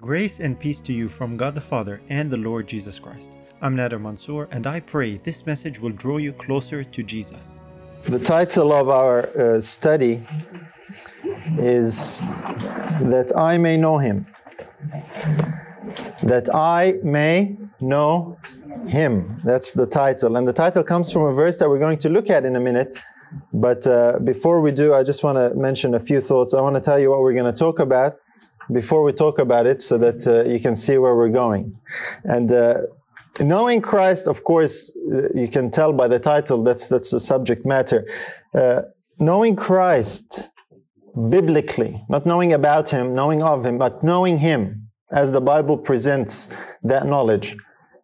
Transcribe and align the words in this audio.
Grace 0.00 0.40
and 0.40 0.58
peace 0.58 0.80
to 0.80 0.94
you 0.94 1.10
from 1.10 1.36
God 1.36 1.54
the 1.54 1.60
Father 1.60 2.00
and 2.08 2.30
the 2.30 2.36
Lord 2.38 2.66
Jesus 2.66 2.98
Christ. 2.98 3.36
I'm 3.60 3.76
Nader 3.76 4.00
Mansour, 4.00 4.48
and 4.50 4.66
I 4.66 4.80
pray 4.80 5.18
this 5.18 5.44
message 5.44 5.78
will 5.78 5.90
draw 5.90 6.16
you 6.16 6.32
closer 6.32 6.82
to 6.82 7.02
Jesus. 7.02 7.62
The 8.04 8.18
title 8.18 8.72
of 8.72 8.88
our 8.88 9.28
uh, 9.38 9.60
study 9.60 10.22
is 11.58 12.20
That 13.02 13.30
I 13.36 13.58
May 13.58 13.76
Know 13.76 13.98
Him. 13.98 14.24
That 16.22 16.48
I 16.54 16.94
may 17.02 17.58
know 17.78 18.38
Him. 18.86 19.42
That's 19.44 19.72
the 19.72 19.84
title. 19.84 20.36
And 20.36 20.48
the 20.48 20.54
title 20.54 20.82
comes 20.82 21.12
from 21.12 21.24
a 21.24 21.34
verse 21.34 21.58
that 21.58 21.68
we're 21.68 21.78
going 21.78 21.98
to 21.98 22.08
look 22.08 22.30
at 22.30 22.46
in 22.46 22.56
a 22.56 22.60
minute. 22.60 22.98
But 23.52 23.86
uh, 23.86 24.18
before 24.24 24.62
we 24.62 24.72
do, 24.72 24.94
I 24.94 25.02
just 25.02 25.22
want 25.22 25.36
to 25.36 25.54
mention 25.54 25.94
a 25.94 26.00
few 26.00 26.22
thoughts. 26.22 26.54
I 26.54 26.62
want 26.62 26.76
to 26.76 26.80
tell 26.80 26.98
you 26.98 27.10
what 27.10 27.20
we're 27.20 27.34
going 27.34 27.52
to 27.52 27.58
talk 27.58 27.78
about 27.78 28.16
before 28.72 29.02
we 29.02 29.12
talk 29.12 29.38
about 29.38 29.66
it 29.66 29.82
so 29.82 29.98
that 29.98 30.26
uh, 30.26 30.48
you 30.48 30.60
can 30.60 30.74
see 30.76 30.98
where 30.98 31.14
we're 31.16 31.28
going. 31.28 31.78
And 32.24 32.52
uh, 32.52 32.82
knowing 33.40 33.80
Christ, 33.80 34.28
of 34.28 34.44
course, 34.44 34.92
you 35.34 35.48
can 35.50 35.70
tell 35.70 35.92
by 35.92 36.08
the 36.08 36.18
title 36.18 36.62
that's, 36.62 36.88
that's 36.88 37.10
the 37.10 37.20
subject 37.20 37.66
matter. 37.66 38.06
Uh, 38.54 38.82
knowing 39.18 39.56
Christ 39.56 40.50
biblically, 41.28 42.02
not 42.08 42.26
knowing 42.26 42.52
about 42.52 42.90
Him, 42.90 43.14
knowing 43.14 43.42
of 43.42 43.64
Him, 43.64 43.78
but 43.78 44.02
knowing 44.02 44.38
Him 44.38 44.88
as 45.10 45.32
the 45.32 45.40
Bible 45.40 45.76
presents 45.76 46.48
that 46.82 47.06
knowledge 47.06 47.56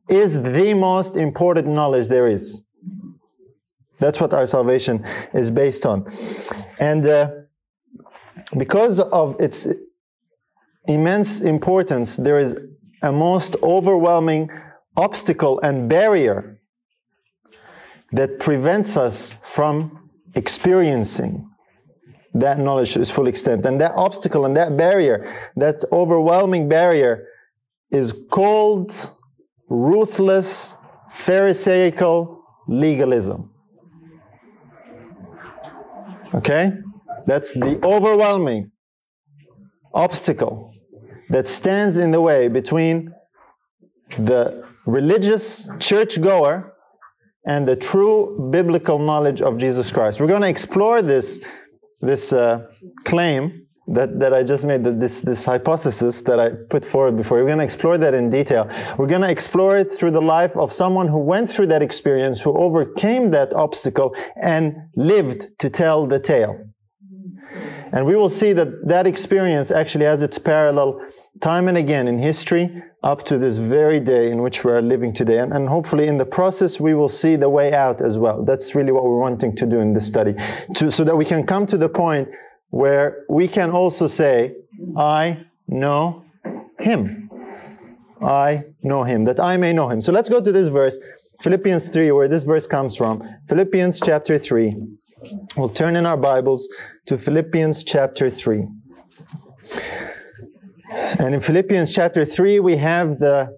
is 0.08 0.42
the 0.42 0.74
most 0.74 1.16
important 1.16 1.68
knowledge 1.68 2.08
there 2.08 2.26
is. 2.26 2.62
That's 3.98 4.20
what 4.20 4.34
our 4.34 4.46
salvation 4.46 5.04
is 5.32 5.50
based 5.50 5.86
on. 5.86 6.04
And 6.78 7.06
uh, 7.06 7.30
because 8.56 9.00
of 9.00 9.40
its 9.40 9.66
immense 10.88 11.40
importance, 11.40 12.16
there 12.16 12.38
is 12.38 12.56
a 13.02 13.12
most 13.12 13.56
overwhelming 13.62 14.50
obstacle 14.96 15.60
and 15.60 15.88
barrier 15.88 16.60
that 18.12 18.38
prevents 18.38 18.96
us 18.96 19.34
from 19.42 20.10
experiencing 20.34 21.48
that 22.34 22.58
knowledge 22.58 22.92
to 22.94 23.00
its 23.00 23.10
full 23.10 23.26
extent. 23.26 23.64
And 23.66 23.80
that 23.80 23.92
obstacle 23.92 24.44
and 24.44 24.56
that 24.56 24.76
barrier, 24.76 25.50
that 25.56 25.82
overwhelming 25.90 26.68
barrier, 26.68 27.26
is 27.90 28.12
called 28.30 28.94
ruthless, 29.68 30.76
Pharisaical 31.10 32.40
legalism. 32.68 33.50
Okay? 36.34 36.72
That's 37.26 37.52
the 37.54 37.80
overwhelming 37.84 38.70
obstacle 39.94 40.74
that 41.30 41.48
stands 41.48 41.96
in 41.96 42.10
the 42.10 42.20
way 42.20 42.48
between 42.48 43.12
the 44.18 44.64
religious 44.86 45.68
churchgoer 45.78 46.72
and 47.46 47.66
the 47.66 47.76
true 47.76 48.50
biblical 48.50 48.98
knowledge 48.98 49.40
of 49.40 49.58
Jesus 49.58 49.90
Christ. 49.90 50.20
We're 50.20 50.26
going 50.26 50.42
to 50.42 50.48
explore 50.48 51.02
this, 51.02 51.44
this 52.00 52.32
uh, 52.32 52.66
claim 53.04 53.66
that, 53.88 54.18
that 54.18 54.34
I 54.34 54.42
just 54.42 54.64
made, 54.64 54.82
that 54.84 54.98
this, 54.98 55.20
this 55.20 55.44
hypothesis 55.44 56.22
that 56.22 56.40
I 56.40 56.50
put 56.70 56.84
forward 56.84 57.16
before. 57.16 57.38
We're 57.38 57.46
going 57.46 57.58
to 57.58 57.64
explore 57.64 57.98
that 57.98 58.14
in 58.14 58.30
detail. 58.30 58.68
We're 58.98 59.06
going 59.06 59.20
to 59.22 59.30
explore 59.30 59.76
it 59.76 59.92
through 59.92 60.10
the 60.10 60.22
life 60.22 60.56
of 60.56 60.72
someone 60.72 61.06
who 61.06 61.18
went 61.18 61.48
through 61.48 61.68
that 61.68 61.82
experience, 61.82 62.40
who 62.40 62.56
overcame 62.56 63.30
that 63.30 63.52
obstacle, 63.52 64.16
and 64.40 64.74
lived 64.96 65.46
to 65.60 65.70
tell 65.70 66.06
the 66.06 66.18
tale. 66.18 66.58
And 67.92 68.04
we 68.04 68.16
will 68.16 68.28
see 68.28 68.52
that 68.54 68.88
that 68.88 69.06
experience 69.06 69.70
actually 69.70 70.04
has 70.04 70.20
its 70.20 70.36
parallel 70.36 71.00
time 71.40 71.68
and 71.68 71.76
again 71.76 72.08
in 72.08 72.18
history 72.18 72.82
up 73.02 73.24
to 73.24 73.38
this 73.38 73.58
very 73.58 74.00
day 74.00 74.30
in 74.30 74.42
which 74.42 74.64
we 74.64 74.72
are 74.72 74.82
living 74.82 75.12
today. 75.12 75.38
And, 75.38 75.52
and, 75.52 75.68
hopefully, 75.68 76.06
in 76.06 76.18
the 76.18 76.24
process, 76.24 76.80
we 76.80 76.94
will 76.94 77.08
see 77.08 77.36
the 77.36 77.48
way 77.48 77.72
out 77.72 78.02
as 78.02 78.18
well. 78.18 78.44
That's 78.44 78.74
really 78.74 78.92
what 78.92 79.04
we're 79.04 79.18
wanting 79.18 79.54
to 79.56 79.66
do 79.66 79.80
in 79.80 79.92
this 79.92 80.06
study, 80.06 80.34
to, 80.74 80.90
so 80.90 81.04
that 81.04 81.16
we 81.16 81.24
can 81.24 81.46
come 81.46 81.66
to 81.66 81.78
the 81.78 81.88
point 81.88 82.28
where 82.70 83.24
we 83.28 83.48
can 83.48 83.70
also 83.70 84.06
say, 84.06 84.54
I 84.96 85.46
know 85.68 86.24
him. 86.80 87.30
I 88.20 88.64
know 88.82 89.04
him, 89.04 89.24
that 89.24 89.38
I 89.38 89.56
may 89.56 89.72
know 89.72 89.88
him. 89.90 90.00
So 90.00 90.12
let's 90.12 90.28
go 90.28 90.40
to 90.40 90.52
this 90.52 90.68
verse, 90.68 90.98
Philippians 91.42 91.90
3, 91.90 92.12
where 92.12 92.28
this 92.28 92.44
verse 92.44 92.66
comes 92.66 92.96
from. 92.96 93.22
Philippians 93.48 94.00
chapter 94.00 94.38
3. 94.38 94.76
We'll 95.56 95.68
turn 95.68 95.96
in 95.96 96.06
our 96.06 96.16
Bibles 96.16 96.68
to 97.06 97.18
Philippians 97.18 97.84
chapter 97.84 98.30
3. 98.30 98.66
And 100.90 101.34
in 101.34 101.40
Philippians 101.40 101.92
chapter 101.94 102.24
3, 102.24 102.60
we 102.60 102.76
have 102.76 103.18
the 103.18 103.56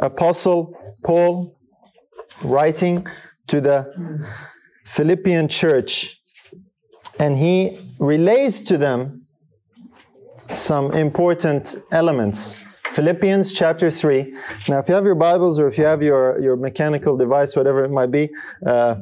Apostle 0.00 0.74
Paul 1.04 1.56
writing 2.42 3.06
to 3.48 3.60
the 3.60 4.26
Philippian 4.84 5.48
church. 5.48 6.20
And 7.18 7.36
he 7.36 7.78
relays 7.98 8.60
to 8.62 8.78
them 8.78 9.26
some 10.52 10.92
important 10.92 11.76
elements. 11.92 12.64
Philippians 12.86 13.52
chapter 13.52 13.88
3. 13.88 14.34
Now, 14.68 14.78
if 14.80 14.88
you 14.88 14.94
have 14.94 15.04
your 15.04 15.14
Bibles 15.14 15.60
or 15.60 15.68
if 15.68 15.78
you 15.78 15.84
have 15.84 16.02
your, 16.02 16.40
your 16.40 16.56
mechanical 16.56 17.16
device, 17.16 17.54
whatever 17.54 17.84
it 17.84 17.90
might 17.90 18.10
be, 18.10 18.30
uh, 18.66 18.96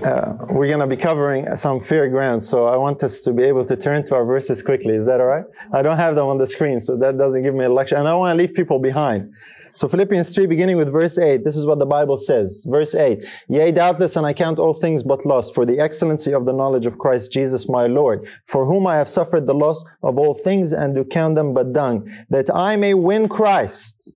uh, 0.00 0.34
we're 0.50 0.68
going 0.68 0.80
to 0.80 0.86
be 0.86 0.96
covering 0.96 1.54
some 1.56 1.80
fair 1.80 2.08
ground, 2.08 2.42
so 2.42 2.66
I 2.66 2.76
want 2.76 3.02
us 3.02 3.20
to 3.20 3.32
be 3.32 3.42
able 3.42 3.64
to 3.64 3.76
turn 3.76 4.04
to 4.06 4.14
our 4.14 4.24
verses 4.24 4.62
quickly. 4.62 4.94
Is 4.94 5.06
that 5.06 5.20
all 5.20 5.26
right? 5.26 5.44
I 5.72 5.82
don't 5.82 5.96
have 5.96 6.14
them 6.14 6.26
on 6.26 6.38
the 6.38 6.46
screen, 6.46 6.80
so 6.80 6.96
that 6.96 7.18
doesn't 7.18 7.42
give 7.42 7.54
me 7.54 7.64
a 7.64 7.68
lecture. 7.68 7.96
And 7.96 8.08
I 8.08 8.14
want 8.14 8.36
to 8.36 8.42
leave 8.42 8.54
people 8.54 8.78
behind. 8.78 9.32
So 9.74 9.88
Philippians 9.88 10.34
3, 10.34 10.46
beginning 10.46 10.76
with 10.76 10.92
verse 10.92 11.18
8, 11.18 11.44
this 11.44 11.56
is 11.56 11.64
what 11.64 11.78
the 11.78 11.86
Bible 11.86 12.16
says. 12.16 12.66
Verse 12.68 12.94
8, 12.94 13.24
Yea, 13.48 13.72
doubtless, 13.72 14.16
and 14.16 14.26
I 14.26 14.34
count 14.34 14.58
all 14.58 14.74
things 14.74 15.02
but 15.02 15.24
loss 15.24 15.50
for 15.50 15.64
the 15.64 15.78
excellency 15.78 16.34
of 16.34 16.44
the 16.44 16.52
knowledge 16.52 16.86
of 16.86 16.98
Christ 16.98 17.32
Jesus 17.32 17.68
my 17.68 17.86
Lord, 17.86 18.26
for 18.44 18.66
whom 18.66 18.86
I 18.86 18.96
have 18.96 19.08
suffered 19.08 19.46
the 19.46 19.54
loss 19.54 19.84
of 20.02 20.18
all 20.18 20.34
things 20.34 20.72
and 20.72 20.94
do 20.94 21.04
count 21.04 21.36
them 21.36 21.54
but 21.54 21.72
dung, 21.72 22.10
that 22.28 22.54
I 22.54 22.76
may 22.76 22.94
win 22.94 23.28
Christ 23.28 24.14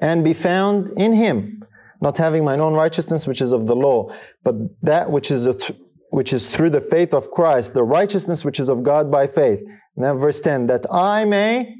and 0.00 0.22
be 0.22 0.32
found 0.32 0.92
in 0.96 1.12
him 1.12 1.60
not 2.00 2.16
having 2.16 2.44
mine 2.44 2.60
own 2.60 2.74
righteousness 2.74 3.26
which 3.26 3.42
is 3.42 3.52
of 3.52 3.66
the 3.66 3.76
law, 3.76 4.10
but 4.42 4.54
that 4.82 5.10
which 5.10 5.30
is 5.30 5.44
th- 5.44 5.72
which 6.10 6.32
is 6.32 6.46
through 6.46 6.70
the 6.70 6.80
faith 6.80 7.14
of 7.14 7.30
Christ, 7.30 7.72
the 7.72 7.84
righteousness 7.84 8.44
which 8.44 8.58
is 8.58 8.68
of 8.68 8.82
God 8.82 9.10
by 9.10 9.26
faith. 9.26 9.62
Now 9.96 10.16
verse 10.16 10.40
10, 10.40 10.66
that 10.66 10.84
I 10.92 11.24
may 11.24 11.76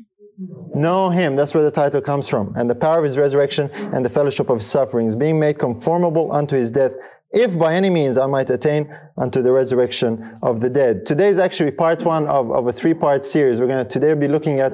know 0.75 1.11
him. 1.11 1.37
That's 1.37 1.53
where 1.53 1.65
the 1.65 1.71
title 1.71 2.01
comes 2.01 2.29
from. 2.29 2.55
And 2.57 2.71
the 2.71 2.75
power 2.75 2.99
of 2.99 3.05
his 3.05 3.19
resurrection 3.19 3.71
and 3.73 4.05
the 4.05 4.09
fellowship 4.09 4.49
of 4.49 4.59
his 4.59 4.67
sufferings, 4.67 5.15
being 5.15 5.39
made 5.39 5.59
conformable 5.59 6.33
unto 6.33 6.57
his 6.57 6.71
death, 6.71 6.93
if 7.33 7.59
by 7.59 7.75
any 7.75 7.91
means 7.91 8.17
I 8.17 8.27
might 8.27 8.51
attain 8.51 8.93
unto 9.17 9.43
the 9.43 9.53
resurrection 9.53 10.39
of 10.43 10.61
the 10.61 10.71
dead. 10.71 11.07
Today 11.07 11.29
is 11.29 11.39
actually 11.39 11.73
part 11.73 12.05
one 12.05 12.27
of, 12.27 12.51
of 12.51 12.67
a 12.67 12.73
three-part 12.73 13.25
series. 13.25 13.61
We're 13.61 13.69
going 13.69 13.85
to 13.87 13.91
today 13.91 14.15
be 14.15 14.29
looking 14.29 14.61
at 14.61 14.73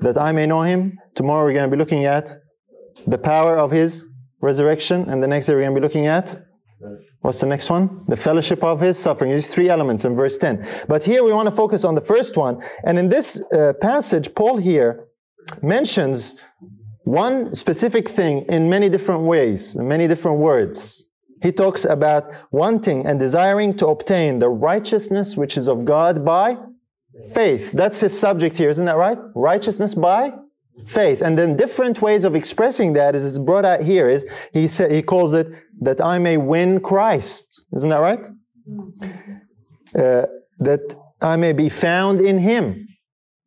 that 0.00 0.16
I 0.16 0.32
may 0.32 0.46
know 0.46 0.62
him. 0.62 0.98
Tomorrow 1.14 1.44
we're 1.44 1.52
going 1.52 1.70
to 1.70 1.76
be 1.76 1.78
looking 1.78 2.04
at 2.04 2.30
the 3.06 3.18
power 3.18 3.58
of 3.58 3.70
his 3.70 4.04
resurrection, 4.40 5.08
and 5.08 5.22
the 5.22 5.26
next 5.26 5.46
day 5.46 5.54
we're 5.54 5.62
going 5.62 5.74
to 5.74 5.80
be 5.80 5.84
looking 5.84 6.06
at 6.06 6.47
what's 7.20 7.40
the 7.40 7.46
next 7.46 7.70
one? 7.70 8.04
The 8.06 8.16
fellowship 8.16 8.62
of 8.62 8.80
his 8.80 8.98
suffering. 8.98 9.32
These 9.32 9.48
three 9.48 9.68
elements 9.68 10.04
in 10.04 10.14
verse 10.14 10.38
10. 10.38 10.84
But 10.88 11.04
here 11.04 11.24
we 11.24 11.32
want 11.32 11.48
to 11.48 11.54
focus 11.54 11.84
on 11.84 11.94
the 11.94 12.00
first 12.00 12.36
one. 12.36 12.62
And 12.84 12.98
in 12.98 13.08
this 13.08 13.42
uh, 13.52 13.72
passage, 13.80 14.34
Paul 14.34 14.58
here 14.58 15.06
mentions 15.62 16.36
one 17.04 17.54
specific 17.54 18.08
thing 18.08 18.44
in 18.48 18.68
many 18.68 18.88
different 18.88 19.22
ways, 19.22 19.76
in 19.76 19.88
many 19.88 20.06
different 20.06 20.38
words. 20.38 21.06
He 21.42 21.52
talks 21.52 21.84
about 21.84 22.30
wanting 22.50 23.06
and 23.06 23.18
desiring 23.18 23.74
to 23.76 23.86
obtain 23.88 24.40
the 24.40 24.48
righteousness 24.48 25.36
which 25.36 25.56
is 25.56 25.68
of 25.68 25.84
God 25.84 26.24
by 26.24 26.58
faith. 27.32 27.72
That's 27.72 28.00
his 28.00 28.18
subject 28.18 28.56
here, 28.56 28.68
isn't 28.68 28.84
that 28.84 28.96
right? 28.96 29.18
Righteousness 29.34 29.94
by 29.94 30.32
faith. 30.86 31.22
And 31.22 31.38
then 31.38 31.56
different 31.56 32.00
ways 32.00 32.24
of 32.24 32.34
expressing 32.34 32.92
that 32.94 33.14
is 33.14 33.24
it's 33.24 33.38
brought 33.38 33.64
out 33.64 33.82
here 33.82 34.08
is 34.08 34.26
he 34.52 34.66
said 34.68 34.90
he 34.90 35.02
calls 35.02 35.32
it 35.32 35.48
that 35.80 36.00
I 36.00 36.18
may 36.18 36.36
win 36.36 36.80
Christ. 36.80 37.64
Isn't 37.76 37.88
that 37.90 37.98
right? 37.98 38.26
Uh, 39.94 40.26
that 40.58 40.94
I 41.20 41.36
may 41.36 41.52
be 41.52 41.68
found 41.68 42.20
in 42.20 42.38
him 42.38 42.88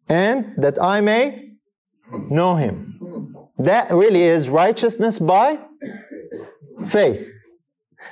and 0.07 0.53
that 0.57 0.81
I 0.81 1.01
may 1.01 1.51
know 2.29 2.55
him. 2.55 3.35
That 3.57 3.91
really 3.91 4.23
is 4.23 4.49
righteousness 4.49 5.19
by 5.19 5.59
faith. 6.87 7.29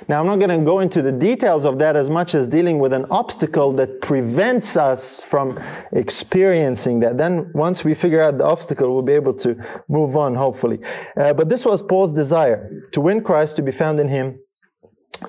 Now, 0.08 0.20
I'm 0.20 0.26
not 0.26 0.38
going 0.38 0.58
to 0.58 0.64
go 0.64 0.80
into 0.80 1.02
the 1.02 1.12
details 1.12 1.64
of 1.64 1.78
that 1.78 1.96
as 1.96 2.08
much 2.08 2.34
as 2.34 2.48
dealing 2.48 2.78
with 2.78 2.92
an 2.92 3.06
obstacle 3.10 3.72
that 3.74 4.00
prevents 4.00 4.76
us 4.76 5.20
from 5.22 5.58
experiencing 5.92 7.00
that. 7.00 7.18
Then, 7.18 7.50
once 7.54 7.84
we 7.84 7.94
figure 7.94 8.20
out 8.20 8.38
the 8.38 8.44
obstacle, 8.44 8.92
we'll 8.92 9.02
be 9.02 9.12
able 9.12 9.34
to 9.34 9.56
move 9.88 10.16
on, 10.16 10.34
hopefully. 10.34 10.78
Uh, 11.16 11.32
but 11.32 11.48
this 11.48 11.64
was 11.64 11.82
Paul's 11.82 12.12
desire 12.12 12.70
to 12.92 13.00
win 13.00 13.22
Christ, 13.22 13.56
to 13.56 13.62
be 13.62 13.72
found 13.72 14.00
in 14.00 14.08
Him, 14.08 14.40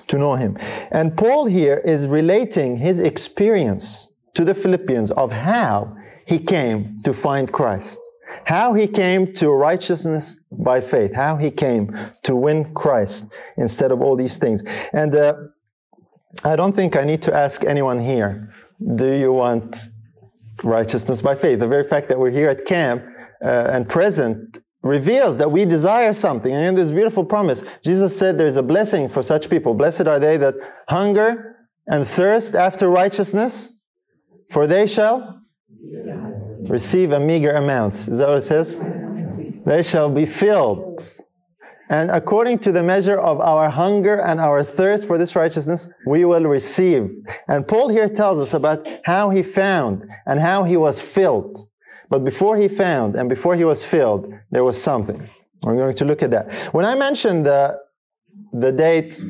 to 0.06 0.18
know 0.18 0.34
Him. 0.34 0.56
And 0.90 1.16
Paul 1.16 1.46
here 1.46 1.78
is 1.78 2.06
relating 2.06 2.78
his 2.78 3.00
experience 3.00 4.12
to 4.34 4.44
the 4.44 4.54
Philippians 4.54 5.10
of 5.12 5.30
how 5.30 5.96
he 6.26 6.38
came 6.38 6.96
to 7.04 7.12
find 7.12 7.52
Christ. 7.52 7.98
How 8.44 8.74
he 8.74 8.86
came 8.86 9.32
to 9.34 9.50
righteousness 9.50 10.40
by 10.50 10.80
faith. 10.80 11.14
How 11.14 11.36
he 11.36 11.50
came 11.50 11.96
to 12.22 12.36
win 12.36 12.72
Christ 12.74 13.32
instead 13.56 13.92
of 13.92 14.00
all 14.00 14.16
these 14.16 14.36
things. 14.36 14.62
And 14.92 15.14
uh, 15.14 15.34
I 16.44 16.56
don't 16.56 16.72
think 16.72 16.96
I 16.96 17.04
need 17.04 17.22
to 17.22 17.34
ask 17.34 17.64
anyone 17.64 17.98
here 17.98 18.52
do 18.96 19.12
you 19.12 19.32
want 19.32 19.78
righteousness 20.64 21.22
by 21.22 21.36
faith? 21.36 21.60
The 21.60 21.68
very 21.68 21.84
fact 21.84 22.08
that 22.08 22.18
we're 22.18 22.30
here 22.30 22.48
at 22.48 22.64
camp 22.66 23.04
uh, 23.44 23.46
and 23.46 23.88
present 23.88 24.58
reveals 24.82 25.36
that 25.36 25.50
we 25.50 25.64
desire 25.64 26.12
something. 26.12 26.52
And 26.52 26.64
in 26.66 26.74
this 26.74 26.90
beautiful 26.90 27.24
promise, 27.24 27.64
Jesus 27.84 28.16
said 28.18 28.38
there's 28.38 28.56
a 28.56 28.62
blessing 28.62 29.08
for 29.08 29.22
such 29.22 29.48
people. 29.48 29.74
Blessed 29.74 30.08
are 30.08 30.18
they 30.18 30.36
that 30.38 30.54
hunger 30.88 31.56
and 31.86 32.06
thirst 32.06 32.54
after 32.54 32.88
righteousness, 32.88 33.78
for 34.50 34.66
they 34.66 34.86
shall 34.86 35.40
receive 36.68 37.12
a 37.12 37.20
meager 37.20 37.52
amount. 37.52 37.94
Is 38.08 38.18
that 38.18 38.28
what 38.28 38.38
it 38.38 38.42
says? 38.42 38.78
They 39.64 39.82
shall 39.82 40.10
be 40.10 40.26
filled. 40.26 41.12
And 41.88 42.10
according 42.10 42.60
to 42.60 42.72
the 42.72 42.82
measure 42.82 43.18
of 43.18 43.40
our 43.40 43.68
hunger 43.68 44.18
and 44.20 44.40
our 44.40 44.64
thirst 44.64 45.06
for 45.06 45.18
this 45.18 45.36
righteousness, 45.36 45.90
we 46.06 46.24
will 46.24 46.44
receive. 46.44 47.10
And 47.48 47.68
Paul 47.68 47.88
here 47.88 48.08
tells 48.08 48.40
us 48.40 48.54
about 48.54 48.86
how 49.04 49.28
he 49.30 49.42
found 49.42 50.04
and 50.26 50.40
how 50.40 50.64
he 50.64 50.76
was 50.76 51.00
filled. 51.00 51.58
But 52.08 52.24
before 52.24 52.56
he 52.56 52.68
found 52.68 53.14
and 53.14 53.28
before 53.28 53.56
he 53.56 53.64
was 53.64 53.84
filled, 53.84 54.32
there 54.50 54.64
was 54.64 54.80
something. 54.80 55.28
We're 55.62 55.76
going 55.76 55.94
to 55.94 56.04
look 56.04 56.22
at 56.22 56.30
that. 56.30 56.52
When 56.74 56.84
I 56.84 56.94
mentioned 56.94 57.46
the, 57.46 57.78
the 58.52 58.72
date 58.72 59.20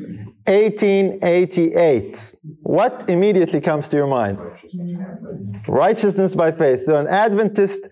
1888, 0.45 2.35
what 2.61 3.05
immediately 3.07 3.61
comes 3.61 3.87
to 3.89 3.97
your 3.97 4.07
mind? 4.07 4.39
Righteousness 5.67 6.35
by 6.35 6.51
faith. 6.51 6.83
So 6.83 6.97
an 6.97 7.07
Adventist 7.07 7.87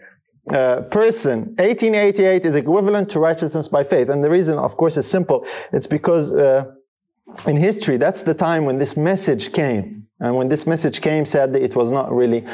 uh, 0.52 0.82
person, 0.82 1.56
1888 1.60 2.46
is 2.46 2.56
equivalent 2.56 3.10
to 3.10 3.20
righteousness 3.20 3.68
by 3.68 3.84
faith. 3.84 4.10
And 4.10 4.24
the 4.24 4.30
reason, 4.30 4.58
of 4.58 4.76
course, 4.76 4.98
is 4.98 5.08
simple. 5.08 5.46
It's 5.72 5.88
because 5.88 6.32
uh, 6.32 6.66
in 7.48 7.58
history, 7.58 7.98
that's 7.98 8.24
the 8.24 8.34
time 8.34 8.66
when 8.66 8.78
this 8.78 8.98
message 8.98 9.54
came. 9.54 10.01
And 10.22 10.36
when 10.36 10.50
this 10.50 10.68
message 10.68 11.02
came, 11.02 11.26
sadly, 11.26 11.64
it 11.64 11.76
was 11.76 11.92
not 11.92 12.12
really 12.14 12.46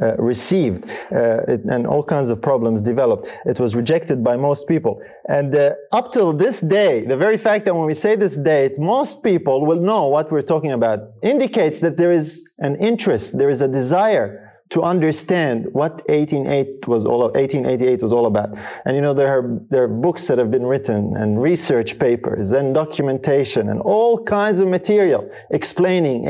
uh, 0.00 0.14
received, 0.16 0.84
uh, 1.10 1.40
it, 1.48 1.64
and 1.64 1.86
all 1.86 2.02
kinds 2.02 2.28
of 2.28 2.42
problems 2.42 2.82
developed. 2.82 3.28
It 3.46 3.58
was 3.58 3.74
rejected 3.74 4.22
by 4.22 4.36
most 4.36 4.68
people. 4.68 5.00
And 5.26 5.54
uh, 5.54 5.72
up 5.90 6.12
till 6.12 6.34
this 6.34 6.60
day, 6.60 7.06
the 7.06 7.16
very 7.16 7.38
fact 7.38 7.64
that 7.64 7.74
when 7.74 7.86
we 7.86 7.94
say 7.94 8.14
this 8.14 8.36
date, 8.36 8.78
most 8.78 9.24
people 9.24 9.64
will 9.64 9.80
know 9.80 10.06
what 10.08 10.30
we're 10.30 10.42
talking 10.42 10.72
about 10.72 10.98
indicates 11.22 11.78
that 11.78 11.96
there 11.96 12.12
is 12.12 12.46
an 12.58 12.76
interest, 12.76 13.38
there 13.38 13.48
is 13.48 13.62
a 13.62 13.68
desire 13.68 14.44
to 14.70 14.82
understand 14.82 15.66
what 15.72 16.02
1888 16.08 16.88
was 16.88 17.04
all 17.04 17.20
1888 17.20 18.02
was 18.02 18.12
all 18.12 18.26
about. 18.26 18.50
And 18.84 18.96
you 18.96 19.02
know 19.02 19.14
there 19.14 19.28
are 19.28 19.60
there 19.70 19.84
are 19.84 19.88
books 19.88 20.26
that 20.26 20.38
have 20.38 20.50
been 20.50 20.66
written 20.66 21.16
and 21.16 21.40
research 21.40 21.98
papers 21.98 22.50
and 22.52 22.74
documentation 22.74 23.68
and 23.68 23.80
all 23.80 24.24
kinds 24.24 24.58
of 24.60 24.68
material 24.68 25.30
explaining 25.50 26.26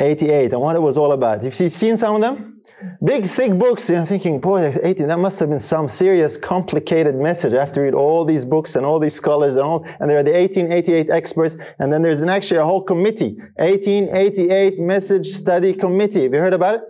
1888 0.00 0.52
and 0.52 0.62
what 0.62 0.76
it 0.76 0.80
was 0.80 0.96
all 0.96 1.12
about. 1.12 1.42
You've 1.42 1.54
seen 1.54 1.96
some 1.96 2.14
of 2.14 2.20
them? 2.20 2.62
Big, 3.04 3.26
thick 3.26 3.52
books. 3.58 3.90
You're 3.90 4.06
thinking, 4.06 4.40
boy, 4.40 4.74
18, 4.82 5.08
that 5.08 5.18
must 5.18 5.38
have 5.40 5.50
been 5.50 5.58
some 5.58 5.88
serious, 5.88 6.38
complicated 6.38 7.14
message. 7.14 7.52
I 7.52 7.60
have 7.60 7.72
to 7.72 7.82
read 7.82 7.92
all 7.92 8.24
these 8.24 8.46
books 8.46 8.76
and 8.76 8.86
all 8.86 8.98
these 8.98 9.14
scholars 9.14 9.56
and 9.56 9.64
all, 9.64 9.84
and 10.00 10.08
there 10.08 10.16
are 10.16 10.22
the 10.22 10.32
1888 10.32 11.10
experts, 11.10 11.58
and 11.78 11.92
then 11.92 12.00
there's 12.00 12.22
an 12.22 12.30
actually 12.30 12.56
a 12.58 12.64
whole 12.64 12.82
committee, 12.82 13.36
1888 13.56 14.78
Message 14.78 15.26
Study 15.26 15.74
Committee. 15.74 16.22
Have 16.22 16.32
you 16.32 16.40
heard 16.40 16.54
about 16.54 16.76
it? 16.76 16.80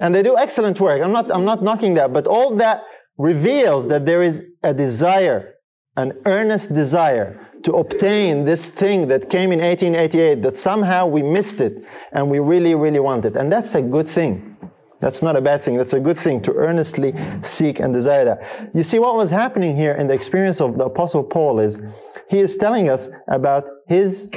And 0.00 0.14
they 0.14 0.22
do 0.22 0.38
excellent 0.38 0.80
work. 0.80 1.02
I'm 1.02 1.12
not, 1.12 1.32
I'm 1.32 1.44
not 1.44 1.62
knocking 1.62 1.94
that, 1.94 2.12
but 2.12 2.28
all 2.28 2.54
that 2.56 2.84
reveals 3.18 3.88
that 3.88 4.06
there 4.06 4.22
is 4.22 4.44
a 4.62 4.72
desire, 4.72 5.54
an 5.96 6.12
earnest 6.26 6.72
desire 6.72 7.45
to 7.62 7.72
obtain 7.74 8.44
this 8.44 8.68
thing 8.68 9.08
that 9.08 9.28
came 9.30 9.52
in 9.52 9.60
1888, 9.60 10.42
that 10.42 10.56
somehow 10.56 11.06
we 11.06 11.22
missed 11.22 11.60
it 11.60 11.84
and 12.12 12.30
we 12.30 12.38
really, 12.38 12.74
really 12.74 13.00
want 13.00 13.24
it. 13.24 13.36
And 13.36 13.52
that's 13.52 13.74
a 13.74 13.82
good 13.82 14.08
thing. 14.08 14.56
That's 15.00 15.22
not 15.22 15.36
a 15.36 15.40
bad 15.40 15.62
thing. 15.62 15.76
That's 15.76 15.92
a 15.92 16.00
good 16.00 16.16
thing 16.16 16.40
to 16.42 16.54
earnestly 16.54 17.14
seek 17.42 17.80
and 17.80 17.92
desire 17.92 18.24
that. 18.24 18.70
You 18.74 18.82
see, 18.82 18.98
what 18.98 19.14
was 19.16 19.30
happening 19.30 19.76
here 19.76 19.92
in 19.92 20.06
the 20.06 20.14
experience 20.14 20.60
of 20.60 20.78
the 20.78 20.84
Apostle 20.84 21.22
Paul 21.22 21.60
is 21.60 21.82
he 22.28 22.38
is 22.38 22.56
telling 22.56 22.88
us 22.88 23.10
about 23.28 23.64
his 23.86 24.30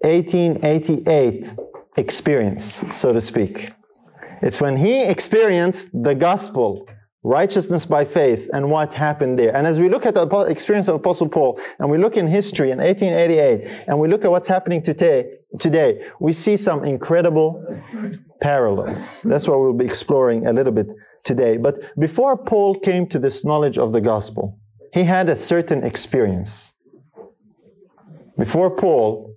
1888 0.00 1.54
experience, 1.96 2.82
so 2.90 3.12
to 3.12 3.20
speak. 3.20 3.72
It's 4.42 4.60
when 4.60 4.76
he 4.76 5.02
experienced 5.02 5.90
the 6.02 6.14
gospel, 6.14 6.88
righteousness 7.24 7.86
by 7.86 8.04
faith, 8.04 8.50
and 8.52 8.68
what 8.70 8.94
happened 8.94 9.38
there. 9.38 9.54
And 9.54 9.66
as 9.66 9.78
we 9.78 9.88
look 9.88 10.06
at 10.06 10.14
the 10.14 10.26
experience 10.48 10.88
of 10.88 10.96
Apostle 10.96 11.28
Paul, 11.28 11.60
and 11.78 11.88
we 11.88 11.96
look 11.96 12.16
in 12.16 12.26
history 12.26 12.70
in 12.72 12.78
1888, 12.78 13.84
and 13.86 13.98
we 13.98 14.08
look 14.08 14.24
at 14.24 14.30
what's 14.30 14.48
happening 14.48 14.82
today, 14.82 15.38
today, 15.58 16.04
we 16.20 16.32
see 16.32 16.56
some 16.56 16.84
incredible 16.84 17.64
parallels. 18.40 19.22
That's 19.22 19.46
what 19.46 19.60
we'll 19.60 19.72
be 19.72 19.84
exploring 19.84 20.46
a 20.46 20.52
little 20.52 20.72
bit 20.72 20.92
today. 21.22 21.58
But 21.58 21.76
before 21.96 22.36
Paul 22.36 22.74
came 22.74 23.06
to 23.08 23.18
this 23.20 23.44
knowledge 23.44 23.78
of 23.78 23.92
the 23.92 24.00
gospel, 24.00 24.58
he 24.92 25.04
had 25.04 25.28
a 25.28 25.36
certain 25.36 25.84
experience. 25.84 26.72
Before 28.36 28.74
Paul 28.74 29.36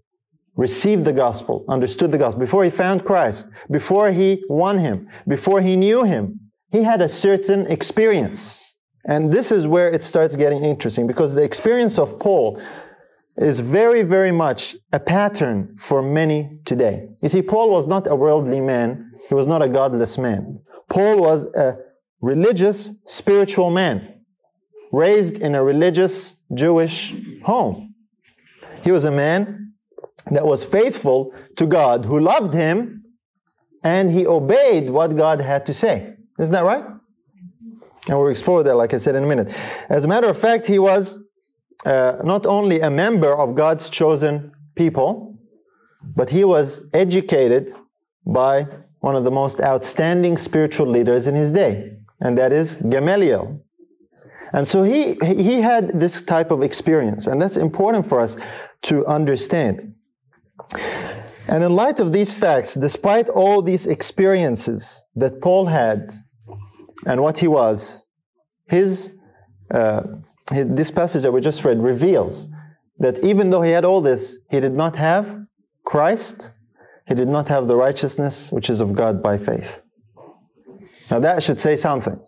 received 0.56 1.06
the 1.06 1.14
gospel, 1.14 1.66
understood 1.70 2.12
the 2.12 2.18
gospel, 2.18 2.40
before 2.40 2.64
he 2.64 2.70
found 2.72 3.06
Christ, 3.06 3.48
before 3.70 4.12
he 4.12 4.42
won 4.50 4.80
him, 4.80 5.08
before 5.28 5.62
he 5.62 5.76
knew 5.76 6.04
him, 6.04 6.40
he 6.76 6.84
had 6.84 7.02
a 7.02 7.08
certain 7.08 7.66
experience. 7.68 8.76
And 9.06 9.32
this 9.32 9.52
is 9.52 9.66
where 9.66 9.90
it 9.90 10.04
starts 10.04 10.36
getting 10.36 10.66
interesting 10.66 11.08
because 11.08 11.34
the 11.34 11.44
experience 11.44 11.98
of 11.98 12.20
Paul 12.20 12.62
is 13.38 13.60
very, 13.60 14.04
very 14.04 14.32
much 14.32 14.76
a 14.92 15.00
pattern 15.00 15.76
for 15.78 16.02
many 16.02 16.60
today. 16.66 17.08
You 17.22 17.30
see, 17.30 17.42
Paul 17.42 17.70
was 17.70 17.88
not 17.88 18.08
a 18.08 18.16
worldly 18.16 18.60
man, 18.60 19.12
he 19.30 19.36
was 19.36 19.48
not 19.48 19.62
a 19.62 19.70
godless 19.70 20.18
man. 20.18 20.60
Paul 20.90 21.18
was 21.20 21.46
a 21.54 21.78
religious, 22.22 22.92
spiritual 23.06 23.70
man, 23.70 24.22
raised 24.92 25.38
in 25.42 25.56
a 25.56 25.64
religious 25.64 26.40
Jewish 26.54 27.14
home. 27.44 27.96
He 28.84 28.92
was 28.92 29.06
a 29.06 29.12
man 29.12 29.74
that 30.32 30.46
was 30.46 30.64
faithful 30.64 31.34
to 31.56 31.66
God, 31.68 32.06
who 32.06 32.20
loved 32.20 32.54
him, 32.54 33.04
and 33.84 34.12
he 34.12 34.26
obeyed 34.26 34.90
what 34.90 35.16
God 35.16 35.40
had 35.42 35.66
to 35.68 35.74
say. 35.74 36.15
Isn't 36.40 36.54
that 36.54 36.64
right? 36.64 36.84
And 38.08 38.20
we'll 38.20 38.28
explore 38.28 38.64
that, 38.64 38.76
like 38.76 38.94
I 38.94 38.98
said, 38.98 39.16
in 39.16 39.24
a 39.24 39.28
minute. 39.28 39.56
As 39.90 40.06
a 40.06 40.08
matter 40.08 40.28
of 40.28 40.38
fact, 40.38 40.68
he 40.68 40.80
was 40.80 41.24
uh, 41.86 42.18
not 42.24 42.46
only 42.46 42.82
a 42.82 42.90
member 42.90 43.36
of 43.36 43.56
God's 43.56 43.90
chosen 43.90 44.52
people, 44.76 45.38
but 46.16 46.30
he 46.30 46.44
was 46.44 46.88
educated 46.94 47.74
by 48.26 48.68
one 49.00 49.16
of 49.16 49.24
the 49.24 49.32
most 49.32 49.60
outstanding 49.62 50.38
spiritual 50.38 50.88
leaders 50.88 51.28
in 51.28 51.36
his 51.36 51.52
day, 51.52 51.94
and 52.20 52.38
that 52.38 52.52
is 52.52 52.78
Gamaliel. 52.78 53.62
And 54.54 54.68
so 54.68 54.84
he, 54.84 55.16
he 55.24 55.62
had 55.62 56.00
this 56.00 56.22
type 56.22 56.52
of 56.52 56.64
experience, 56.64 57.28
and 57.28 57.42
that's 57.42 57.58
important 57.58 58.08
for 58.08 58.20
us 58.20 58.38
to 58.84 59.06
understand. 59.06 59.94
And 61.48 61.64
in 61.64 61.76
light 61.76 62.00
of 62.00 62.14
these 62.14 62.34
facts, 62.34 62.74
despite 62.74 63.30
all 63.30 63.62
these 63.62 63.86
experiences 63.86 65.04
that 65.16 65.42
Paul 65.42 65.68
had 65.68 66.14
and 67.06 67.22
what 67.22 67.38
he 67.40 67.48
was, 67.48 68.06
his, 68.68 69.18
uh, 69.72 70.02
his, 70.52 70.68
this 70.70 70.92
passage 70.92 71.24
that 71.24 71.32
we 71.32 71.42
just 71.42 71.64
read 71.64 71.82
reveals 71.82 72.48
that 72.98 73.24
even 73.24 73.50
though 73.50 73.62
he 73.62 73.72
had 73.72 73.86
all 73.86 74.02
this, 74.02 74.40
he 74.50 74.60
did 74.60 74.74
not 74.74 74.96
have 74.96 75.46
Christ, 75.84 76.52
he 77.08 77.14
did 77.14 77.28
not 77.28 77.48
have 77.50 77.68
the 77.68 77.76
righteousness 77.76 78.52
which 78.52 78.70
is 78.70 78.82
of 78.82 78.96
God 78.96 79.22
by 79.22 79.38
faith. 79.38 79.82
Now 81.12 81.20
that 81.20 81.44
should 81.44 81.60
say 81.60 81.76
something. 81.76 82.20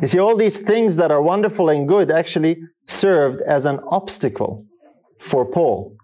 You 0.00 0.08
see, 0.08 0.18
all 0.18 0.36
these 0.36 0.58
things 0.58 0.96
that 0.96 1.10
are 1.10 1.22
wonderful 1.22 1.68
and 1.68 1.88
good 1.88 2.10
actually 2.10 2.62
served 2.84 3.40
as 3.42 3.64
an 3.64 3.78
obstacle 3.90 4.66
for 5.18 5.44
Paul 5.46 5.96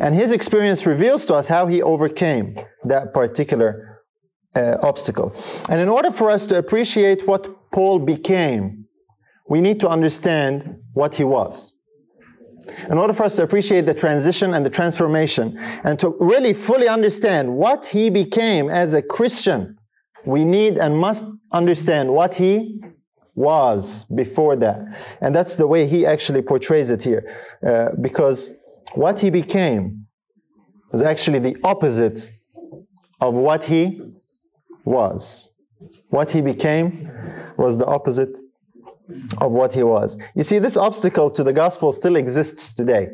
and 0.00 0.14
his 0.14 0.32
experience 0.32 0.86
reveals 0.86 1.24
to 1.26 1.34
us 1.34 1.48
how 1.48 1.66
he 1.66 1.82
overcame 1.82 2.56
that 2.84 3.12
particular 3.12 3.87
uh, 4.54 4.76
obstacle. 4.82 5.34
And 5.68 5.80
in 5.80 5.88
order 5.88 6.10
for 6.10 6.30
us 6.30 6.46
to 6.46 6.58
appreciate 6.58 7.26
what 7.26 7.70
Paul 7.70 7.98
became, 7.98 8.86
we 9.48 9.60
need 9.60 9.80
to 9.80 9.88
understand 9.88 10.78
what 10.92 11.14
he 11.14 11.24
was. 11.24 11.74
In 12.90 12.98
order 12.98 13.14
for 13.14 13.24
us 13.24 13.36
to 13.36 13.42
appreciate 13.42 13.86
the 13.86 13.94
transition 13.94 14.52
and 14.54 14.64
the 14.64 14.70
transformation 14.70 15.58
and 15.84 15.98
to 16.00 16.16
really 16.20 16.52
fully 16.52 16.86
understand 16.86 17.54
what 17.56 17.86
he 17.86 18.10
became 18.10 18.68
as 18.68 18.92
a 18.92 19.00
Christian, 19.00 19.78
we 20.26 20.44
need 20.44 20.76
and 20.76 20.96
must 20.96 21.24
understand 21.52 22.12
what 22.12 22.34
he 22.34 22.80
was 23.34 24.04
before 24.14 24.56
that. 24.56 24.80
And 25.20 25.34
that's 25.34 25.54
the 25.54 25.66
way 25.66 25.86
he 25.86 26.04
actually 26.04 26.42
portrays 26.42 26.90
it 26.90 27.02
here. 27.02 27.34
Uh, 27.66 27.90
because 28.00 28.50
what 28.94 29.20
he 29.20 29.30
became 29.30 30.06
was 30.92 31.00
actually 31.02 31.38
the 31.38 31.56
opposite 31.62 32.30
of 33.20 33.34
what 33.34 33.64
he 33.64 34.00
was. 34.88 35.50
What 36.08 36.30
he 36.32 36.40
became 36.40 37.10
was 37.56 37.78
the 37.78 37.86
opposite 37.86 38.36
of 39.38 39.52
what 39.52 39.72
he 39.72 39.82
was. 39.82 40.18
You 40.34 40.42
see, 40.42 40.58
this 40.58 40.76
obstacle 40.76 41.30
to 41.30 41.42
the 41.44 41.52
gospel 41.52 41.92
still 41.92 42.16
exists 42.16 42.74
today. 42.74 43.08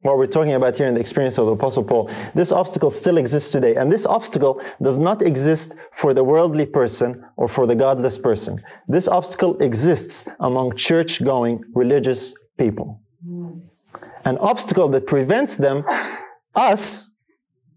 What 0.00 0.18
we're 0.18 0.26
talking 0.26 0.54
about 0.54 0.76
here 0.76 0.88
in 0.88 0.94
the 0.94 1.00
experience 1.00 1.38
of 1.38 1.46
the 1.46 1.52
Apostle 1.52 1.84
Paul, 1.84 2.10
this 2.34 2.50
obstacle 2.50 2.90
still 2.90 3.18
exists 3.18 3.52
today. 3.52 3.76
And 3.76 3.92
this 3.92 4.04
obstacle 4.04 4.60
does 4.82 4.98
not 4.98 5.22
exist 5.22 5.76
for 5.92 6.12
the 6.12 6.24
worldly 6.24 6.66
person 6.66 7.24
or 7.36 7.46
for 7.46 7.68
the 7.68 7.76
godless 7.76 8.18
person. 8.18 8.60
This 8.88 9.06
obstacle 9.06 9.56
exists 9.62 10.28
among 10.40 10.74
church 10.74 11.22
going 11.22 11.62
religious 11.72 12.34
people. 12.58 13.00
An 14.24 14.38
obstacle 14.38 14.88
that 14.88 15.06
prevents 15.06 15.54
them, 15.54 15.84
us, 16.56 17.14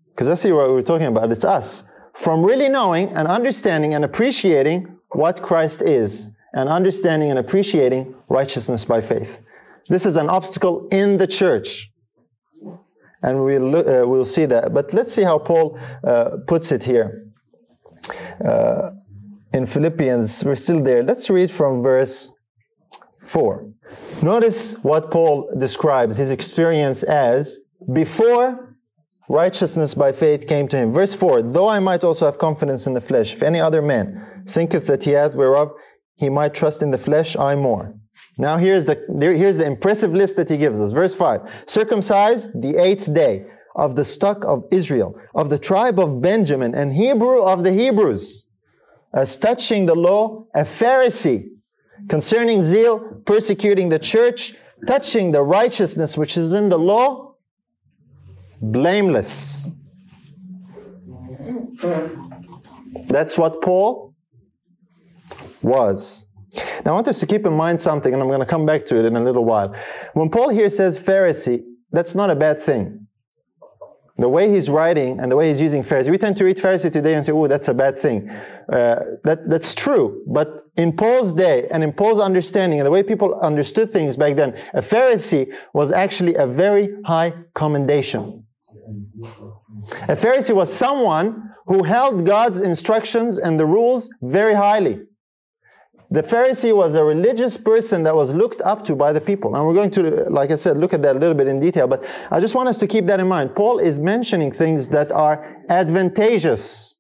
because 0.09 0.27
that's 0.27 0.43
what 0.43 0.69
we're 0.69 0.81
talking 0.81 1.07
about, 1.07 1.31
it's 1.31 1.45
us, 1.45 1.83
from 2.15 2.43
really 2.43 2.69
knowing 2.69 3.09
and 3.09 3.27
understanding 3.27 3.93
and 3.93 4.05
appreciating 4.05 4.97
what 5.09 5.41
Christ 5.41 5.81
is 5.81 6.29
and 6.53 6.69
understanding 6.69 7.29
and 7.29 7.37
appreciating 7.37 8.15
righteousness 8.29 8.85
by 8.85 9.01
faith. 9.01 9.39
This 9.89 10.05
is 10.05 10.15
an 10.15 10.29
obstacle 10.29 10.87
in 10.91 11.17
the 11.17 11.27
church. 11.27 11.91
And 13.21 13.43
we'll, 13.43 13.75
uh, 13.75 14.07
we'll 14.07 14.25
see 14.25 14.45
that. 14.45 14.73
But 14.73 14.93
let's 14.93 15.11
see 15.11 15.23
how 15.23 15.39
Paul 15.39 15.77
uh, 16.03 16.37
puts 16.47 16.71
it 16.71 16.83
here. 16.83 17.27
Uh, 18.43 18.91
in 19.51 19.65
Philippians, 19.65 20.43
we're 20.45 20.55
still 20.55 20.81
there. 20.81 21.03
Let's 21.03 21.29
read 21.29 21.51
from 21.51 21.81
verse 21.81 22.33
4. 23.17 23.67
Notice 24.21 24.83
what 24.83 25.11
Paul 25.11 25.49
describes 25.57 26.17
his 26.17 26.29
experience 26.29 27.03
as 27.03 27.65
before 27.91 28.64
righteousness 29.29 29.93
by 29.93 30.11
faith 30.11 30.47
came 30.47 30.67
to 30.69 30.77
him. 30.77 30.91
Verse 30.91 31.13
4 31.13 31.41
Though 31.41 31.67
I 31.67 31.79
might 31.79 32.03
also 32.03 32.25
have 32.25 32.37
confidence 32.37 32.87
in 32.87 32.93
the 32.93 33.01
flesh, 33.01 33.33
if 33.33 33.43
any 33.43 33.59
other 33.59 33.81
man 33.81 34.43
thinketh 34.47 34.87
that 34.87 35.03
he 35.03 35.11
hath 35.11 35.35
whereof 35.35 35.71
he 36.15 36.29
might 36.29 36.53
trust 36.53 36.81
in 36.81 36.91
the 36.91 36.97
flesh, 36.97 37.35
I 37.35 37.55
more. 37.55 37.93
Now 38.37 38.57
here's 38.57 38.85
the, 38.85 39.01
here's 39.19 39.57
the 39.57 39.65
impressive 39.65 40.13
list 40.13 40.35
that 40.37 40.49
he 40.49 40.57
gives 40.57 40.79
us. 40.79 40.91
Verse 40.91 41.13
5 41.13 41.41
Circumcised 41.65 42.61
the 42.61 42.77
eighth 42.77 43.13
day 43.13 43.45
of 43.75 43.95
the 43.95 44.05
stock 44.05 44.43
of 44.45 44.63
Israel, 44.71 45.19
of 45.33 45.49
the 45.49 45.59
tribe 45.59 45.99
of 45.99 46.21
Benjamin, 46.21 46.73
and 46.73 46.93
Hebrew 46.93 47.41
of 47.41 47.63
the 47.63 47.73
Hebrews, 47.73 48.45
as 49.13 49.35
touching 49.35 49.85
the 49.85 49.95
law, 49.95 50.45
a 50.53 50.61
Pharisee, 50.61 51.49
concerning 52.09 52.61
zeal, 52.61 52.99
persecuting 53.25 53.89
the 53.89 53.99
church, 53.99 54.55
touching 54.87 55.31
the 55.31 55.43
righteousness 55.43 56.17
which 56.17 56.37
is 56.37 56.53
in 56.53 56.69
the 56.69 56.79
law, 56.79 57.24
blameless. 58.61 59.67
That's 63.07 63.37
what 63.37 63.61
Paul 63.61 64.13
was. 65.61 66.27
Now, 66.85 66.91
I 66.91 66.93
want 66.93 67.07
us 67.07 67.19
to 67.19 67.25
keep 67.27 67.45
in 67.45 67.53
mind 67.53 67.79
something, 67.79 68.13
and 68.13 68.21
I'm 68.21 68.29
going 68.29 68.39
to 68.39 68.45
come 68.45 68.65
back 68.65 68.85
to 68.85 68.99
it 68.99 69.05
in 69.05 69.15
a 69.15 69.23
little 69.23 69.43
while. 69.43 69.75
When 70.13 70.29
Paul 70.29 70.49
here 70.49 70.69
says 70.69 70.97
Pharisee, 70.97 71.63
that's 71.91 72.15
not 72.15 72.29
a 72.29 72.35
bad 72.35 72.61
thing. 72.61 73.07
The 74.17 74.29
way 74.29 74.49
he's 74.49 74.69
writing 74.69 75.19
and 75.19 75.29
the 75.29 75.35
way 75.35 75.49
he's 75.49 75.59
using 75.59 75.83
Pharisee, 75.83 76.09
we 76.09 76.17
tend 76.17 76.37
to 76.37 76.45
read 76.45 76.55
Pharisee 76.55 76.89
today 76.89 77.15
and 77.15 77.25
say, 77.25 77.33
oh, 77.33 77.47
that's 77.47 77.67
a 77.67 77.73
bad 77.73 77.99
thing. 77.99 78.29
Uh, 78.29 78.99
that, 79.25 79.49
that's 79.49 79.75
true. 79.75 80.23
But 80.25 80.63
in 80.77 80.95
Paul's 80.95 81.33
day 81.33 81.67
and 81.69 81.83
in 81.83 81.91
Paul's 81.91 82.21
understanding 82.21 82.79
and 82.79 82.85
the 82.85 82.91
way 82.91 83.03
people 83.03 83.37
understood 83.41 83.91
things 83.91 84.15
back 84.15 84.37
then, 84.37 84.57
a 84.73 84.79
Pharisee 84.79 85.53
was 85.73 85.91
actually 85.91 86.35
a 86.35 86.47
very 86.47 86.95
high 87.03 87.33
commendation. 87.53 88.44
A 90.03 90.15
Pharisee 90.15 90.55
was 90.55 90.73
someone 90.73 91.51
who 91.67 91.83
held 91.83 92.25
God's 92.25 92.59
instructions 92.61 93.37
and 93.37 93.59
the 93.59 93.65
rules 93.65 94.09
very 94.21 94.53
highly. 94.53 95.01
The 96.11 96.21
Pharisee 96.21 96.75
was 96.75 96.93
a 96.93 97.03
religious 97.03 97.57
person 97.57 98.03
that 98.03 98.15
was 98.15 98.29
looked 98.29 98.61
up 98.61 98.85
to 98.85 98.95
by 98.95 99.11
the 99.11 99.19
people. 99.19 99.55
And 99.55 99.67
we're 99.67 99.73
going 99.73 99.91
to, 99.91 100.29
like 100.29 100.51
I 100.51 100.55
said, 100.55 100.77
look 100.77 100.93
at 100.93 101.01
that 101.01 101.15
a 101.15 101.19
little 101.19 101.33
bit 101.33 101.47
in 101.47 101.59
detail. 101.59 101.87
But 101.87 102.05
I 102.31 102.39
just 102.39 102.55
want 102.55 102.69
us 102.69 102.77
to 102.77 102.87
keep 102.87 103.07
that 103.07 103.19
in 103.19 103.27
mind. 103.27 103.55
Paul 103.55 103.79
is 103.79 103.99
mentioning 103.99 104.51
things 104.51 104.87
that 104.89 105.11
are 105.11 105.63
advantageous, 105.67 106.99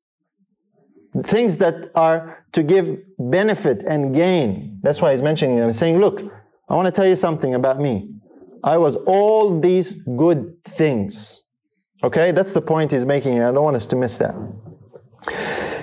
things 1.23 1.59
that 1.59 1.91
are 1.93 2.45
to 2.53 2.63
give 2.63 2.97
benefit 3.17 3.83
and 3.87 4.13
gain. 4.13 4.79
That's 4.81 5.01
why 5.01 5.11
he's 5.11 5.21
mentioning 5.21 5.57
them, 5.57 5.71
saying, 5.71 5.99
Look, 5.99 6.21
I 6.67 6.75
want 6.75 6.87
to 6.87 6.91
tell 6.91 7.07
you 7.07 7.15
something 7.15 7.53
about 7.53 7.79
me. 7.79 8.09
I 8.63 8.77
was 8.77 8.95
all 8.95 9.59
these 9.59 9.93
good 10.03 10.63
things. 10.65 11.44
Okay, 12.05 12.31
that's 12.31 12.53
the 12.53 12.61
point 12.61 12.91
he's 12.91 13.03
making, 13.03 13.33
and 13.33 13.43
I 13.43 13.51
don't 13.51 13.63
want 13.63 13.75
us 13.75 13.87
to 13.87 13.95
miss 13.95 14.15
that. 14.17 14.35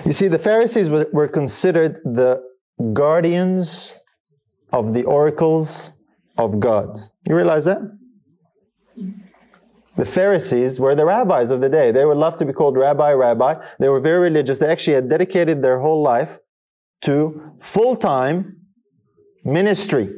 You 0.05 0.13
see, 0.13 0.29
the 0.29 0.39
Pharisees 0.39 0.89
were 0.89 1.27
considered 1.27 1.99
the 2.05 2.41
guardians 2.93 3.99
of 4.71 4.93
the 4.93 5.03
oracles 5.03 5.91
of 6.37 6.61
God. 6.61 6.97
You 7.27 7.35
realize 7.35 7.65
that? 7.65 7.81
The 9.97 10.05
Pharisees 10.05 10.79
were 10.79 10.95
the 10.95 11.03
rabbis 11.03 11.51
of 11.51 11.59
the 11.59 11.67
day. 11.67 11.91
They 11.91 12.05
would 12.05 12.17
love 12.17 12.37
to 12.37 12.45
be 12.45 12.53
called 12.53 12.77
rabbi, 12.77 13.11
rabbi. 13.11 13.55
They 13.79 13.89
were 13.89 13.99
very 13.99 14.19
religious. 14.19 14.59
They 14.59 14.69
actually 14.69 14.93
had 14.93 15.09
dedicated 15.09 15.61
their 15.61 15.81
whole 15.81 16.01
life 16.01 16.39
to 17.01 17.51
full 17.59 17.97
time 17.97 18.61
ministry, 19.43 20.09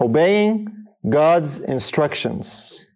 obeying 0.00 0.86
God's 1.06 1.60
instructions. 1.60 2.87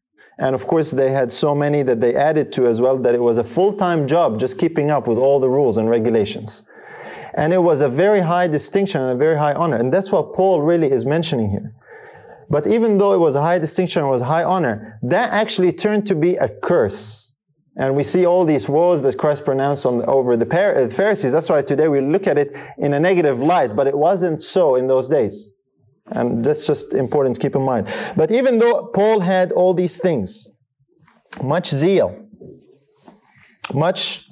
And 0.43 0.57
of 0.57 0.67
course, 0.67 0.91
they 0.91 1.13
had 1.13 1.31
so 1.31 1.55
many 1.55 1.85
that 1.85 2.01
they 2.01 2.17
added 2.17 2.53
to 2.55 2.67
as 2.67 2.81
well 2.81 2.99
that 2.99 3.15
it 3.15 3.23
was 3.23 3.39
a 3.39 3.45
full 3.45 3.73
time 3.75 4.09
job 4.09 4.41
just 4.41 4.59
keeping 4.59 4.91
up 4.91 5.07
with 5.07 5.17
all 5.17 5.39
the 5.39 5.49
rules 5.49 5.77
and 5.77 5.89
regulations. 5.89 6.65
And 7.35 7.53
it 7.53 7.63
was 7.63 7.81
a 7.81 7.89
very 7.89 8.23
high 8.23 8.49
distinction 8.49 9.01
and 9.03 9.13
a 9.13 9.15
very 9.15 9.39
high 9.39 9.55
honor. 9.55 9.77
And 9.77 9.93
that's 9.93 10.11
what 10.11 10.35
Paul 10.35 10.61
really 10.61 10.91
is 10.91 11.07
mentioning 11.07 11.51
here. 11.51 11.73
But 12.51 12.67
even 12.67 12.99
though 12.99 13.15
it 13.15 13.19
was 13.19 13.37
a 13.37 13.41
high 13.41 13.61
distinction, 13.61 14.03
it 14.03 14.09
was 14.09 14.21
high 14.23 14.43
honor, 14.43 14.99
that 15.05 15.33
actually 15.33 15.73
turned 15.73 16.09
to 16.09 16.17
be 16.17 16.35
a 16.35 16.49
curse. 16.49 17.33
And 17.77 17.95
we 17.95 18.03
see 18.03 18.27
all 18.27 18.45
these 18.45 18.69
woes 18.69 19.05
that 19.05 19.17
Christ 19.17 19.45
pronounced 19.45 19.87
on, 19.87 20.05
over 20.07 20.37
the 20.37 20.45
uh, 20.45 20.91
Pharisees. 20.91 21.33
That's 21.33 21.49
why 21.51 21.63
today 21.63 21.87
we 21.87 22.01
look 22.01 22.27
at 22.27 22.37
it 22.37 22.53
in 22.79 22.95
a 22.95 23.01
negative 23.01 23.41
light, 23.41 23.77
but 23.77 23.87
it 23.87 23.97
wasn't 23.97 24.43
so 24.43 24.75
in 24.75 24.89
those 24.89 25.09
days. 25.09 25.53
And 26.14 26.45
that's 26.45 26.66
just 26.66 26.95
important 26.95 27.37
to 27.37 27.40
keep 27.40 27.54
in 27.57 27.62
mind. 27.62 27.88
But 28.16 28.31
even 28.31 28.59
though 28.59 28.90
Paul 28.95 29.21
had 29.21 29.52
all 29.52 29.75
these 29.75 29.97
things, 29.97 30.49
much 31.42 31.69
zeal, 31.69 32.28
much 33.73 34.28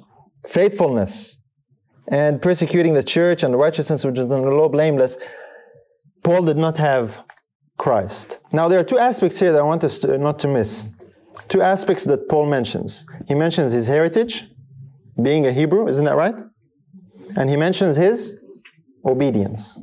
faithfulness, 0.47 1.37
and 2.07 2.41
persecuting 2.41 2.93
the 2.93 3.03
church 3.03 3.41
and 3.43 3.57
righteousness 3.57 4.03
which 4.03 4.19
is 4.19 4.25
in 4.25 4.41
the 4.41 4.51
law 4.51 4.67
blameless, 4.67 5.17
Paul 6.23 6.43
did 6.43 6.57
not 6.57 6.77
have 6.77 7.19
Christ. 7.77 8.39
Now, 8.51 8.67
there 8.67 8.79
are 8.79 8.83
two 8.83 8.99
aspects 8.99 9.39
here 9.39 9.51
that 9.53 9.59
I 9.59 9.63
want 9.63 9.83
us 9.83 9.97
to, 9.99 10.17
not 10.17 10.37
to 10.39 10.47
miss. 10.47 10.95
Two 11.47 11.61
aspects 11.61 12.03
that 12.03 12.29
Paul 12.29 12.45
mentions. 12.45 13.05
He 13.27 13.33
mentions 13.33 13.71
his 13.71 13.87
heritage, 13.87 14.45
being 15.21 15.47
a 15.47 15.53
Hebrew, 15.53 15.87
isn't 15.87 16.05
that 16.05 16.15
right? 16.15 16.35
And 17.35 17.49
he 17.49 17.55
mentions 17.55 17.95
his 17.95 18.39
obedience. 19.05 19.79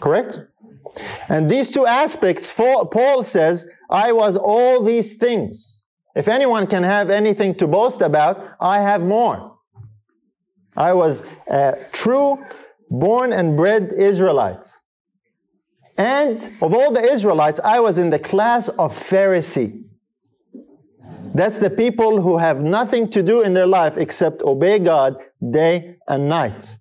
Correct? 0.00 0.40
And 1.28 1.50
these 1.50 1.70
two 1.70 1.86
aspects, 1.86 2.52
Paul 2.52 3.22
says, 3.22 3.68
I 3.90 4.12
was 4.12 4.36
all 4.36 4.82
these 4.82 5.16
things. 5.16 5.84
If 6.14 6.28
anyone 6.28 6.66
can 6.66 6.82
have 6.82 7.10
anything 7.10 7.54
to 7.56 7.66
boast 7.66 8.00
about, 8.00 8.56
I 8.60 8.80
have 8.80 9.02
more. 9.02 9.56
I 10.76 10.92
was 10.92 11.24
a 11.46 11.76
true 11.92 12.44
born 12.90 13.32
and 13.32 13.56
bred 13.56 13.92
Israelite. 13.96 14.66
And 15.96 16.42
of 16.62 16.72
all 16.74 16.92
the 16.92 17.02
Israelites, 17.02 17.60
I 17.64 17.80
was 17.80 17.98
in 17.98 18.10
the 18.10 18.18
class 18.18 18.68
of 18.68 18.96
Pharisee. 18.96 19.82
That's 21.34 21.58
the 21.58 21.70
people 21.70 22.22
who 22.22 22.38
have 22.38 22.62
nothing 22.62 23.10
to 23.10 23.22
do 23.22 23.42
in 23.42 23.54
their 23.54 23.66
life 23.66 23.96
except 23.96 24.42
obey 24.42 24.78
God 24.78 25.16
day 25.50 25.96
and 26.06 26.28
night. 26.28 26.78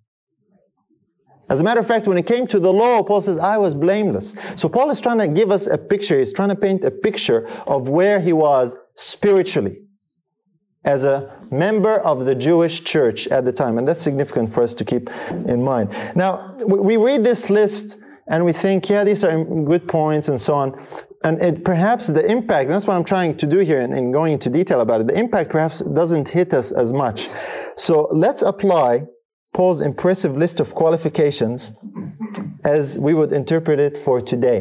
As 1.49 1.61
a 1.61 1.63
matter 1.63 1.79
of 1.79 1.87
fact, 1.87 2.07
when 2.07 2.17
it 2.17 2.25
came 2.25 2.45
to 2.47 2.59
the 2.59 2.71
law, 2.71 3.03
Paul 3.03 3.21
says, 3.21 3.37
I 3.37 3.57
was 3.57 3.73
blameless. 3.73 4.35
So 4.55 4.67
Paul 4.67 4.89
is 4.89 4.99
trying 4.99 5.19
to 5.19 5.27
give 5.27 5.51
us 5.51 5.65
a 5.67 5.77
picture. 5.77 6.19
He's 6.19 6.33
trying 6.33 6.49
to 6.49 6.55
paint 6.55 6.83
a 6.83 6.91
picture 6.91 7.47
of 7.65 7.87
where 7.87 8.19
he 8.19 8.33
was 8.33 8.75
spiritually 8.95 9.77
as 10.83 11.03
a 11.03 11.33
member 11.51 11.99
of 11.99 12.25
the 12.25 12.35
Jewish 12.35 12.83
church 12.83 13.27
at 13.27 13.45
the 13.45 13.51
time. 13.51 13.77
And 13.77 13.87
that's 13.87 14.01
significant 14.01 14.51
for 14.51 14.63
us 14.63 14.73
to 14.75 14.85
keep 14.85 15.09
in 15.29 15.63
mind. 15.63 15.89
Now, 16.15 16.55
we 16.65 16.97
read 16.97 17.23
this 17.23 17.49
list 17.49 18.01
and 18.27 18.43
we 18.43 18.53
think, 18.53 18.89
yeah, 18.89 19.03
these 19.03 19.23
are 19.23 19.43
good 19.43 19.87
points 19.87 20.27
and 20.27 20.39
so 20.39 20.55
on. 20.55 20.81
And 21.23 21.41
it, 21.41 21.65
perhaps 21.65 22.07
the 22.07 22.25
impact, 22.25 22.69
that's 22.69 22.85
what 22.85 22.95
I'm 22.95 23.03
trying 23.03 23.35
to 23.37 23.47
do 23.47 23.59
here 23.59 23.81
in 23.81 24.11
going 24.11 24.33
into 24.33 24.49
detail 24.49 24.81
about 24.81 25.01
it, 25.01 25.07
the 25.07 25.17
impact 25.17 25.49
perhaps 25.49 25.79
doesn't 25.79 26.29
hit 26.29 26.53
us 26.53 26.71
as 26.71 26.93
much. 26.93 27.27
So 27.75 28.07
let's 28.11 28.41
apply 28.41 29.07
Paul's 29.57 29.81
impressive 29.81 30.37
list 30.37 30.59
of 30.59 30.75
qualifications 30.75 31.75
as 32.63 32.99
we 32.99 33.15
would 33.15 33.33
interpret 33.33 33.79
it 33.79 33.97
for 33.97 34.21
today. 34.21 34.59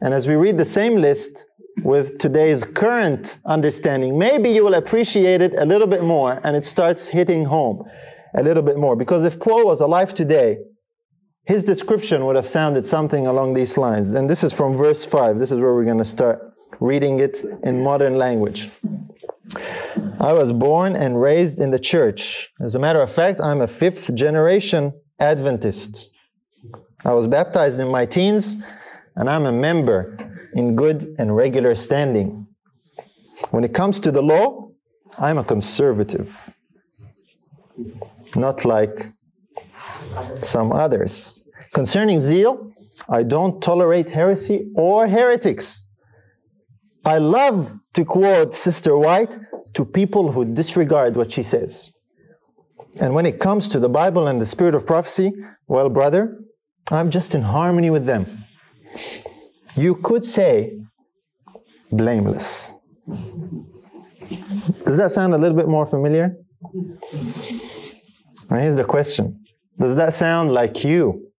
And 0.00 0.12
as 0.12 0.26
we 0.26 0.34
read 0.34 0.58
the 0.58 0.64
same 0.64 0.96
list, 0.96 1.46
with 1.84 2.18
today's 2.18 2.64
current 2.64 3.38
understanding, 3.46 4.18
maybe 4.18 4.50
you 4.50 4.64
will 4.64 4.74
appreciate 4.74 5.40
it 5.40 5.54
a 5.56 5.64
little 5.64 5.86
bit 5.86 6.02
more 6.02 6.40
and 6.42 6.56
it 6.56 6.64
starts 6.64 7.08
hitting 7.08 7.44
home. 7.44 7.84
a 8.34 8.42
little 8.42 8.64
bit 8.64 8.76
more. 8.76 8.96
Because 8.96 9.24
if 9.24 9.38
Paul 9.38 9.64
was 9.66 9.80
alive 9.80 10.12
today, 10.12 10.58
his 11.44 11.62
description 11.62 12.26
would 12.26 12.36
have 12.36 12.48
sounded 12.48 12.86
something 12.86 13.26
along 13.28 13.54
these 13.54 13.76
lines. 13.76 14.10
And 14.10 14.28
this 14.28 14.42
is 14.42 14.52
from 14.52 14.76
verse 14.76 15.04
5. 15.04 15.38
This 15.38 15.52
is 15.52 15.58
where 15.58 15.74
we're 15.74 15.90
going 15.92 15.98
to 15.98 16.12
start 16.18 16.38
reading 16.80 17.20
it 17.20 17.44
in 17.62 17.82
modern 17.82 18.14
language. 18.14 18.70
I 20.20 20.32
was 20.32 20.52
born 20.52 20.94
and 20.94 21.20
raised 21.20 21.58
in 21.58 21.70
the 21.70 21.78
church. 21.78 22.50
As 22.60 22.74
a 22.74 22.78
matter 22.78 23.00
of 23.00 23.12
fact, 23.12 23.40
I'm 23.40 23.60
a 23.60 23.66
fifth 23.66 24.14
generation 24.14 24.92
Adventist. 25.18 26.12
I 27.04 27.12
was 27.12 27.26
baptized 27.26 27.78
in 27.80 27.88
my 27.88 28.06
teens, 28.06 28.56
and 29.16 29.28
I'm 29.28 29.46
a 29.46 29.52
member 29.52 30.16
in 30.54 30.76
good 30.76 31.14
and 31.18 31.34
regular 31.34 31.74
standing. 31.74 32.46
When 33.50 33.64
it 33.64 33.74
comes 33.74 34.00
to 34.00 34.12
the 34.12 34.22
law, 34.22 34.70
I'm 35.18 35.38
a 35.38 35.44
conservative, 35.44 36.54
not 38.36 38.64
like 38.64 39.12
some 40.42 40.72
others. 40.72 41.44
Concerning 41.72 42.20
zeal, 42.20 42.72
I 43.08 43.22
don't 43.22 43.60
tolerate 43.62 44.10
heresy 44.10 44.70
or 44.74 45.08
heretics. 45.08 45.86
I 47.04 47.18
love 47.18 47.79
to 47.94 48.04
quote 48.04 48.54
Sister 48.54 48.96
White 48.96 49.38
to 49.74 49.84
people 49.84 50.32
who 50.32 50.44
disregard 50.44 51.16
what 51.16 51.32
she 51.32 51.42
says. 51.42 51.92
And 53.00 53.14
when 53.14 53.26
it 53.26 53.38
comes 53.38 53.68
to 53.68 53.78
the 53.78 53.88
Bible 53.88 54.26
and 54.26 54.40
the 54.40 54.46
spirit 54.46 54.74
of 54.74 54.86
prophecy, 54.86 55.32
well, 55.68 55.88
brother, 55.88 56.38
I'm 56.90 57.10
just 57.10 57.34
in 57.34 57.42
harmony 57.42 57.90
with 57.90 58.06
them. 58.06 58.26
You 59.76 59.94
could 59.94 60.24
say 60.24 60.80
blameless. 61.92 62.74
Does 64.84 64.96
that 64.96 65.12
sound 65.12 65.34
a 65.34 65.38
little 65.38 65.56
bit 65.56 65.68
more 65.68 65.86
familiar? 65.86 66.36
And 68.50 68.60
here's 68.60 68.76
the 68.76 68.84
question 68.84 69.44
Does 69.78 69.96
that 69.96 70.14
sound 70.14 70.52
like 70.52 70.84
you? 70.84 71.30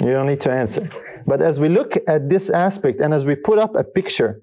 You 0.00 0.12
don't 0.12 0.26
need 0.26 0.40
to 0.40 0.50
answer. 0.50 0.88
But 1.26 1.40
as 1.42 1.58
we 1.58 1.68
look 1.68 1.96
at 2.06 2.28
this 2.28 2.50
aspect 2.50 3.00
and 3.00 3.12
as 3.12 3.24
we 3.24 3.34
put 3.34 3.58
up 3.58 3.74
a 3.74 3.82
picture, 3.82 4.40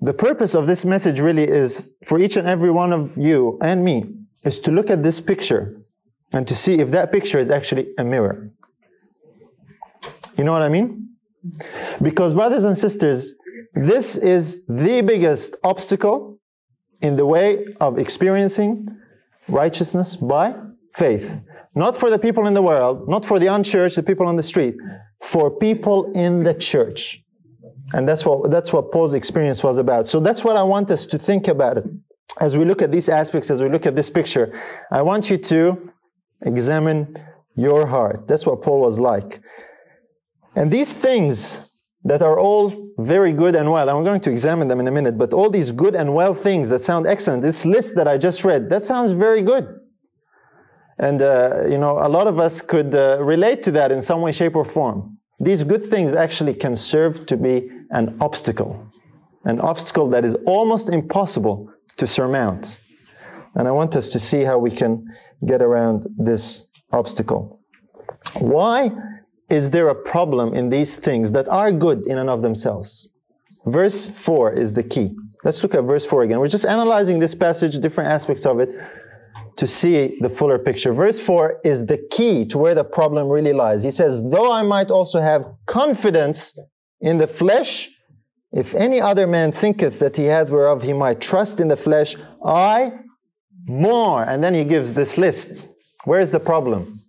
the 0.00 0.12
purpose 0.12 0.54
of 0.54 0.66
this 0.66 0.84
message 0.84 1.20
really 1.20 1.44
is 1.44 1.94
for 2.04 2.18
each 2.18 2.36
and 2.36 2.46
every 2.48 2.70
one 2.70 2.92
of 2.92 3.16
you 3.16 3.58
and 3.62 3.84
me 3.84 4.04
is 4.44 4.60
to 4.60 4.70
look 4.70 4.90
at 4.90 5.02
this 5.02 5.20
picture 5.20 5.80
and 6.32 6.46
to 6.46 6.54
see 6.54 6.80
if 6.80 6.90
that 6.90 7.12
picture 7.12 7.38
is 7.38 7.50
actually 7.50 7.88
a 7.96 8.04
mirror. 8.04 8.50
You 10.36 10.44
know 10.44 10.52
what 10.52 10.62
I 10.62 10.68
mean? 10.68 11.08
Because, 12.02 12.34
brothers 12.34 12.64
and 12.64 12.76
sisters, 12.76 13.38
this 13.74 14.16
is 14.16 14.64
the 14.66 15.00
biggest 15.00 15.56
obstacle 15.62 16.38
in 17.00 17.16
the 17.16 17.26
way 17.26 17.66
of 17.80 17.98
experiencing 17.98 18.88
righteousness 19.48 20.16
by 20.16 20.54
faith. 20.94 21.40
Not 21.74 21.96
for 21.96 22.10
the 22.10 22.18
people 22.18 22.46
in 22.46 22.54
the 22.54 22.62
world, 22.62 23.08
not 23.08 23.24
for 23.24 23.38
the 23.38 23.46
unchurched, 23.48 23.96
the 23.96 24.02
people 24.02 24.26
on 24.26 24.36
the 24.36 24.42
street, 24.42 24.76
for 25.22 25.50
people 25.50 26.12
in 26.12 26.44
the 26.44 26.54
church. 26.54 27.23
And 27.92 28.08
that's 28.08 28.24
what, 28.24 28.50
that's 28.50 28.72
what 28.72 28.90
Paul's 28.90 29.14
experience 29.14 29.62
was 29.62 29.78
about. 29.78 30.06
So 30.06 30.20
that's 30.20 30.42
what 30.42 30.56
I 30.56 30.62
want 30.62 30.90
us 30.90 31.06
to 31.06 31.18
think 31.18 31.48
about 31.48 31.78
it. 31.78 31.84
As 32.40 32.56
we 32.56 32.64
look 32.64 32.82
at 32.82 32.90
these 32.90 33.08
aspects, 33.08 33.50
as 33.50 33.62
we 33.62 33.68
look 33.68 33.86
at 33.86 33.94
this 33.94 34.10
picture, 34.10 34.58
I 34.90 35.02
want 35.02 35.30
you 35.30 35.36
to 35.36 35.92
examine 36.40 37.16
your 37.54 37.86
heart. 37.86 38.26
That's 38.26 38.46
what 38.46 38.62
Paul 38.62 38.80
was 38.80 38.98
like. 38.98 39.40
And 40.56 40.70
these 40.70 40.92
things 40.92 41.70
that 42.04 42.22
are 42.22 42.38
all 42.38 42.90
very 42.98 43.32
good 43.32 43.54
and 43.56 43.70
well, 43.70 43.88
I'm 43.88 44.04
going 44.04 44.20
to 44.20 44.30
examine 44.30 44.68
them 44.68 44.80
in 44.80 44.86
a 44.86 44.90
minute, 44.90 45.16
but 45.16 45.32
all 45.32 45.50
these 45.50 45.70
good 45.70 45.94
and 45.94 46.14
well 46.14 46.34
things 46.34 46.70
that 46.70 46.80
sound 46.80 47.06
excellent, 47.06 47.42
this 47.42 47.64
list 47.64 47.94
that 47.96 48.06
I 48.06 48.18
just 48.18 48.44
read, 48.44 48.68
that 48.70 48.82
sounds 48.82 49.12
very 49.12 49.42
good. 49.42 49.80
And, 50.98 51.22
uh, 51.22 51.64
you 51.68 51.78
know, 51.78 51.98
a 51.98 52.08
lot 52.08 52.26
of 52.26 52.38
us 52.38 52.60
could 52.60 52.94
uh, 52.94 53.18
relate 53.20 53.62
to 53.64 53.72
that 53.72 53.90
in 53.90 54.00
some 54.00 54.20
way, 54.20 54.32
shape, 54.32 54.54
or 54.54 54.64
form. 54.64 55.18
These 55.40 55.64
good 55.64 55.84
things 55.84 56.14
actually 56.14 56.54
can 56.54 56.76
serve 56.76 57.26
to 57.26 57.36
be 57.36 57.68
an 57.94 58.16
obstacle, 58.20 58.86
an 59.44 59.60
obstacle 59.60 60.10
that 60.10 60.24
is 60.24 60.34
almost 60.46 60.90
impossible 60.90 61.70
to 61.96 62.06
surmount. 62.06 62.78
And 63.54 63.68
I 63.68 63.70
want 63.70 63.94
us 63.96 64.08
to 64.10 64.18
see 64.18 64.42
how 64.42 64.58
we 64.58 64.70
can 64.70 65.06
get 65.46 65.62
around 65.62 66.06
this 66.18 66.68
obstacle. 66.92 67.60
Why 68.38 68.90
is 69.48 69.70
there 69.70 69.88
a 69.88 69.94
problem 69.94 70.54
in 70.54 70.70
these 70.70 70.96
things 70.96 71.32
that 71.32 71.48
are 71.48 71.70
good 71.70 72.06
in 72.06 72.18
and 72.18 72.28
of 72.28 72.42
themselves? 72.42 73.08
Verse 73.66 74.08
4 74.08 74.52
is 74.52 74.74
the 74.74 74.82
key. 74.82 75.14
Let's 75.44 75.62
look 75.62 75.74
at 75.74 75.84
verse 75.84 76.04
4 76.04 76.24
again. 76.24 76.40
We're 76.40 76.48
just 76.48 76.66
analyzing 76.66 77.20
this 77.20 77.34
passage, 77.34 77.78
different 77.78 78.10
aspects 78.10 78.44
of 78.44 78.58
it, 78.58 78.70
to 79.56 79.66
see 79.66 80.18
the 80.20 80.28
fuller 80.28 80.58
picture. 80.58 80.92
Verse 80.92 81.20
4 81.20 81.60
is 81.64 81.86
the 81.86 81.98
key 82.10 82.44
to 82.46 82.58
where 82.58 82.74
the 82.74 82.84
problem 82.84 83.28
really 83.28 83.52
lies. 83.52 83.82
He 83.84 83.90
says, 83.90 84.20
Though 84.22 84.50
I 84.50 84.62
might 84.62 84.90
also 84.90 85.20
have 85.20 85.46
confidence 85.66 86.58
in 87.04 87.18
the 87.18 87.26
flesh, 87.26 87.90
if 88.50 88.74
any 88.74 88.98
other 88.98 89.26
man 89.26 89.52
thinketh 89.52 89.98
that 89.98 90.16
he 90.16 90.24
hath 90.24 90.48
whereof 90.48 90.82
he 90.82 90.94
might 90.94 91.20
trust 91.20 91.60
in 91.60 91.68
the 91.68 91.76
flesh, 91.76 92.16
I 92.42 92.92
more. 93.66 94.22
And 94.24 94.42
then 94.42 94.54
he 94.54 94.64
gives 94.64 94.94
this 94.94 95.18
list. 95.18 95.68
Where's 96.04 96.30
the 96.30 96.40
problem? 96.40 97.02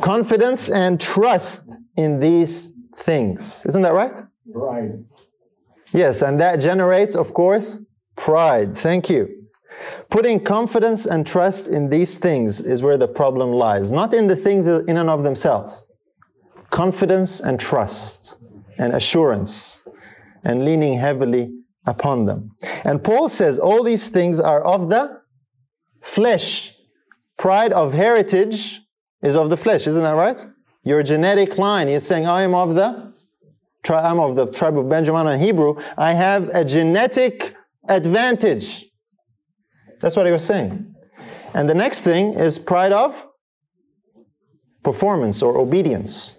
Confidence 0.00 0.70
and 0.70 0.98
trust 0.98 1.76
in 1.96 2.18
these 2.18 2.74
things. 2.96 3.66
Isn't 3.66 3.82
that 3.82 3.92
right? 3.92 4.16
Right. 4.46 4.92
Yes, 5.92 6.22
and 6.22 6.40
that 6.40 6.56
generates, 6.56 7.14
of 7.14 7.34
course, 7.34 7.84
pride. 8.16 8.76
Thank 8.76 9.10
you. 9.10 9.28
Putting 10.08 10.42
confidence 10.42 11.04
and 11.04 11.26
trust 11.26 11.68
in 11.68 11.90
these 11.90 12.14
things 12.14 12.62
is 12.62 12.80
where 12.82 12.96
the 12.96 13.08
problem 13.08 13.52
lies, 13.52 13.90
not 13.90 14.14
in 14.14 14.28
the 14.28 14.36
things 14.36 14.66
in 14.66 14.96
and 14.96 15.10
of 15.10 15.22
themselves. 15.22 15.86
Confidence 16.70 17.40
and 17.40 17.58
trust 17.58 18.36
and 18.78 18.94
assurance 18.94 19.82
and 20.44 20.64
leaning 20.64 20.94
heavily 20.94 21.52
upon 21.86 22.26
them. 22.26 22.52
And 22.84 23.02
Paul 23.02 23.28
says 23.28 23.58
all 23.58 23.82
these 23.82 24.08
things 24.08 24.40
are 24.40 24.64
of 24.64 24.88
the 24.88 25.20
flesh. 26.00 26.74
Pride 27.36 27.72
of 27.72 27.92
heritage 27.92 28.80
is 29.22 29.36
of 29.36 29.50
the 29.50 29.56
flesh, 29.56 29.86
isn't 29.86 30.02
that 30.02 30.16
right? 30.16 30.46
Your 30.82 31.02
genetic 31.02 31.58
line, 31.58 31.88
he's 31.88 32.04
saying, 32.04 32.26
I 32.26 32.42
am 32.42 32.54
of 32.54 32.74
the 32.74 33.06
I'm 33.88 34.18
of 34.18 34.34
the 34.34 34.46
tribe 34.46 34.76
of 34.76 34.88
Benjamin 34.88 35.28
in 35.28 35.38
Hebrew. 35.38 35.76
I 35.96 36.12
have 36.12 36.48
a 36.48 36.64
genetic 36.64 37.54
advantage. 37.88 38.84
That's 40.00 40.16
what 40.16 40.26
he 40.26 40.32
was 40.32 40.44
saying. 40.44 40.94
And 41.54 41.68
the 41.68 41.74
next 41.74 42.02
thing 42.02 42.34
is 42.34 42.58
pride 42.58 42.92
of 42.92 43.26
performance 44.82 45.42
or 45.42 45.56
obedience. 45.56 46.38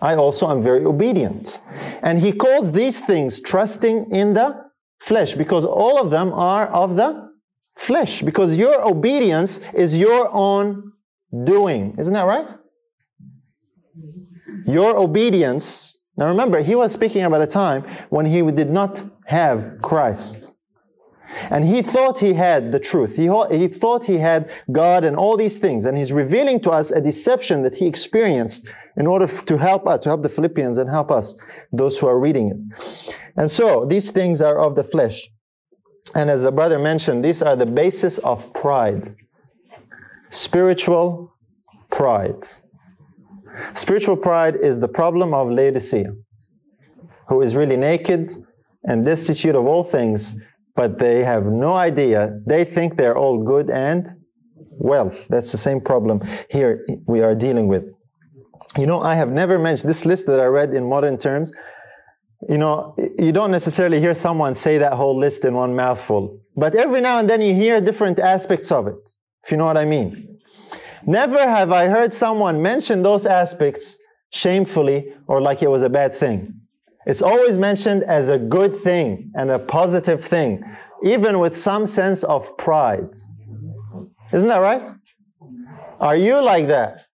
I 0.00 0.14
also 0.14 0.50
am 0.50 0.62
very 0.62 0.84
obedient. 0.84 1.60
And 2.02 2.20
he 2.20 2.32
calls 2.32 2.72
these 2.72 3.00
things 3.00 3.40
trusting 3.40 4.10
in 4.10 4.34
the 4.34 4.66
flesh 4.98 5.34
because 5.34 5.64
all 5.64 6.00
of 6.00 6.10
them 6.10 6.32
are 6.32 6.66
of 6.68 6.96
the 6.96 7.30
flesh. 7.76 8.22
Because 8.22 8.56
your 8.56 8.86
obedience 8.86 9.58
is 9.72 9.98
your 9.98 10.32
own 10.32 10.92
doing. 11.44 11.94
Isn't 11.98 12.14
that 12.14 12.26
right? 12.26 12.54
Your 14.66 14.96
obedience. 14.96 16.00
Now 16.16 16.28
remember, 16.28 16.60
he 16.60 16.74
was 16.74 16.92
speaking 16.92 17.22
about 17.22 17.42
a 17.42 17.46
time 17.46 17.84
when 18.10 18.26
he 18.26 18.42
did 18.50 18.70
not 18.70 19.02
have 19.26 19.78
Christ. 19.82 20.52
And 21.50 21.64
he 21.64 21.82
thought 21.82 22.20
he 22.20 22.34
had 22.34 22.72
the 22.72 22.78
truth. 22.78 23.16
He, 23.16 23.28
he 23.50 23.68
thought 23.68 24.04
he 24.04 24.18
had 24.18 24.50
God 24.72 25.04
and 25.04 25.16
all 25.16 25.36
these 25.36 25.58
things. 25.58 25.84
And 25.84 25.98
he's 25.98 26.12
revealing 26.12 26.60
to 26.60 26.70
us 26.70 26.90
a 26.90 27.00
deception 27.00 27.62
that 27.62 27.76
he 27.76 27.86
experienced 27.86 28.68
in 28.96 29.06
order 29.06 29.26
to 29.26 29.56
help 29.58 29.86
us, 29.86 30.00
to 30.00 30.08
help 30.08 30.22
the 30.22 30.28
Philippians 30.28 30.78
and 30.78 30.88
help 30.88 31.10
us, 31.10 31.34
those 31.72 31.98
who 31.98 32.06
are 32.06 32.18
reading 32.18 32.50
it. 32.50 33.14
And 33.36 33.50
so 33.50 33.84
these 33.84 34.10
things 34.10 34.40
are 34.40 34.58
of 34.58 34.74
the 34.74 34.84
flesh. 34.84 35.28
And 36.14 36.30
as 36.30 36.42
the 36.42 36.52
brother 36.52 36.78
mentioned, 36.78 37.24
these 37.24 37.42
are 37.42 37.56
the 37.56 37.66
basis 37.66 38.18
of 38.18 38.52
pride. 38.54 39.14
Spiritual 40.30 41.32
pride. 41.90 42.44
Spiritual 43.74 44.16
pride 44.16 44.56
is 44.56 44.80
the 44.80 44.88
problem 44.88 45.34
of 45.34 45.50
Laodicea, 45.50 46.12
who 47.28 47.42
is 47.42 47.56
really 47.56 47.76
naked 47.76 48.32
and 48.84 49.04
destitute 49.04 49.54
of 49.54 49.66
all 49.66 49.82
things 49.82 50.38
but 50.76 50.98
they 50.98 51.24
have 51.24 51.46
no 51.46 51.72
idea. 51.72 52.38
They 52.46 52.64
think 52.64 52.96
they're 52.96 53.16
all 53.16 53.42
good 53.42 53.70
and 53.70 54.06
wealth. 54.54 55.26
That's 55.28 55.50
the 55.50 55.58
same 55.58 55.80
problem 55.80 56.20
here 56.50 56.86
we 57.06 57.22
are 57.22 57.34
dealing 57.34 57.66
with. 57.66 57.88
You 58.76 58.86
know, 58.86 59.00
I 59.00 59.14
have 59.14 59.30
never 59.30 59.58
mentioned 59.58 59.88
this 59.88 60.04
list 60.04 60.26
that 60.26 60.38
I 60.38 60.44
read 60.44 60.74
in 60.74 60.88
modern 60.88 61.16
terms. 61.16 61.52
You 62.48 62.58
know, 62.58 62.94
you 63.18 63.32
don't 63.32 63.50
necessarily 63.50 64.00
hear 64.00 64.14
someone 64.14 64.54
say 64.54 64.76
that 64.78 64.92
whole 64.92 65.18
list 65.18 65.44
in 65.44 65.54
one 65.54 65.74
mouthful, 65.74 66.38
but 66.54 66.74
every 66.74 67.00
now 67.00 67.18
and 67.18 67.28
then 67.28 67.40
you 67.40 67.54
hear 67.54 67.80
different 67.80 68.18
aspects 68.18 68.70
of 68.70 68.86
it, 68.86 69.10
if 69.44 69.50
you 69.50 69.56
know 69.56 69.64
what 69.64 69.78
I 69.78 69.86
mean. 69.86 70.38
Never 71.06 71.38
have 71.38 71.72
I 71.72 71.88
heard 71.88 72.12
someone 72.12 72.60
mention 72.60 73.02
those 73.02 73.24
aspects 73.24 73.96
shamefully 74.30 75.14
or 75.26 75.40
like 75.40 75.62
it 75.62 75.70
was 75.70 75.82
a 75.82 75.88
bad 75.88 76.14
thing. 76.14 76.60
It's 77.06 77.22
always 77.22 77.56
mentioned 77.56 78.02
as 78.02 78.28
a 78.28 78.38
good 78.38 78.76
thing 78.76 79.30
and 79.34 79.50
a 79.50 79.58
positive 79.58 80.22
thing, 80.22 80.62
even 81.02 81.38
with 81.38 81.56
some 81.56 81.86
sense 81.86 82.24
of 82.24 82.56
pride. 82.58 83.08
Isn't 84.32 84.48
that 84.48 84.58
right? 84.58 84.86
Are 86.00 86.16
you 86.16 86.42
like 86.42 86.66
that? 86.66 87.06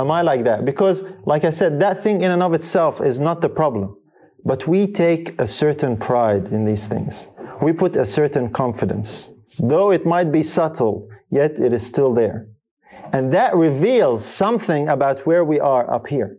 Am 0.00 0.10
I 0.10 0.22
like 0.22 0.44
that? 0.44 0.64
Because, 0.64 1.02
like 1.26 1.44
I 1.44 1.50
said, 1.50 1.78
that 1.80 2.02
thing 2.02 2.22
in 2.22 2.30
and 2.30 2.42
of 2.42 2.54
itself 2.54 3.02
is 3.02 3.18
not 3.18 3.42
the 3.42 3.50
problem. 3.50 3.96
But 4.44 4.66
we 4.66 4.86
take 4.86 5.38
a 5.38 5.46
certain 5.46 5.98
pride 5.98 6.48
in 6.48 6.64
these 6.64 6.86
things. 6.86 7.28
We 7.60 7.72
put 7.74 7.96
a 7.96 8.06
certain 8.06 8.50
confidence. 8.50 9.30
Though 9.58 9.90
it 9.90 10.06
might 10.06 10.32
be 10.32 10.42
subtle, 10.42 11.08
yet 11.30 11.60
it 11.60 11.74
is 11.74 11.86
still 11.86 12.14
there. 12.14 12.48
And 13.12 13.30
that 13.34 13.54
reveals 13.54 14.24
something 14.24 14.88
about 14.88 15.26
where 15.26 15.44
we 15.44 15.60
are 15.60 15.92
up 15.92 16.06
here. 16.06 16.38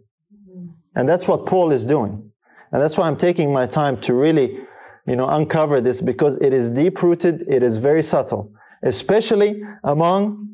And 0.95 1.07
that's 1.07 1.27
what 1.27 1.45
Paul 1.45 1.71
is 1.71 1.85
doing. 1.85 2.31
And 2.71 2.81
that's 2.81 2.97
why 2.97 3.07
I'm 3.07 3.17
taking 3.17 3.53
my 3.53 3.67
time 3.67 3.99
to 4.01 4.15
really, 4.15 4.57
you 5.05 5.15
know, 5.15 5.27
uncover 5.29 5.81
this 5.81 6.01
because 6.01 6.37
it 6.37 6.51
is 6.53 6.71
deep 6.71 7.03
rooted, 7.03 7.45
it 7.47 7.61
is 7.61 7.77
very 7.77 8.01
subtle, 8.01 8.51
especially 8.81 9.61
among 9.83 10.50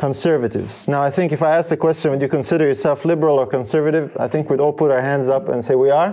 conservatives. 0.00 0.88
Now, 0.88 1.02
I 1.02 1.10
think 1.10 1.30
if 1.30 1.42
I 1.42 1.54
ask 1.58 1.68
the 1.68 1.76
question, 1.76 2.10
would 2.10 2.22
you 2.22 2.32
consider 2.38 2.64
yourself 2.66 3.04
liberal 3.04 3.36
or 3.38 3.46
conservative? 3.46 4.16
I 4.18 4.28
think 4.28 4.48
we'd 4.48 4.58
all 4.58 4.72
put 4.72 4.90
our 4.90 5.02
hands 5.02 5.28
up 5.28 5.50
and 5.50 5.62
say 5.62 5.74
we 5.74 5.90
are 5.90 6.10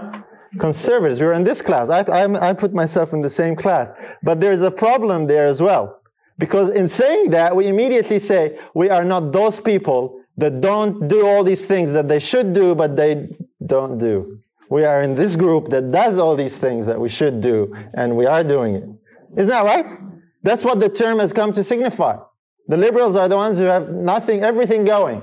conservatives. 0.59 1.21
We're 1.21 1.33
in 1.41 1.45
this 1.45 1.61
class. 1.61 1.89
I, 1.89 2.01
I, 2.01 2.49
I 2.49 2.53
put 2.53 2.73
myself 2.73 3.13
in 3.13 3.21
the 3.21 3.29
same 3.29 3.55
class. 3.55 3.93
But 4.21 4.41
there's 4.41 4.61
a 4.61 4.71
problem 4.71 5.27
there 5.27 5.47
as 5.47 5.61
well. 5.61 6.01
Because 6.37 6.69
in 6.69 6.87
saying 6.87 7.31
that, 7.31 7.55
we 7.55 7.67
immediately 7.67 8.19
say 8.19 8.59
we 8.73 8.89
are 8.89 9.05
not 9.05 9.31
those 9.31 9.59
people 9.59 10.21
that 10.35 10.59
don't 10.59 11.07
do 11.07 11.25
all 11.25 11.43
these 11.43 11.65
things 11.65 11.93
that 11.93 12.07
they 12.07 12.19
should 12.19 12.53
do, 12.53 12.75
but 12.75 12.95
they 12.95 13.29
don't 13.65 13.97
do. 13.97 14.39
We 14.69 14.83
are 14.83 15.01
in 15.01 15.15
this 15.15 15.35
group 15.37 15.69
that 15.69 15.91
does 15.91 16.17
all 16.17 16.35
these 16.35 16.57
things 16.57 16.87
that 16.87 16.99
we 16.99 17.09
should 17.09 17.39
do, 17.39 17.73
and 17.93 18.17
we 18.17 18.25
are 18.25 18.43
doing 18.43 18.75
it. 18.75 18.85
Isn't 19.37 19.53
that 19.55 19.63
right? 19.63 19.89
That's 20.43 20.63
what 20.63 20.79
the 20.79 20.89
term 20.89 21.19
has 21.19 21.31
come 21.31 21.51
to 21.53 21.63
signify. 21.63 22.17
The 22.67 22.77
liberals 22.77 23.15
are 23.15 23.27
the 23.27 23.35
ones 23.35 23.57
who 23.57 23.65
have 23.65 23.89
nothing, 23.89 24.43
everything 24.43 24.85
going. 24.85 25.21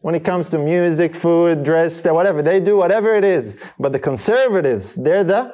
When 0.00 0.14
it 0.16 0.24
comes 0.24 0.50
to 0.50 0.58
music, 0.58 1.14
food, 1.14 1.62
dress, 1.62 2.04
whatever, 2.04 2.42
they 2.42 2.58
do 2.58 2.76
whatever 2.76 3.14
it 3.14 3.24
is. 3.24 3.62
But 3.78 3.92
the 3.92 4.00
conservatives, 4.00 4.96
they're 4.96 5.22
the 5.22 5.52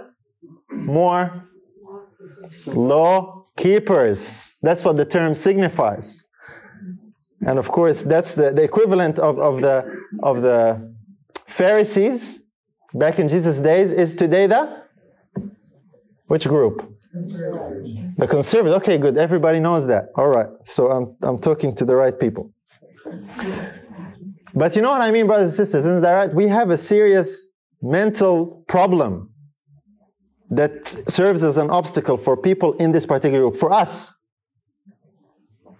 more 0.70 1.44
law 2.64 3.44
keepers. 3.56 4.56
That's 4.62 4.84
what 4.84 4.96
the 4.96 5.04
term 5.04 5.34
signifies. 5.34 6.26
And 7.46 7.58
of 7.58 7.68
course, 7.68 8.02
that's 8.02 8.34
the, 8.34 8.50
the 8.52 8.62
equivalent 8.62 9.18
of, 9.18 9.38
of, 9.38 9.60
the, 9.60 10.02
of 10.22 10.42
the 10.42 10.94
Pharisees 11.46 12.44
back 12.94 13.18
in 13.18 13.28
Jesus' 13.28 13.60
days 13.60 13.92
is 13.92 14.14
today 14.14 14.46
the 14.46 14.82
which 16.26 16.46
group? 16.46 16.97
The 17.12 18.26
conservatives. 18.28 18.76
Okay, 18.76 18.98
good. 18.98 19.16
Everybody 19.16 19.60
knows 19.60 19.86
that. 19.86 20.06
All 20.14 20.28
right. 20.28 20.48
So 20.64 20.90
I'm, 20.90 21.16
I'm 21.22 21.38
talking 21.38 21.74
to 21.76 21.84
the 21.84 21.96
right 21.96 22.18
people. 22.18 22.52
But 24.54 24.76
you 24.76 24.82
know 24.82 24.90
what 24.90 25.00
I 25.00 25.10
mean, 25.10 25.26
brothers 25.26 25.50
and 25.50 25.56
sisters? 25.56 25.86
Isn't 25.86 26.02
that 26.02 26.12
right? 26.12 26.34
We 26.34 26.48
have 26.48 26.70
a 26.70 26.76
serious 26.76 27.50
mental 27.80 28.64
problem 28.68 29.30
that 30.50 30.86
serves 30.86 31.42
as 31.42 31.58
an 31.58 31.70
obstacle 31.70 32.16
for 32.16 32.36
people 32.36 32.72
in 32.74 32.92
this 32.92 33.06
particular 33.06 33.44
group, 33.44 33.56
for 33.56 33.72
us. 33.72 34.12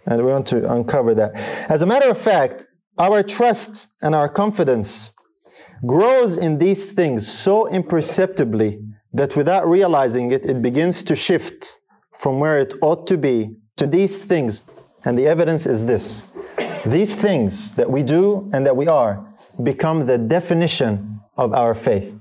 And 0.07 0.25
we 0.25 0.31
want 0.31 0.47
to 0.49 0.71
uncover 0.73 1.15
that. 1.15 1.35
As 1.71 1.83
a 1.83 1.87
matter 1.87 2.09
of 2.09 2.19
fact, 2.19 2.67
our 2.99 3.23
trust 3.23 3.89
and 4.03 4.15
our 4.15 4.29
confidence 4.29 5.13
grows 5.87 6.37
in 6.37 6.59
these 6.59 6.93
things 6.93 7.27
so 7.31 7.67
imperceptibly 7.69 8.81
that 9.13 9.37
without 9.37 9.69
realizing 9.69 10.33
it, 10.33 10.45
it 10.47 10.63
begins 10.63 11.03
to 11.05 11.17
shift 11.17 11.79
from 12.13 12.41
where 12.41 12.59
it 12.59 12.75
ought 12.81 13.07
to 13.07 13.17
be 13.17 13.57
to 13.77 13.87
these 13.87 14.23
things. 14.23 14.63
And 15.05 15.19
the 15.19 15.27
evidence 15.27 15.67
is 15.67 15.87
this 15.87 16.25
these 16.85 17.15
things 17.15 17.73
that 17.73 17.91
we 17.91 18.03
do 18.03 18.49
and 18.53 18.65
that 18.67 18.77
we 18.77 18.87
are 18.87 19.25
become 19.63 20.07
the 20.07 20.19
definition 20.19 21.21
of 21.37 21.53
our 21.53 21.75
faith. 21.75 22.19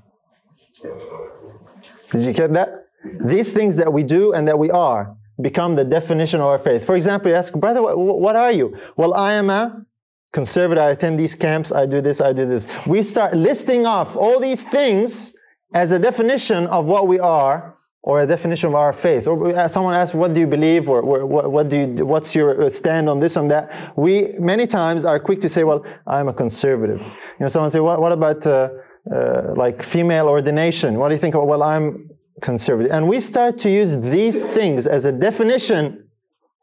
Did 2.10 2.22
you 2.22 2.32
get 2.32 2.52
that? 2.54 2.86
These 3.20 3.52
things 3.52 3.76
that 3.76 3.92
we 3.92 4.02
do 4.02 4.32
and 4.32 4.46
that 4.48 4.58
we 4.58 4.70
are 4.70 5.16
become 5.40 5.76
the 5.76 5.84
definition 5.84 6.40
of 6.40 6.46
our 6.46 6.58
faith. 6.58 6.84
For 6.84 6.96
example, 6.96 7.30
you 7.30 7.36
ask, 7.36 7.52
brother, 7.54 7.80
what, 7.82 8.34
are 8.34 8.50
you? 8.50 8.76
Well, 8.96 9.14
I 9.14 9.34
am 9.34 9.50
a 9.50 9.84
conservative. 10.32 10.82
I 10.82 10.90
attend 10.90 11.18
these 11.18 11.34
camps. 11.34 11.70
I 11.70 11.86
do 11.86 12.00
this. 12.00 12.20
I 12.20 12.32
do 12.32 12.44
this. 12.44 12.66
We 12.86 13.02
start 13.02 13.34
listing 13.34 13.86
off 13.86 14.16
all 14.16 14.40
these 14.40 14.62
things 14.62 15.36
as 15.72 15.92
a 15.92 15.98
definition 15.98 16.66
of 16.66 16.86
what 16.86 17.06
we 17.06 17.18
are 17.18 17.78
or 18.02 18.22
a 18.22 18.26
definition 18.26 18.68
of 18.68 18.74
our 18.74 18.92
faith. 18.92 19.26
Or 19.26 19.68
someone 19.68 19.94
asks, 19.94 20.14
"What 20.14 20.32
do 20.32 20.40
you 20.40 20.46
believe?" 20.46 20.88
or, 20.88 21.02
what, 21.02 21.50
what, 21.50 21.68
do 21.68 21.76
you? 21.76 22.06
What's 22.06 22.34
your 22.34 22.68
stand 22.70 23.08
on 23.08 23.20
this 23.20 23.36
and 23.36 23.50
that? 23.50 23.92
We 23.96 24.34
many 24.38 24.66
times 24.66 25.04
are 25.04 25.18
quick 25.18 25.40
to 25.42 25.48
say, 25.48 25.64
"Well, 25.64 25.84
I'm 26.06 26.28
a 26.28 26.32
conservative." 26.32 27.00
You 27.00 27.40
know, 27.40 27.48
someone 27.48 27.70
say, 27.70 27.80
"What, 27.80 28.00
what 28.00 28.12
about 28.12 28.46
uh, 28.46 28.70
uh, 29.14 29.54
like 29.56 29.82
female 29.82 30.28
ordination? 30.28 30.98
What 30.98 31.08
do 31.08 31.14
you 31.14 31.20
think?" 31.20 31.34
Of? 31.34 31.44
Well, 31.44 31.62
I'm 31.62 32.10
conservative, 32.40 32.92
and 32.92 33.08
we 33.08 33.20
start 33.20 33.58
to 33.58 33.70
use 33.70 33.96
these 33.96 34.40
things 34.40 34.86
as 34.86 35.04
a 35.04 35.12
definition 35.12 36.08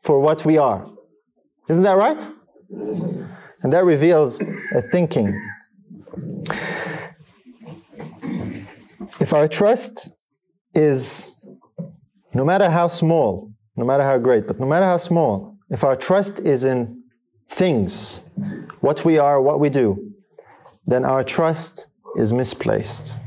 for 0.02 0.20
what 0.20 0.46
we 0.46 0.58
are. 0.58 0.88
Isn't 1.68 1.84
that 1.84 1.98
right? 1.98 2.22
And 3.62 3.74
that 3.74 3.84
reveals 3.84 4.41
a 4.74 4.82
thinking. 4.91 5.28
If 9.19 9.34
our 9.34 9.47
trust 9.47 10.12
is, 10.73 11.36
no 12.34 12.43
matter 12.43 12.69
how 12.69 12.88
small, 12.88 13.51
no 13.78 13.86
matter 13.86 14.04
how 14.04 14.17
great, 14.17 14.47
but 14.47 14.60
no 14.60 14.65
matter 14.65 14.86
how 14.86 14.97
small, 14.97 15.56
if 15.69 15.84
our 15.84 15.95
trust 15.95 16.39
is 16.39 16.63
in 16.63 17.04
things, 17.47 18.21
what 18.82 19.06
we 19.06 19.17
are, 19.17 19.41
what 19.41 19.60
we 19.60 19.69
do, 19.69 20.13
then 20.86 21.06
our 21.06 21.23
trust 21.23 21.88
is 22.17 22.34
misplaced. 22.34 23.17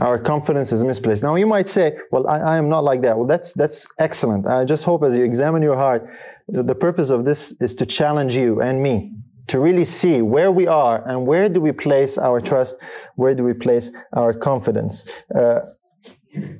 Our 0.00 0.18
confidence 0.18 0.72
is 0.72 0.82
misplaced. 0.82 1.22
Now 1.22 1.34
you 1.36 1.46
might 1.46 1.68
say, 1.68 1.96
well, 2.10 2.26
I, 2.26 2.38
I 2.38 2.56
am 2.56 2.68
not 2.68 2.84
like 2.84 3.02
that. 3.02 3.16
Well, 3.16 3.26
that's, 3.26 3.52
that's 3.52 3.86
excellent. 3.98 4.46
I 4.46 4.64
just 4.64 4.84
hope 4.84 5.04
as 5.04 5.14
you 5.14 5.24
examine 5.24 5.62
your 5.62 5.76
heart, 5.76 6.08
the 6.48 6.74
purpose 6.74 7.10
of 7.10 7.24
this 7.24 7.52
is 7.60 7.74
to 7.76 7.86
challenge 7.86 8.34
you 8.34 8.60
and 8.60 8.82
me 8.82 9.12
to 9.50 9.58
really 9.58 9.84
see 9.84 10.22
where 10.22 10.52
we 10.52 10.68
are 10.68 11.06
and 11.08 11.26
where 11.26 11.48
do 11.48 11.60
we 11.60 11.72
place 11.72 12.16
our 12.16 12.40
trust, 12.40 12.76
where 13.16 13.34
do 13.34 13.42
we 13.42 13.52
place 13.52 13.90
our 14.12 14.32
confidence. 14.32 15.10
Uh, 15.34 15.60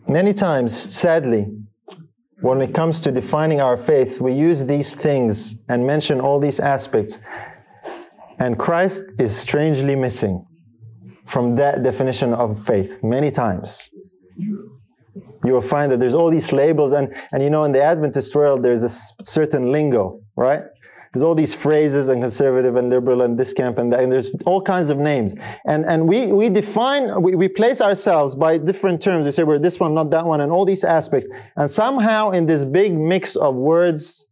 many 0.09 0.35
times, 0.35 0.76
sadly, 0.76 1.46
when 2.40 2.61
it 2.61 2.74
comes 2.74 2.98
to 3.00 3.12
defining 3.12 3.61
our 3.61 3.76
faith, 3.76 4.20
we 4.20 4.33
use 4.33 4.64
these 4.64 4.92
things 4.92 5.62
and 5.68 5.87
mention 5.87 6.20
all 6.20 6.40
these 6.40 6.59
aspects, 6.59 7.20
and 8.40 8.59
Christ 8.59 9.03
is 9.20 9.37
strangely 9.37 9.94
missing 9.94 10.44
from 11.26 11.55
that 11.57 11.85
definition 11.85 12.35
of 12.35 12.59
faith 12.59 13.05
many 13.05 13.31
times. 13.31 13.90
You 15.44 15.53
will 15.53 15.68
find 15.76 15.92
that 15.92 16.00
there's 16.00 16.14
all 16.14 16.31
these 16.31 16.50
labels, 16.53 16.92
and, 16.92 17.14
and 17.33 17.40
you 17.40 17.50
know, 17.50 17.62
in 17.62 17.72
the 17.72 17.83
Adventist 17.83 18.35
world, 18.35 18.64
there's 18.64 18.83
a 18.83 18.88
certain 19.24 19.70
lingo, 19.70 20.20
right? 20.35 20.62
There's 21.12 21.25
all 21.25 21.35
these 21.35 21.55
phrases 21.55 22.09
and 22.09 22.23
conservative 22.23 22.77
and 22.77 22.88
liberal 22.88 23.23
and 23.23 23.37
this 23.37 23.53
camp 23.53 23.79
and 23.79 23.92
that, 23.92 24.01
and 24.01 24.12
there's 24.12 24.33
all 24.46 24.62
kinds 24.62 24.90
of 24.90 24.99
names. 24.99 25.35
And, 25.66 25.85
and 25.85 26.09
we, 26.09 26.33
we 26.33 26.49
define, 26.49 27.20
we, 27.20 27.35
we 27.35 27.49
place 27.49 27.81
ourselves 27.81 28.37
by 28.37 28.59
different 28.59 29.03
terms. 29.03 29.27
We 29.27 29.33
say 29.33 29.42
we're 29.42 29.59
this 29.59 29.81
one, 29.81 29.92
not 29.92 30.11
that 30.11 30.25
one, 30.25 30.40
and 30.40 30.53
all 30.53 30.64
these 30.64 30.85
aspects. 30.85 31.27
And 31.57 31.68
somehow 31.68 32.31
in 32.31 32.46
this 32.46 32.64
big 32.64 32.94
mix 32.94 33.35
of 33.35 33.57
words 33.57 34.29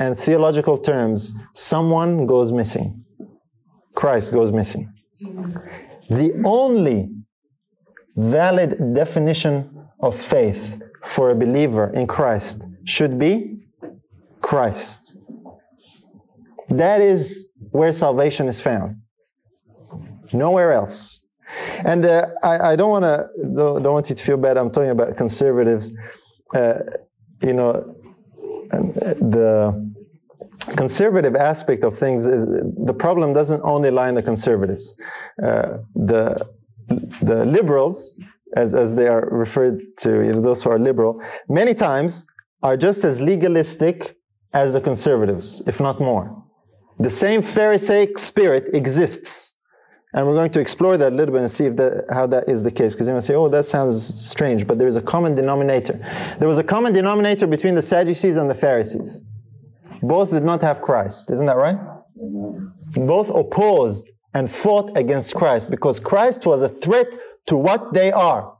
and 0.00 0.18
theological 0.18 0.76
terms, 0.76 1.32
someone 1.54 2.26
goes 2.26 2.52
missing. 2.52 3.04
Christ 3.94 4.32
goes 4.32 4.50
missing. 4.50 4.92
The 6.10 6.42
only 6.44 7.08
valid 8.16 8.94
definition 8.94 9.86
of 10.00 10.16
faith 10.16 10.82
for 11.04 11.30
a 11.30 11.36
believer 11.36 11.92
in 11.92 12.08
Christ 12.08 12.66
should 12.84 13.16
be 13.16 13.60
Christ. 14.40 15.16
That 16.68 17.00
is 17.00 17.50
where 17.70 17.92
salvation 17.92 18.48
is 18.48 18.60
found. 18.60 18.96
Nowhere 20.32 20.72
else. 20.72 21.26
And 21.84 22.04
uh, 22.04 22.26
I, 22.42 22.72
I, 22.72 22.76
don't 22.76 22.90
want 22.90 23.04
to 23.04 23.28
don't, 23.54 23.82
don't, 23.82 23.92
want 23.92 24.08
you 24.08 24.16
to 24.16 24.22
feel 24.22 24.36
bad. 24.36 24.56
I'm 24.56 24.70
talking 24.70 24.90
about 24.90 25.16
conservatives. 25.16 25.96
Uh, 26.54 26.74
you 27.40 27.52
know, 27.52 27.96
uh, 28.72 28.78
the 28.78 29.94
conservative 30.76 31.36
aspect 31.36 31.84
of 31.84 31.96
things 31.96 32.26
is 32.26 32.44
the 32.84 32.94
problem 32.94 33.32
doesn't 33.32 33.62
only 33.62 33.90
lie 33.90 34.08
in 34.08 34.14
the 34.14 34.22
conservatives. 34.22 34.96
Uh, 35.42 35.78
the 35.94 36.46
the 37.22 37.44
liberals, 37.44 38.18
as 38.56 38.74
as 38.74 38.94
they 38.94 39.06
are 39.06 39.28
referred 39.30 39.80
to, 40.00 40.10
you 40.24 40.32
know, 40.32 40.40
those 40.40 40.62
who 40.62 40.70
are 40.70 40.78
liberal, 40.78 41.20
many 41.48 41.74
times 41.74 42.26
are 42.62 42.76
just 42.76 43.04
as 43.04 43.20
legalistic 43.20 44.16
as 44.52 44.72
the 44.72 44.80
conservatives, 44.80 45.62
if 45.66 45.80
not 45.80 46.00
more. 46.00 46.45
The 46.98 47.10
same 47.10 47.42
Pharisaic 47.42 48.18
spirit 48.18 48.74
exists. 48.74 49.54
And 50.12 50.26
we're 50.26 50.34
going 50.34 50.50
to 50.50 50.60
explore 50.60 50.96
that 50.96 51.12
a 51.12 51.14
little 51.14 51.32
bit 51.32 51.42
and 51.42 51.50
see 51.50 51.66
if 51.66 51.76
that, 51.76 52.06
how 52.10 52.26
that 52.28 52.48
is 52.48 52.64
the 52.64 52.70
case. 52.70 52.94
Because 52.94 53.06
you 53.06 53.12
might 53.12 53.22
say, 53.22 53.34
oh, 53.34 53.50
that 53.50 53.66
sounds 53.66 54.02
strange, 54.30 54.66
but 54.66 54.78
there 54.78 54.88
is 54.88 54.96
a 54.96 55.02
common 55.02 55.34
denominator. 55.34 55.98
There 56.38 56.48
was 56.48 56.56
a 56.56 56.64
common 56.64 56.94
denominator 56.94 57.46
between 57.46 57.74
the 57.74 57.82
Sadducees 57.82 58.36
and 58.36 58.48
the 58.48 58.54
Pharisees. 58.54 59.20
both 60.02 60.30
did 60.30 60.42
not 60.42 60.62
have 60.62 60.80
Christ. 60.80 61.30
Isn't 61.30 61.46
that 61.46 61.56
right? 61.56 61.78
Both 62.94 63.28
opposed 63.28 64.08
and 64.32 64.50
fought 64.50 64.96
against 64.96 65.34
Christ 65.34 65.70
because 65.70 66.00
Christ 66.00 66.46
was 66.46 66.62
a 66.62 66.68
threat 66.68 67.14
to 67.46 67.56
what 67.56 67.92
they 67.92 68.10
are. 68.10 68.56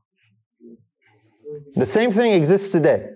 The 1.75 1.87
same 1.87 2.11
thing 2.11 2.33
exists 2.33 2.68
today. 2.70 3.15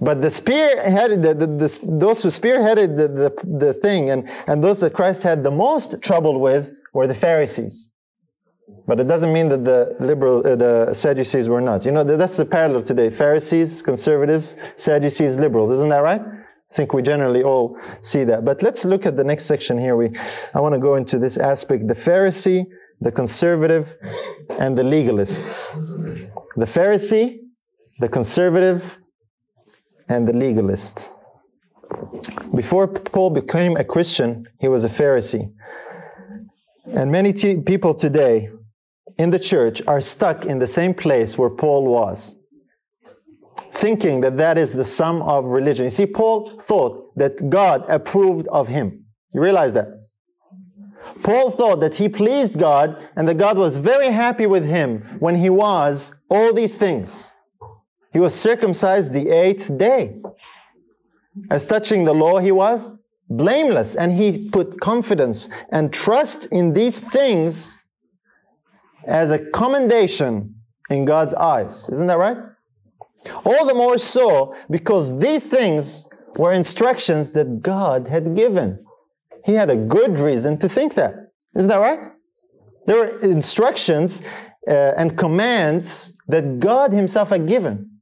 But 0.00 0.22
the 0.22 0.28
spearheaded, 0.28 1.22
the, 1.22 1.34
the, 1.34 1.46
the, 1.46 1.78
those 1.82 2.22
who 2.22 2.28
spearheaded 2.28 2.96
the, 2.96 3.34
the, 3.44 3.74
thing 3.74 4.10
and, 4.10 4.28
and 4.46 4.64
those 4.64 4.80
that 4.80 4.94
Christ 4.94 5.22
had 5.22 5.44
the 5.44 5.50
most 5.50 6.00
trouble 6.02 6.40
with 6.40 6.72
were 6.94 7.06
the 7.06 7.14
Pharisees. 7.14 7.90
But 8.86 8.98
it 8.98 9.06
doesn't 9.06 9.32
mean 9.32 9.48
that 9.50 9.64
the 9.64 9.96
liberal, 10.00 10.46
uh, 10.46 10.56
the 10.56 10.94
Sadducees 10.94 11.48
were 11.48 11.60
not. 11.60 11.84
You 11.84 11.92
know, 11.92 12.02
that's 12.02 12.36
the 12.36 12.46
parallel 12.46 12.82
today. 12.82 13.10
Pharisees, 13.10 13.82
conservatives, 13.82 14.56
Sadducees, 14.76 15.36
liberals. 15.36 15.70
Isn't 15.70 15.90
that 15.90 16.02
right? 16.02 16.22
I 16.22 16.74
think 16.74 16.94
we 16.94 17.02
generally 17.02 17.42
all 17.42 17.76
see 18.00 18.24
that. 18.24 18.44
But 18.44 18.62
let's 18.62 18.84
look 18.84 19.04
at 19.04 19.16
the 19.16 19.24
next 19.24 19.46
section 19.46 19.76
here. 19.76 19.96
We, 19.96 20.10
I 20.54 20.60
want 20.60 20.74
to 20.74 20.80
go 20.80 20.94
into 20.94 21.18
this 21.18 21.36
aspect: 21.36 21.88
the 21.88 21.94
Pharisee, 21.94 22.64
the 23.00 23.10
conservative, 23.12 23.96
and 24.58 24.78
the 24.78 24.84
legalist. 24.84 25.72
The 26.56 26.66
Pharisee, 26.66 27.38
the 27.98 28.08
conservative, 28.08 28.99
and 30.10 30.26
the 30.26 30.32
legalist. 30.32 31.10
Before 32.54 32.88
Paul 32.88 33.30
became 33.30 33.76
a 33.76 33.84
Christian, 33.84 34.46
he 34.58 34.68
was 34.68 34.84
a 34.84 34.88
Pharisee. 34.88 35.52
And 36.86 37.10
many 37.10 37.32
t- 37.32 37.60
people 37.60 37.94
today 37.94 38.50
in 39.18 39.30
the 39.30 39.38
church 39.38 39.80
are 39.86 40.00
stuck 40.00 40.44
in 40.44 40.58
the 40.58 40.66
same 40.66 40.94
place 40.94 41.38
where 41.38 41.50
Paul 41.50 41.84
was, 41.86 42.36
thinking 43.70 44.20
that 44.22 44.36
that 44.36 44.58
is 44.58 44.72
the 44.72 44.84
sum 44.84 45.22
of 45.22 45.44
religion. 45.44 45.84
You 45.84 45.90
see, 45.90 46.06
Paul 46.06 46.58
thought 46.60 47.16
that 47.16 47.48
God 47.48 47.84
approved 47.88 48.48
of 48.48 48.66
him. 48.66 49.04
You 49.32 49.40
realize 49.40 49.74
that? 49.74 49.88
Paul 51.22 51.50
thought 51.50 51.80
that 51.80 51.94
he 51.94 52.08
pleased 52.08 52.58
God 52.58 53.00
and 53.16 53.28
that 53.28 53.38
God 53.38 53.56
was 53.58 53.76
very 53.76 54.10
happy 54.10 54.46
with 54.46 54.64
him 54.64 55.02
when 55.20 55.36
he 55.36 55.50
was 55.50 56.14
all 56.28 56.52
these 56.52 56.74
things. 56.74 57.32
He 58.12 58.18
was 58.18 58.34
circumcised 58.34 59.12
the 59.12 59.30
eighth 59.30 59.76
day. 59.76 60.20
As 61.50 61.66
touching 61.66 62.04
the 62.04 62.14
law, 62.14 62.38
he 62.38 62.52
was 62.52 62.88
blameless 63.28 63.94
and 63.94 64.12
he 64.12 64.48
put 64.48 64.80
confidence 64.80 65.48
and 65.70 65.92
trust 65.92 66.46
in 66.46 66.72
these 66.72 66.98
things 66.98 67.78
as 69.06 69.30
a 69.30 69.38
commendation 69.38 70.56
in 70.90 71.04
God's 71.04 71.32
eyes. 71.34 71.88
Isn't 71.90 72.08
that 72.08 72.18
right? 72.18 72.36
All 73.44 73.64
the 73.66 73.74
more 73.74 73.98
so 73.98 74.54
because 74.68 75.18
these 75.18 75.44
things 75.44 76.06
were 76.36 76.52
instructions 76.52 77.30
that 77.30 77.62
God 77.62 78.08
had 78.08 78.34
given. 78.34 78.84
He 79.44 79.54
had 79.54 79.70
a 79.70 79.76
good 79.76 80.18
reason 80.18 80.58
to 80.58 80.68
think 80.68 80.94
that. 80.94 81.32
Isn't 81.54 81.68
that 81.68 81.76
right? 81.76 82.04
There 82.86 82.96
were 82.96 83.18
instructions 83.20 84.22
uh, 84.68 84.72
and 84.96 85.16
commands 85.16 86.16
that 86.28 86.60
God 86.60 86.92
Himself 86.92 87.30
had 87.30 87.46
given. 87.46 87.99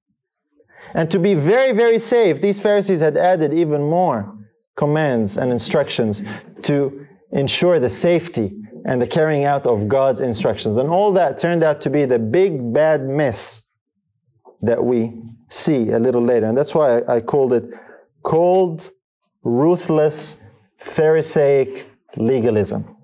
And 0.94 1.10
to 1.10 1.18
be 1.18 1.34
very, 1.34 1.72
very 1.72 1.98
safe, 1.98 2.40
these 2.40 2.60
Pharisees 2.60 3.00
had 3.00 3.16
added 3.16 3.52
even 3.52 3.82
more 3.82 4.34
commands 4.76 5.36
and 5.36 5.50
instructions 5.52 6.22
to 6.62 7.06
ensure 7.32 7.78
the 7.78 7.88
safety 7.88 8.54
and 8.84 9.02
the 9.02 9.06
carrying 9.06 9.44
out 9.44 9.66
of 9.66 9.88
God's 9.88 10.20
instructions. 10.20 10.76
And 10.76 10.88
all 10.88 11.12
that 11.12 11.36
turned 11.36 11.62
out 11.62 11.80
to 11.82 11.90
be 11.90 12.04
the 12.04 12.18
big 12.18 12.72
bad 12.72 13.06
mess 13.06 13.66
that 14.62 14.82
we 14.82 15.20
see 15.48 15.90
a 15.90 15.98
little 15.98 16.22
later. 16.22 16.46
And 16.46 16.56
that's 16.56 16.74
why 16.74 17.02
I, 17.06 17.20
called 17.20 17.52
it 17.52 17.64
cold, 18.22 18.90
ruthless, 19.42 20.42
Pharisaic 20.76 21.86
legalism. 22.16 22.96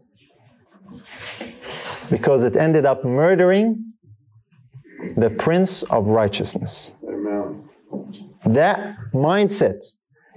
Because 2.11 2.45
it 2.45 2.57
ended 2.57 2.87
up 2.87 3.05
murdering 3.05 3.93
the 5.17 5.31
Prince 5.31 5.83
of 5.85 6.09
Righteousness. 6.09 6.93
That 8.45 8.97
mindset 9.13 9.85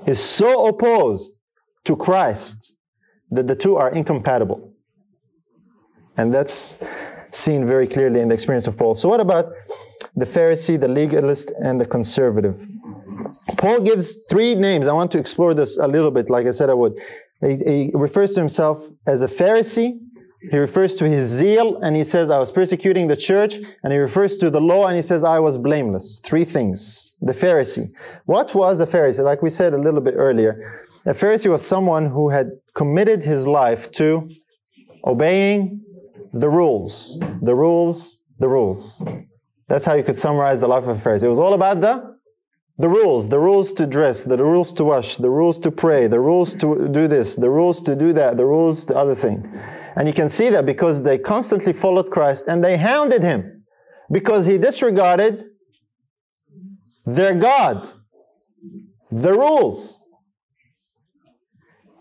is 0.06 0.20
so 0.20 0.67
opposed 0.67 1.34
to 1.86 1.96
Christ 1.96 2.76
that 3.32 3.48
the 3.48 3.56
two 3.56 3.76
are 3.76 3.89
incompatible. 3.89 4.74
And 6.15 6.34
that's 6.34 6.82
seen 7.32 7.67
very 7.67 7.88
clearly 7.88 8.20
in 8.22 8.30
the 8.30 8.34
experience 8.34 8.67
of 8.67 8.78
Paul. 8.78 8.96
So, 8.96 9.10
what 9.10 9.20
about 9.20 9.52
the 10.15 10.26
Pharisee, 10.26 10.80
the 10.80 10.88
legalist, 10.88 11.52
and 11.62 11.80
the 11.80 11.86
conservative? 11.86 12.67
Paul 13.58 13.82
gives 13.82 14.26
three 14.30 14.56
names. 14.56 14.88
I 14.88 14.93
want 14.93 15.12
to 15.12 15.20
explore 15.20 15.54
this 15.54 15.78
a 15.78 15.88
little 15.88 16.12
bit, 16.12 16.30
like 16.30 16.48
I 16.48 16.52
said 16.52 16.70
I 16.70 16.74
would. 16.74 16.93
He, 17.41 17.56
he 17.58 17.91
refers 17.93 18.34
to 18.34 18.39
himself 18.39 18.88
as 19.06 19.22
a 19.22 19.28
Pharisee, 19.28 20.00
he 20.39 20.58
refers 20.58 20.93
to 20.95 21.10
his 21.10 21.30
zeal 21.30 21.78
and 21.82 21.95
he 21.95 22.04
says, 22.04 22.30
I 22.30 22.38
was 22.38 22.52
persecuting 22.52 23.08
the 23.08 23.15
church. 23.15 23.56
And 23.84 23.91
he 23.91 23.97
refers 23.97 24.38
to 24.38 24.50
the 24.50 24.62
law 24.62 24.88
and 24.88 24.95
he 24.95 25.02
says, 25.02 25.23
I 25.23 25.39
was 25.39 25.58
blameless. 25.58 26.19
Three 26.23 26.45
things. 26.45 27.15
The 27.21 27.34
Pharisee. 27.34 27.91
What 28.26 28.54
was 28.54 28.80
a 28.80 28.86
Pharisee? 28.86 29.23
Like 29.23 29.41
we 29.41 29.50
said 29.50 29.73
a 29.73 29.78
little 29.78 30.02
bit 30.02 30.13
earlier, 30.15 30.84
a 31.06 31.12
Pharisee 31.12 31.50
was 31.50 31.65
someone 31.65 32.08
who 32.08 32.30
had 32.30 32.52
committed 32.76 33.23
his 33.23 33.47
life 33.47 33.91
to 33.93 34.30
obeying 35.06 35.82
the 36.34 36.50
rules. 36.50 37.19
The 37.41 37.56
rules, 37.56 38.21
the 38.39 38.47
rules. 38.47 39.04
That's 39.67 39.86
how 39.86 39.95
you 39.95 40.04
could 40.04 40.17
summarize 40.17 40.62
the 40.62 40.67
life 40.67 40.84
of 40.86 40.89
a 40.89 41.10
Pharisee. 41.10 41.23
It 41.23 41.30
was 41.30 41.39
all 41.39 41.54
about 41.54 41.82
the 41.82 42.17
the 42.80 42.88
rules, 42.88 43.28
the 43.28 43.39
rules 43.39 43.73
to 43.73 43.88
dress, 43.88 44.23
the 44.23 44.38
rules 44.38 44.71
to 44.73 44.84
wash, 44.84 45.17
the 45.17 45.32
rules 45.32 45.58
to 45.58 45.71
pray, 45.71 46.06
the 46.06 46.19
rules 46.19 46.54
to 46.54 46.88
do 46.89 47.08
this, 47.08 47.34
the 47.34 47.50
rules 47.50 47.82
to 47.82 47.95
do 47.95 48.13
that, 48.13 48.38
the 48.38 48.45
rules 48.45 48.86
the 48.86 48.95
other 48.95 49.15
thing. 49.15 49.52
And 49.97 50.07
you 50.07 50.13
can 50.13 50.29
see 50.29 50.49
that 50.51 50.63
because 50.63 51.01
they 51.01 51.17
constantly 51.17 51.73
followed 51.73 52.12
Christ 52.12 52.47
and 52.47 52.63
they 52.63 52.77
hounded 52.77 53.23
him 53.23 53.63
because 54.12 54.45
he 54.45 54.60
disregarded 54.60 55.45
their 57.07 57.33
God, 57.33 57.89
the 59.12 59.33
rules. 59.33 60.05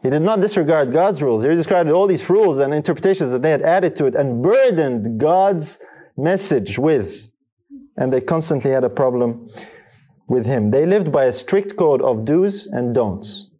He 0.02 0.10
did 0.10 0.20
not 0.20 0.42
disregard 0.42 0.92
God's 0.92 1.22
rules. 1.22 1.42
He 1.42 1.48
disregarded 1.48 1.90
all 1.90 2.06
these 2.06 2.28
rules 2.28 2.58
and 2.58 2.74
interpretations 2.74 3.32
that 3.32 3.40
they 3.40 3.50
had 3.50 3.62
added 3.62 3.96
to 3.96 4.04
it 4.04 4.14
and 4.14 4.42
burdened 4.42 5.18
God's 5.18 5.78
message 6.18 6.78
with. 6.78 7.32
And 7.96 8.12
they 8.12 8.20
constantly 8.20 8.72
had 8.72 8.84
a 8.84 8.90
problem 8.90 9.48
with 10.28 10.44
him. 10.44 10.70
They 10.70 10.84
lived 10.84 11.10
by 11.10 11.24
a 11.24 11.32
strict 11.32 11.76
code 11.76 12.02
of 12.02 12.26
do's 12.26 12.66
and 12.66 12.94
don'ts. 12.94 13.50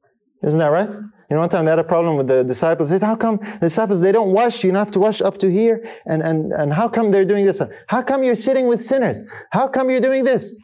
Isn't 0.43 0.59
that 0.59 0.69
right? 0.69 0.95
You 1.29 1.35
know, 1.35 1.41
one 1.41 1.49
time 1.49 1.65
they 1.65 1.73
had 1.73 1.79
a 1.79 1.85
problem 1.85 2.17
with 2.17 2.29
the 2.29 2.45
disciples. 2.45 2.91
They 2.91 2.99
said, 2.99 3.07
how 3.07 3.17
come 3.17 3.39
the 3.39 3.67
disciples, 3.67 4.01
they 4.01 4.13
don't 4.13 4.33
wash? 4.33 4.63
You 4.63 4.73
have 4.75 4.93
to 4.93 5.01
wash 5.01 5.21
up 5.21 5.39
to 5.39 5.51
here. 5.51 5.85
And, 6.07 6.23
and, 6.23 6.53
and 6.53 6.73
how 6.73 6.89
come 6.89 7.11
they're 7.11 7.25
doing 7.25 7.45
this? 7.45 7.61
How 7.89 8.03
come 8.03 8.23
you're 8.23 8.37
sitting 8.37 8.69
with 8.69 8.83
sinners? 8.83 9.21
How 9.51 9.67
come 9.67 9.91
you're 9.91 10.01
doing 10.01 10.25
this? 10.25 10.55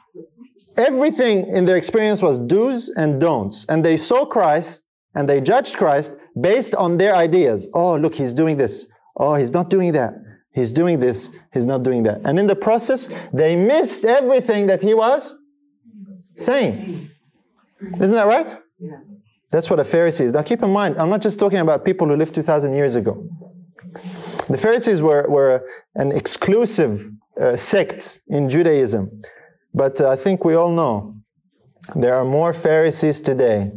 Everything 0.77 1.48
in 1.48 1.64
their 1.64 1.77
experience 1.77 2.22
was 2.22 2.38
do's 2.38 2.88
and 2.90 3.20
don'ts. 3.20 3.66
And 3.68 3.85
they 3.85 3.96
saw 3.96 4.25
Christ 4.25 4.85
and 5.14 5.29
they 5.29 5.40
judged 5.40 5.77
Christ 5.77 6.14
based 6.40 6.75
on 6.75 6.96
their 6.96 7.14
ideas. 7.14 7.68
Oh, 7.75 7.96
look, 7.96 8.14
he's 8.14 8.33
doing 8.33 8.57
this. 8.57 8.87
Oh, 9.16 9.35
he's 9.35 9.53
not 9.53 9.68
doing 9.68 9.92
that. 9.92 10.14
He's 10.55 10.70
doing 10.70 11.01
this. 11.01 11.31
He's 11.53 11.66
not 11.66 11.83
doing 11.83 12.05
that. 12.05 12.20
And 12.25 12.38
in 12.38 12.46
the 12.46 12.57
process, 12.57 13.09
they 13.33 13.57
missed 13.57 14.05
everything 14.05 14.66
that 14.68 14.81
he 14.81 14.94
was 14.94 15.35
saying. 16.37 17.11
Isn't 18.01 18.14
that 18.14 18.27
right? 18.27 18.57
Yeah. 18.79 18.98
That's 19.52 19.68
what 19.68 19.78
a 19.78 19.84
Pharisee 19.84 20.24
is. 20.24 20.32
Now 20.32 20.42
keep 20.42 20.62
in 20.62 20.70
mind, 20.70 20.96
I'm 20.98 21.10
not 21.10 21.20
just 21.20 21.38
talking 21.38 21.58
about 21.58 21.84
people 21.84 22.08
who 22.08 22.16
lived 22.16 22.34
2,000 22.34 22.74
years 22.74 22.96
ago. 22.96 23.28
The 24.48 24.56
Pharisees 24.56 25.02
were, 25.02 25.28
were 25.28 25.68
an 25.94 26.10
exclusive 26.10 27.12
uh, 27.40 27.54
sect 27.54 28.20
in 28.28 28.48
Judaism. 28.48 29.10
But 29.74 30.00
uh, 30.00 30.08
I 30.08 30.16
think 30.16 30.44
we 30.44 30.54
all 30.54 30.70
know 30.70 31.16
there 31.94 32.14
are 32.14 32.24
more 32.24 32.54
Pharisees 32.54 33.20
today 33.20 33.72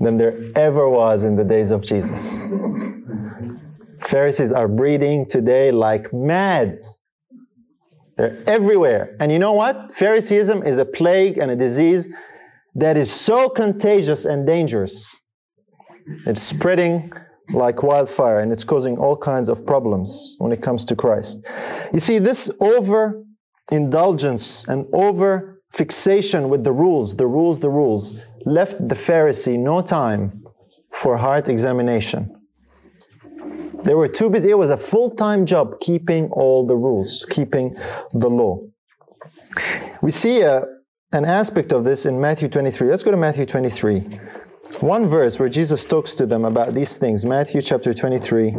than 0.00 0.16
there 0.16 0.36
ever 0.56 0.88
was 0.88 1.22
in 1.22 1.36
the 1.36 1.44
days 1.44 1.70
of 1.70 1.82
Jesus. 1.82 2.48
Pharisees 4.00 4.50
are 4.50 4.66
breeding 4.66 5.26
today 5.26 5.70
like 5.70 6.12
mad. 6.12 6.80
They're 8.16 8.42
everywhere. 8.46 9.16
And 9.20 9.30
you 9.30 9.38
know 9.38 9.52
what? 9.52 9.94
Phariseeism 9.94 10.64
is 10.64 10.78
a 10.78 10.84
plague 10.84 11.38
and 11.38 11.50
a 11.50 11.56
disease 11.56 12.08
that 12.74 12.96
is 12.96 13.10
so 13.10 13.48
contagious 13.48 14.24
and 14.24 14.46
dangerous. 14.46 15.16
It's 16.26 16.42
spreading 16.42 17.12
like 17.52 17.82
wildfire 17.82 18.40
and 18.40 18.50
it's 18.52 18.64
causing 18.64 18.96
all 18.98 19.16
kinds 19.16 19.48
of 19.48 19.66
problems 19.66 20.36
when 20.38 20.52
it 20.52 20.62
comes 20.62 20.84
to 20.86 20.96
Christ. 20.96 21.38
You 21.92 22.00
see, 22.00 22.18
this 22.18 22.50
over 22.60 23.22
indulgence 23.70 24.66
and 24.68 24.86
over 24.92 25.60
fixation 25.70 26.48
with 26.48 26.64
the 26.64 26.72
rules, 26.72 27.16
the 27.16 27.26
rules, 27.26 27.60
the 27.60 27.70
rules, 27.70 28.18
left 28.44 28.76
the 28.88 28.94
Pharisee 28.94 29.58
no 29.58 29.80
time 29.82 30.44
for 30.92 31.16
heart 31.16 31.48
examination. 31.48 32.34
They 33.84 33.94
were 33.94 34.08
too 34.08 34.30
busy. 34.30 34.50
It 34.50 34.58
was 34.58 34.70
a 34.70 34.76
full 34.76 35.10
time 35.10 35.44
job 35.46 35.80
keeping 35.80 36.30
all 36.30 36.66
the 36.66 36.76
rules, 36.76 37.26
keeping 37.28 37.74
the 38.12 38.30
law. 38.30 38.60
We 40.00 40.10
see 40.10 40.42
a 40.42 40.64
an 41.12 41.26
aspect 41.26 41.72
of 41.72 41.84
this 41.84 42.06
in 42.06 42.20
Matthew 42.20 42.48
23. 42.48 42.88
Let's 42.88 43.02
go 43.02 43.10
to 43.10 43.16
Matthew 43.16 43.44
23. 43.44 44.00
One 44.80 45.06
verse 45.06 45.38
where 45.38 45.50
Jesus 45.50 45.84
talks 45.84 46.14
to 46.14 46.26
them 46.26 46.44
about 46.44 46.74
these 46.74 46.96
things. 46.96 47.26
Matthew 47.26 47.60
chapter 47.60 47.92
23. 47.92 48.52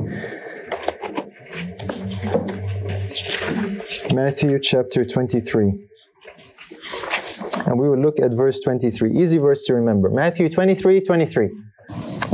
Matthew 4.13 4.59
chapter 4.59 5.03
23. 5.03 5.87
And 7.65 7.79
we 7.79 7.89
will 7.89 7.99
look 7.99 8.19
at 8.19 8.31
verse 8.31 8.59
23. 8.59 9.17
Easy 9.17 9.39
verse 9.39 9.63
to 9.65 9.73
remember. 9.73 10.09
Matthew 10.11 10.47
23 10.47 11.01
23. 11.01 11.49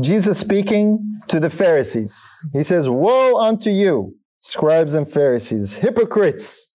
Jesus 0.01 0.37
speaking 0.37 1.21
to 1.29 1.39
the 1.39 1.49
Pharisees. 1.49 2.41
He 2.51 2.63
says, 2.63 2.89
Woe 2.89 3.37
unto 3.37 3.69
you, 3.69 4.15
scribes 4.39 4.93
and 4.93 5.09
Pharisees, 5.09 5.77
hypocrites! 5.77 6.73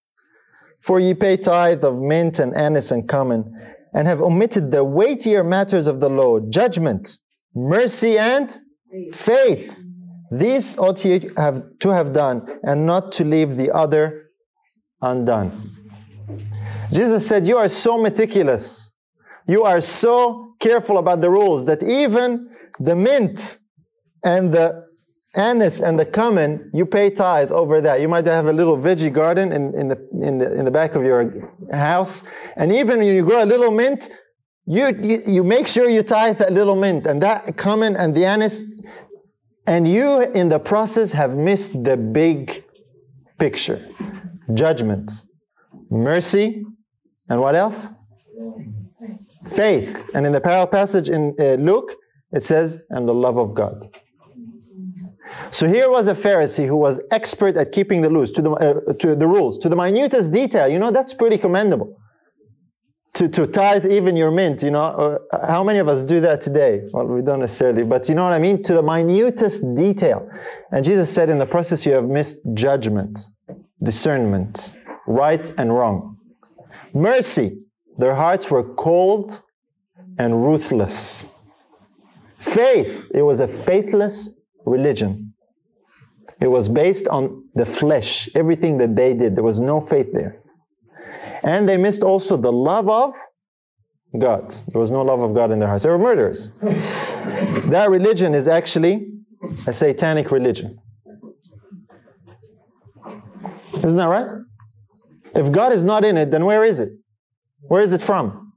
For 0.84 1.00
ye 1.00 1.14
pay 1.14 1.38
tithe 1.38 1.82
of 1.82 2.02
mint 2.02 2.38
and 2.38 2.54
anise 2.54 2.90
and 2.90 3.08
cumin, 3.08 3.56
and 3.94 4.06
have 4.06 4.20
omitted 4.20 4.70
the 4.70 4.84
weightier 4.84 5.42
matters 5.42 5.86
of 5.86 6.00
the 6.00 6.10
law 6.10 6.40
judgment, 6.40 7.18
mercy, 7.54 8.18
and 8.18 8.58
faith. 9.10 9.78
These 10.30 10.76
ought 10.76 11.02
ye 11.02 11.30
have 11.38 11.62
to 11.78 11.88
have 11.88 12.12
done, 12.12 12.60
and 12.62 12.84
not 12.84 13.12
to 13.12 13.24
leave 13.24 13.56
the 13.56 13.70
other 13.74 14.30
undone. 15.00 15.50
Jesus 16.92 17.26
said, 17.26 17.46
You 17.46 17.56
are 17.56 17.68
so 17.68 17.96
meticulous. 17.96 18.94
You 19.48 19.62
are 19.62 19.80
so 19.80 20.54
careful 20.60 20.98
about 20.98 21.22
the 21.22 21.30
rules 21.30 21.64
that 21.64 21.82
even 21.82 22.50
the 22.78 22.94
mint 22.94 23.58
and 24.22 24.52
the 24.52 24.84
anise 25.34 25.80
and 25.80 25.98
the 25.98 26.04
cumin, 26.04 26.70
you 26.72 26.86
pay 26.86 27.10
tithe 27.10 27.50
over 27.50 27.80
that. 27.80 28.00
You 28.00 28.08
might 28.08 28.26
have 28.26 28.46
a 28.46 28.52
little 28.52 28.76
veggie 28.76 29.12
garden 29.12 29.52
in, 29.52 29.74
in, 29.74 29.88
the, 29.88 30.08
in, 30.22 30.38
the, 30.38 30.52
in 30.54 30.64
the 30.64 30.70
back 30.70 30.94
of 30.94 31.02
your 31.02 31.50
house. 31.72 32.26
And 32.56 32.72
even 32.72 32.98
when 32.98 33.14
you 33.14 33.24
grow 33.24 33.42
a 33.42 33.46
little 33.46 33.70
mint, 33.70 34.08
you, 34.66 34.96
you, 35.02 35.22
you 35.26 35.44
make 35.44 35.66
sure 35.66 35.88
you 35.88 36.02
tithe 36.02 36.38
that 36.38 36.52
little 36.52 36.76
mint 36.76 37.06
and 37.06 37.22
that 37.22 37.56
cumin 37.56 37.96
and 37.96 38.14
the 38.14 38.24
anise. 38.24 38.62
And 39.66 39.88
you, 39.88 40.22
in 40.22 40.48
the 40.48 40.58
process, 40.58 41.12
have 41.12 41.36
missed 41.36 41.84
the 41.84 41.96
big 41.96 42.64
picture 43.38 43.88
judgments, 44.52 45.26
mercy, 45.90 46.64
and 47.28 47.40
what 47.40 47.54
else? 47.54 47.86
Faith. 49.46 50.04
And 50.14 50.26
in 50.26 50.32
the 50.32 50.40
parallel 50.40 50.66
passage 50.66 51.08
in 51.08 51.34
uh, 51.38 51.54
Luke, 51.54 51.92
it 52.32 52.42
says, 52.42 52.86
and 52.90 53.08
the 53.08 53.14
love 53.14 53.38
of 53.38 53.54
God. 53.54 53.96
So 55.50 55.68
here 55.68 55.90
was 55.90 56.08
a 56.08 56.14
Pharisee 56.14 56.66
who 56.66 56.76
was 56.76 57.00
expert 57.10 57.56
at 57.56 57.72
keeping 57.72 58.02
the 58.02 58.10
rules, 58.10 58.30
to 58.32 58.42
the, 58.42 58.50
uh, 58.50 58.92
to 58.94 59.14
the 59.14 59.26
rules, 59.26 59.58
to 59.58 59.68
the 59.68 59.76
minutest 59.76 60.32
detail. 60.32 60.68
You 60.68 60.78
know, 60.78 60.90
that's 60.90 61.14
pretty 61.14 61.38
commendable. 61.38 62.00
To, 63.14 63.28
to 63.28 63.46
tithe 63.46 63.86
even 63.86 64.16
your 64.16 64.32
mint, 64.32 64.64
you 64.64 64.72
know, 64.72 65.20
uh, 65.32 65.46
how 65.46 65.62
many 65.62 65.78
of 65.78 65.86
us 65.86 66.02
do 66.02 66.20
that 66.20 66.40
today? 66.40 66.82
Well, 66.92 67.06
we 67.06 67.22
don't 67.22 67.38
necessarily, 67.38 67.84
but 67.84 68.08
you 68.08 68.16
know 68.16 68.24
what 68.24 68.32
I 68.32 68.40
mean? 68.40 68.60
To 68.64 68.74
the 68.74 68.82
minutest 68.82 69.76
detail. 69.76 70.28
And 70.72 70.84
Jesus 70.84 71.12
said, 71.14 71.30
in 71.30 71.38
the 71.38 71.46
process, 71.46 71.86
you 71.86 71.92
have 71.92 72.08
missed 72.08 72.38
judgment, 72.54 73.20
discernment, 73.80 74.76
right 75.06 75.48
and 75.56 75.72
wrong. 75.72 76.16
Mercy, 76.92 77.58
their 77.98 78.16
hearts 78.16 78.50
were 78.50 78.64
cold 78.74 79.42
and 80.18 80.44
ruthless. 80.44 81.26
Faith, 82.38 83.10
it 83.14 83.22
was 83.22 83.38
a 83.38 83.46
faithless 83.46 84.40
religion. 84.66 85.33
It 86.44 86.50
was 86.50 86.68
based 86.68 87.08
on 87.08 87.48
the 87.54 87.64
flesh, 87.64 88.28
everything 88.34 88.76
that 88.76 88.94
they 88.94 89.14
did. 89.14 89.34
There 89.34 89.42
was 89.42 89.60
no 89.60 89.80
faith 89.80 90.08
there. 90.12 90.42
And 91.42 91.66
they 91.66 91.78
missed 91.78 92.02
also 92.02 92.36
the 92.36 92.52
love 92.52 92.86
of 92.86 93.14
God. 94.18 94.50
There 94.68 94.78
was 94.78 94.90
no 94.90 95.00
love 95.00 95.20
of 95.20 95.34
God 95.34 95.52
in 95.52 95.58
their 95.58 95.68
hearts. 95.68 95.84
They 95.84 95.88
were 95.88 95.98
murderers. 95.98 96.52
that 96.60 97.86
religion 97.88 98.34
is 98.34 98.46
actually 98.46 99.08
a 99.66 99.72
satanic 99.72 100.30
religion. 100.30 100.78
Isn't 103.76 103.96
that 103.96 104.04
right? 104.04 104.30
If 105.34 105.50
God 105.50 105.72
is 105.72 105.82
not 105.82 106.04
in 106.04 106.18
it, 106.18 106.30
then 106.30 106.44
where 106.44 106.62
is 106.62 106.78
it? 106.78 106.90
Where 107.68 107.80
is 107.80 107.94
it 107.94 108.02
from? 108.02 108.52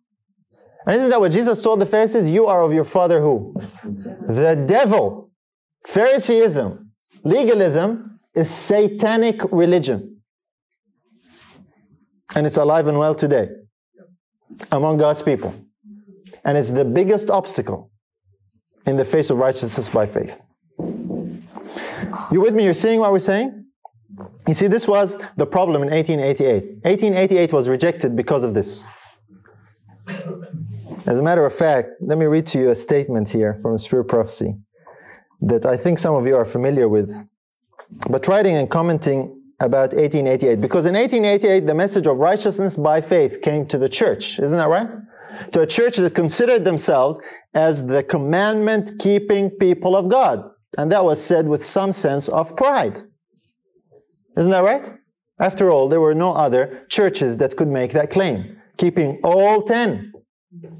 And 0.85 0.97
isn't 0.97 1.09
that 1.09 1.21
what 1.21 1.31
Jesus 1.31 1.61
told 1.61 1.79
the 1.79 1.85
Pharisees? 1.85 2.29
You 2.29 2.47
are 2.47 2.63
of 2.63 2.73
your 2.73 2.83
father 2.83 3.21
who? 3.21 3.55
The 3.85 4.61
devil. 4.67 5.31
Phariseeism, 5.87 6.86
legalism 7.27 8.19
is 8.33 8.49
satanic 8.49 9.41
religion. 9.51 10.21
And 12.35 12.45
it's 12.45 12.57
alive 12.57 12.87
and 12.87 12.97
well 12.97 13.15
today 13.15 13.49
among 14.71 14.97
God's 14.97 15.21
people. 15.21 15.53
And 16.43 16.57
it's 16.57 16.71
the 16.71 16.85
biggest 16.85 17.29
obstacle 17.29 17.91
in 18.85 18.95
the 18.95 19.05
face 19.05 19.29
of 19.29 19.37
righteousness 19.37 19.89
by 19.89 20.05
faith. 20.05 20.39
You 22.31 22.41
with 22.41 22.53
me? 22.53 22.63
You're 22.63 22.73
seeing 22.73 22.99
what 22.99 23.11
we're 23.11 23.19
saying? 23.19 23.65
You 24.47 24.53
see, 24.53 24.67
this 24.67 24.87
was 24.87 25.17
the 25.35 25.45
problem 25.45 25.83
in 25.83 25.89
1888. 25.89 26.83
1888 26.83 27.53
was 27.53 27.67
rejected 27.67 28.15
because 28.15 28.43
of 28.43 28.53
this. 28.53 28.87
As 31.05 31.19
a 31.19 31.21
matter 31.21 31.45
of 31.45 31.53
fact, 31.53 31.89
let 32.01 32.17
me 32.17 32.25
read 32.25 32.45
to 32.47 32.59
you 32.59 32.69
a 32.69 32.75
statement 32.75 33.29
here 33.29 33.53
from 33.61 33.73
the 33.73 33.79
Spirit 33.79 34.05
Prophecy 34.05 34.55
that 35.41 35.65
I 35.65 35.77
think 35.77 35.99
some 35.99 36.15
of 36.15 36.25
you 36.25 36.35
are 36.35 36.45
familiar 36.45 36.87
with. 36.87 37.11
But 38.09 38.27
writing 38.27 38.55
and 38.57 38.69
commenting 38.69 39.41
about 39.59 39.93
1888, 39.93 40.61
because 40.61 40.85
in 40.85 40.93
1888 40.93 41.65
the 41.65 41.73
message 41.73 42.05
of 42.05 42.17
righteousness 42.17 42.75
by 42.75 43.01
faith 43.01 43.41
came 43.41 43.65
to 43.67 43.77
the 43.77 43.89
church, 43.89 44.39
isn't 44.39 44.57
that 44.57 44.67
right? 44.67 44.89
To 45.51 45.61
a 45.61 45.67
church 45.67 45.97
that 45.97 46.13
considered 46.13 46.63
themselves 46.63 47.19
as 47.53 47.87
the 47.87 48.03
commandment 48.03 48.91
keeping 48.99 49.49
people 49.49 49.95
of 49.95 50.09
God. 50.09 50.43
And 50.77 50.91
that 50.91 51.05
was 51.05 51.23
said 51.23 51.47
with 51.47 51.65
some 51.65 51.91
sense 51.91 52.27
of 52.27 52.55
pride. 52.55 53.01
Isn't 54.37 54.51
that 54.51 54.63
right? 54.63 54.91
After 55.39 55.69
all, 55.69 55.87
there 55.87 56.01
were 56.01 56.15
no 56.15 56.33
other 56.33 56.85
churches 56.89 57.37
that 57.37 57.55
could 57.55 57.67
make 57.67 57.91
that 57.93 58.11
claim, 58.11 58.57
keeping 58.77 59.19
all 59.23 59.61
ten. 59.63 60.13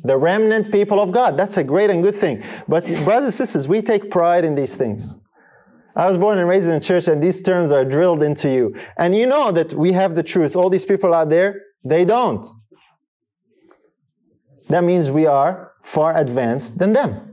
The 0.03 0.17
remnant 0.17 0.71
people 0.71 0.99
of 0.99 1.11
God. 1.11 1.37
That's 1.37 1.57
a 1.57 1.63
great 1.63 1.89
and 1.89 2.01
good 2.01 2.15
thing. 2.15 2.43
But, 2.67 2.85
brothers 3.03 3.27
and 3.27 3.33
sisters, 3.33 3.67
we 3.67 3.81
take 3.81 4.09
pride 4.09 4.45
in 4.45 4.55
these 4.55 4.75
things. 4.75 5.19
I 5.95 6.07
was 6.07 6.15
born 6.15 6.37
and 6.37 6.47
raised 6.47 6.67
in 6.67 6.73
a 6.73 6.79
church, 6.79 7.07
and 7.07 7.21
these 7.21 7.41
terms 7.41 7.71
are 7.71 7.83
drilled 7.83 8.23
into 8.23 8.49
you. 8.49 8.75
And 8.97 9.15
you 9.15 9.25
know 9.25 9.51
that 9.51 9.73
we 9.73 9.93
have 9.93 10.15
the 10.15 10.23
truth. 10.23 10.55
All 10.55 10.69
these 10.69 10.85
people 10.85 11.13
out 11.13 11.29
there, 11.29 11.61
they 11.83 12.05
don't. 12.05 12.45
That 14.69 14.83
means 14.83 15.09
we 15.09 15.25
are 15.25 15.73
far 15.83 16.15
advanced 16.15 16.77
than 16.77 16.93
them. 16.93 17.26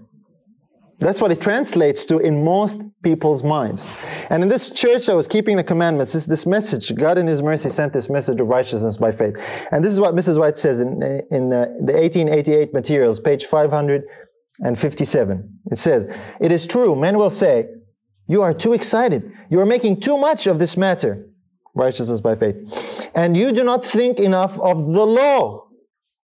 That's 1.01 1.21
what 1.21 1.33
it 1.33 1.41
translates 1.41 2.05
to 2.07 2.19
in 2.19 2.45
most 2.45 2.81
people's 3.03 3.43
minds. 3.43 3.93
And 4.31 4.43
in 4.43 4.49
this 4.49 4.71
church 4.71 5.07
that 5.07 5.17
was 5.17 5.27
keeping 5.27 5.57
the 5.57 5.65
commandments, 5.65 6.13
this, 6.13 6.25
this 6.25 6.47
message, 6.47 6.95
God 6.95 7.19
in 7.19 7.27
His 7.27 7.43
mercy 7.43 7.69
sent 7.69 7.93
this 7.93 8.09
message 8.09 8.41
of 8.41 8.49
righteousness 8.49 8.97
by 8.97 9.11
faith. 9.11 9.35
And 9.73 9.85
this 9.85 9.93
is 9.93 9.99
what 9.99 10.15
Mrs. 10.15 10.39
White 10.39 10.57
says 10.57 10.81
in, 10.81 11.03
in 11.31 11.53
uh, 11.53 11.67
the 11.81 11.95
1888 11.95 12.73
materials, 12.73 13.19
page 13.19 13.47
557. 13.47 15.59
It 15.73 15.79
says, 15.79 16.07
It 16.41 16.53
is 16.53 16.67
true, 16.67 16.95
men 16.95 17.19
will 17.19 17.31
say, 17.31 17.67
You 18.29 18.43
are 18.43 18.55
too 18.55 18.73
excited. 18.73 19.33
You 19.51 19.59
are 19.61 19.67
making 19.67 20.01
too 20.01 20.17
much 20.17 20.47
of 20.47 20.61
this 20.61 20.77
matter, 20.77 21.27
righteousness 21.75 22.21
by 22.21 22.37
faith. 22.37 22.57
And 23.17 23.37
you 23.37 23.53
do 23.53 23.65
not 23.65 23.85
think 23.85 24.21
enough 24.21 24.59
of 24.61 24.79
the 24.79 25.05
law. 25.05 25.67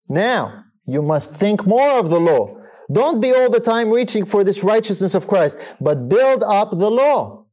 Now, 0.08 0.64
you 0.86 1.02
must 1.02 1.32
think 1.32 1.66
more 1.66 1.98
of 1.98 2.10
the 2.10 2.20
law 2.20 2.57
don't 2.90 3.20
be 3.20 3.32
all 3.32 3.50
the 3.50 3.60
time 3.60 3.90
reaching 3.90 4.24
for 4.24 4.42
this 4.44 4.64
righteousness 4.64 5.14
of 5.14 5.26
Christ, 5.26 5.58
but 5.80 6.08
build 6.08 6.42
up 6.42 6.70
the 6.70 6.90
law. 6.90 7.44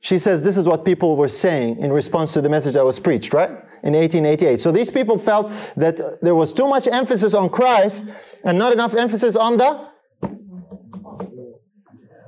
She 0.00 0.18
says 0.18 0.42
this 0.42 0.56
is 0.56 0.66
what 0.66 0.84
people 0.84 1.16
were 1.16 1.28
saying 1.28 1.78
in 1.78 1.92
response 1.92 2.32
to 2.34 2.40
the 2.40 2.48
message 2.48 2.74
that 2.74 2.84
was 2.84 3.00
preached, 3.00 3.32
right? 3.32 3.50
In 3.82 3.94
1888. 3.94 4.60
So 4.60 4.70
these 4.70 4.90
people 4.90 5.18
felt 5.18 5.50
that 5.76 6.20
there 6.20 6.34
was 6.34 6.52
too 6.52 6.68
much 6.68 6.86
emphasis 6.86 7.34
on 7.34 7.48
Christ 7.48 8.04
and 8.44 8.58
not 8.58 8.72
enough 8.72 8.94
emphasis 8.94 9.34
on 9.34 9.56
the 9.56 9.88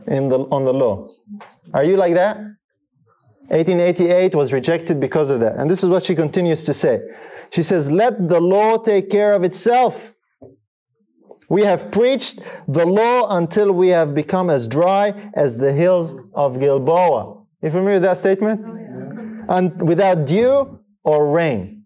in 0.08 0.28
the 0.28 0.38
on 0.50 0.64
the 0.64 0.72
law. 0.72 1.06
Are 1.74 1.84
you 1.84 1.96
like 1.96 2.14
that? 2.14 2.38
1888 3.48 4.34
was 4.34 4.52
rejected 4.52 4.98
because 4.98 5.30
of 5.30 5.40
that. 5.40 5.56
And 5.56 5.70
this 5.70 5.84
is 5.84 5.88
what 5.88 6.04
she 6.04 6.16
continues 6.16 6.64
to 6.64 6.74
say. 6.74 7.00
She 7.50 7.62
says, 7.62 7.90
Let 7.90 8.28
the 8.28 8.40
law 8.40 8.78
take 8.78 9.08
care 9.10 9.34
of 9.34 9.44
itself. 9.44 10.15
We 11.48 11.62
have 11.62 11.90
preached 11.90 12.40
the 12.66 12.84
law 12.84 13.36
until 13.36 13.72
we 13.72 13.88
have 13.88 14.14
become 14.14 14.50
as 14.50 14.66
dry 14.66 15.30
as 15.34 15.56
the 15.56 15.72
hills 15.72 16.14
of 16.34 16.58
Gilboa. 16.58 17.42
You 17.62 17.70
familiar 17.70 17.94
with 17.94 18.02
that 18.02 18.18
statement? 18.18 18.60
Oh, 18.64 18.74
yeah. 18.74 19.56
And 19.56 19.88
without 19.88 20.26
dew 20.26 20.80
or 21.04 21.30
rain. 21.30 21.84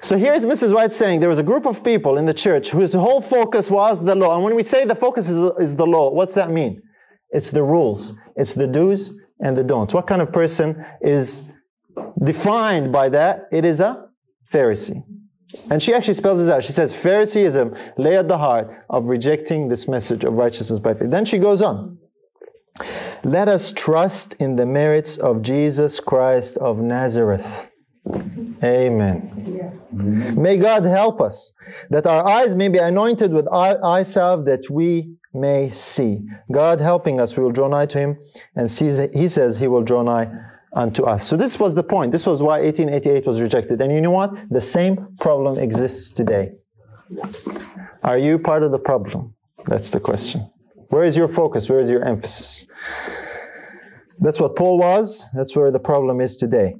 So 0.00 0.16
here's 0.16 0.44
Mrs. 0.44 0.72
White 0.72 0.92
saying 0.92 1.20
there 1.20 1.28
was 1.28 1.38
a 1.38 1.42
group 1.42 1.66
of 1.66 1.82
people 1.82 2.16
in 2.16 2.26
the 2.26 2.34
church 2.34 2.70
whose 2.70 2.92
whole 2.92 3.20
focus 3.20 3.70
was 3.70 4.04
the 4.04 4.14
law. 4.14 4.34
And 4.34 4.44
when 4.44 4.54
we 4.54 4.62
say 4.62 4.84
the 4.84 4.94
focus 4.94 5.28
is, 5.28 5.38
is 5.58 5.76
the 5.76 5.86
law, 5.86 6.12
what's 6.12 6.34
that 6.34 6.50
mean? 6.50 6.82
It's 7.30 7.50
the 7.50 7.62
rules, 7.62 8.14
it's 8.36 8.52
the 8.52 8.66
do's 8.66 9.18
and 9.40 9.56
the 9.56 9.64
don'ts. 9.64 9.92
What 9.92 10.06
kind 10.06 10.22
of 10.22 10.32
person 10.32 10.84
is 11.00 11.50
defined 12.22 12.92
by 12.92 13.08
that? 13.08 13.48
It 13.50 13.64
is 13.64 13.80
a 13.80 14.08
Pharisee. 14.52 15.02
And 15.70 15.82
she 15.82 15.94
actually 15.94 16.14
spells 16.14 16.38
this 16.38 16.48
out. 16.48 16.64
She 16.64 16.72
says, 16.72 16.94
Phariseeism 16.94 17.74
lay 17.96 18.16
at 18.16 18.28
the 18.28 18.38
heart 18.38 18.84
of 18.90 19.06
rejecting 19.06 19.68
this 19.68 19.86
message 19.86 20.24
of 20.24 20.34
righteousness 20.34 20.80
by 20.80 20.94
faith. 20.94 21.10
Then 21.10 21.24
she 21.24 21.38
goes 21.38 21.62
on. 21.62 21.98
Let 23.24 23.48
us 23.48 23.72
trust 23.72 24.34
in 24.34 24.56
the 24.56 24.66
merits 24.66 25.16
of 25.16 25.42
Jesus 25.42 26.00
Christ 26.00 26.56
of 26.58 26.78
Nazareth. 26.78 27.70
Amen. 28.62 29.72
May 29.92 30.58
God 30.58 30.84
help 30.84 31.20
us 31.20 31.52
that 31.90 32.06
our 32.06 32.26
eyes 32.26 32.54
may 32.54 32.68
be 32.68 32.78
anointed 32.78 33.32
with 33.32 33.48
eye 33.48 34.02
salve 34.02 34.44
that 34.44 34.68
we 34.70 35.16
may 35.32 35.70
see. 35.70 36.22
God 36.52 36.80
helping 36.80 37.20
us, 37.20 37.36
we 37.36 37.42
will 37.42 37.52
draw 37.52 37.68
nigh 37.68 37.86
to 37.86 37.98
Him, 37.98 38.18
and 38.54 38.68
He 38.70 39.28
says 39.28 39.58
He 39.58 39.68
will 39.68 39.82
draw 39.82 40.02
nigh 40.02 40.30
unto 40.76 41.04
us. 41.04 41.26
So 41.26 41.36
this 41.36 41.58
was 41.58 41.74
the 41.74 41.82
point. 41.82 42.12
This 42.12 42.26
was 42.26 42.42
why 42.42 42.60
1888 42.60 43.26
was 43.26 43.40
rejected. 43.40 43.80
And 43.80 43.90
you 43.92 44.00
know 44.00 44.10
what? 44.10 44.30
The 44.50 44.60
same 44.60 45.16
problem 45.18 45.58
exists 45.58 46.10
today. 46.10 46.52
Are 48.02 48.18
you 48.18 48.38
part 48.38 48.62
of 48.62 48.70
the 48.70 48.78
problem? 48.78 49.34
That's 49.66 49.90
the 49.90 50.00
question. 50.00 50.48
Where 50.90 51.02
is 51.02 51.16
your 51.16 51.28
focus? 51.28 51.68
Where 51.68 51.80
is 51.80 51.90
your 51.90 52.04
emphasis? 52.04 52.68
That's 54.20 54.38
what 54.38 54.54
Paul 54.54 54.78
was. 54.78 55.28
That's 55.34 55.56
where 55.56 55.70
the 55.70 55.78
problem 55.78 56.20
is 56.20 56.36
today. 56.36 56.76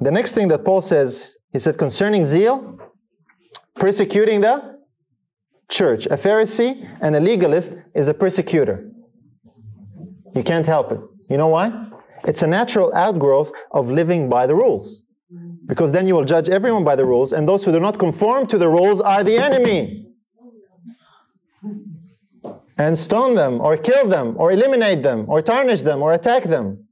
The 0.00 0.10
next 0.10 0.32
thing 0.32 0.48
that 0.48 0.64
Paul 0.64 0.80
says, 0.80 1.36
he 1.52 1.58
said 1.58 1.76
concerning 1.76 2.24
zeal, 2.24 2.78
persecuting 3.74 4.40
the 4.42 4.78
church. 5.68 6.06
A 6.06 6.16
Pharisee 6.16 6.88
and 7.00 7.16
a 7.16 7.20
legalist 7.20 7.74
is 7.94 8.06
a 8.08 8.14
persecutor. 8.14 8.90
You 10.34 10.42
can't 10.42 10.66
help 10.66 10.92
it. 10.92 11.00
You 11.28 11.36
know 11.36 11.48
why? 11.48 11.87
It's 12.24 12.42
a 12.42 12.46
natural 12.46 12.92
outgrowth 12.94 13.52
of 13.72 13.90
living 13.90 14.28
by 14.28 14.46
the 14.46 14.54
rules. 14.54 15.04
Because 15.66 15.92
then 15.92 16.06
you 16.06 16.14
will 16.14 16.24
judge 16.24 16.48
everyone 16.48 16.84
by 16.84 16.96
the 16.96 17.04
rules, 17.04 17.32
and 17.32 17.46
those 17.46 17.64
who 17.64 17.72
do 17.72 17.80
not 17.80 17.98
conform 17.98 18.46
to 18.46 18.58
the 18.58 18.68
rules 18.68 19.00
are 19.00 19.22
the 19.22 19.36
enemy. 19.36 20.06
And 22.78 22.96
stone 22.96 23.34
them, 23.34 23.60
or 23.60 23.76
kill 23.76 24.08
them, 24.08 24.34
or 24.38 24.52
eliminate 24.52 25.02
them, 25.02 25.26
or 25.28 25.42
tarnish 25.42 25.82
them, 25.82 26.00
or 26.00 26.12
attack 26.14 26.44
them, 26.44 26.86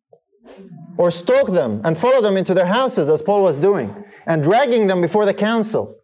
or 0.99 1.11
stalk 1.11 1.53
them, 1.53 1.81
and 1.85 1.97
follow 1.97 2.21
them 2.21 2.37
into 2.37 2.53
their 2.55 2.67
houses, 2.67 3.09
as 3.09 3.23
Paul 3.23 3.43
was 3.43 3.59
doing, 3.59 3.95
and 4.27 4.43
dragging 4.43 4.87
them 4.87 5.01
before 5.01 5.25
the 5.25 5.35
council. 5.35 5.95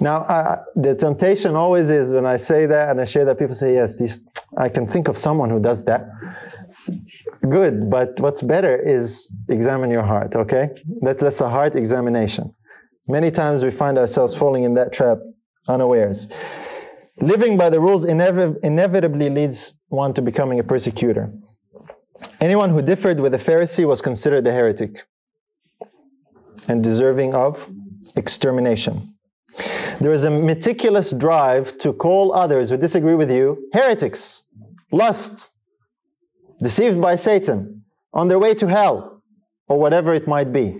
Now, 0.00 0.22
uh, 0.22 0.62
the 0.76 0.94
temptation 0.94 1.54
always 1.54 1.90
is 1.90 2.12
when 2.12 2.24
I 2.24 2.36
say 2.36 2.66
that 2.66 2.88
and 2.88 3.00
I 3.00 3.04
share 3.04 3.24
that, 3.26 3.38
people 3.38 3.54
say, 3.54 3.74
Yes, 3.74 4.20
I 4.56 4.68
can 4.68 4.86
think 4.86 5.08
of 5.08 5.18
someone 5.18 5.50
who 5.50 5.60
does 5.60 5.84
that. 5.84 6.08
Good, 7.48 7.90
but 7.90 8.18
what's 8.20 8.40
better 8.40 8.76
is 8.76 9.34
examine 9.48 9.90
your 9.90 10.02
heart, 10.02 10.34
okay? 10.36 10.70
That's, 11.02 11.22
that's 11.22 11.40
a 11.40 11.50
heart 11.50 11.76
examination. 11.76 12.54
Many 13.06 13.30
times 13.30 13.62
we 13.62 13.70
find 13.70 13.98
ourselves 13.98 14.34
falling 14.34 14.64
in 14.64 14.74
that 14.74 14.92
trap 14.92 15.18
unawares. 15.68 16.28
Living 17.18 17.58
by 17.58 17.68
the 17.68 17.80
rules 17.80 18.04
inev- 18.04 18.58
inevitably 18.62 19.28
leads 19.28 19.80
one 19.88 20.14
to 20.14 20.22
becoming 20.22 20.58
a 20.58 20.64
persecutor. 20.64 21.32
Anyone 22.40 22.70
who 22.70 22.80
differed 22.80 23.20
with 23.20 23.32
the 23.32 23.38
Pharisee 23.38 23.86
was 23.86 24.00
considered 24.00 24.46
a 24.46 24.52
heretic 24.52 25.06
and 26.68 26.82
deserving 26.82 27.34
of 27.34 27.68
extermination. 28.16 29.14
There 30.00 30.12
is 30.12 30.24
a 30.24 30.30
meticulous 30.30 31.12
drive 31.12 31.76
to 31.78 31.92
call 31.92 32.32
others 32.32 32.70
who 32.70 32.78
disagree 32.78 33.14
with 33.14 33.30
you 33.30 33.68
heretics, 33.74 34.44
lust, 34.90 35.50
deceived 36.62 37.00
by 37.00 37.16
Satan, 37.16 37.84
on 38.14 38.28
their 38.28 38.38
way 38.38 38.54
to 38.54 38.66
hell, 38.66 39.22
or 39.68 39.78
whatever 39.78 40.14
it 40.14 40.26
might 40.26 40.52
be. 40.52 40.78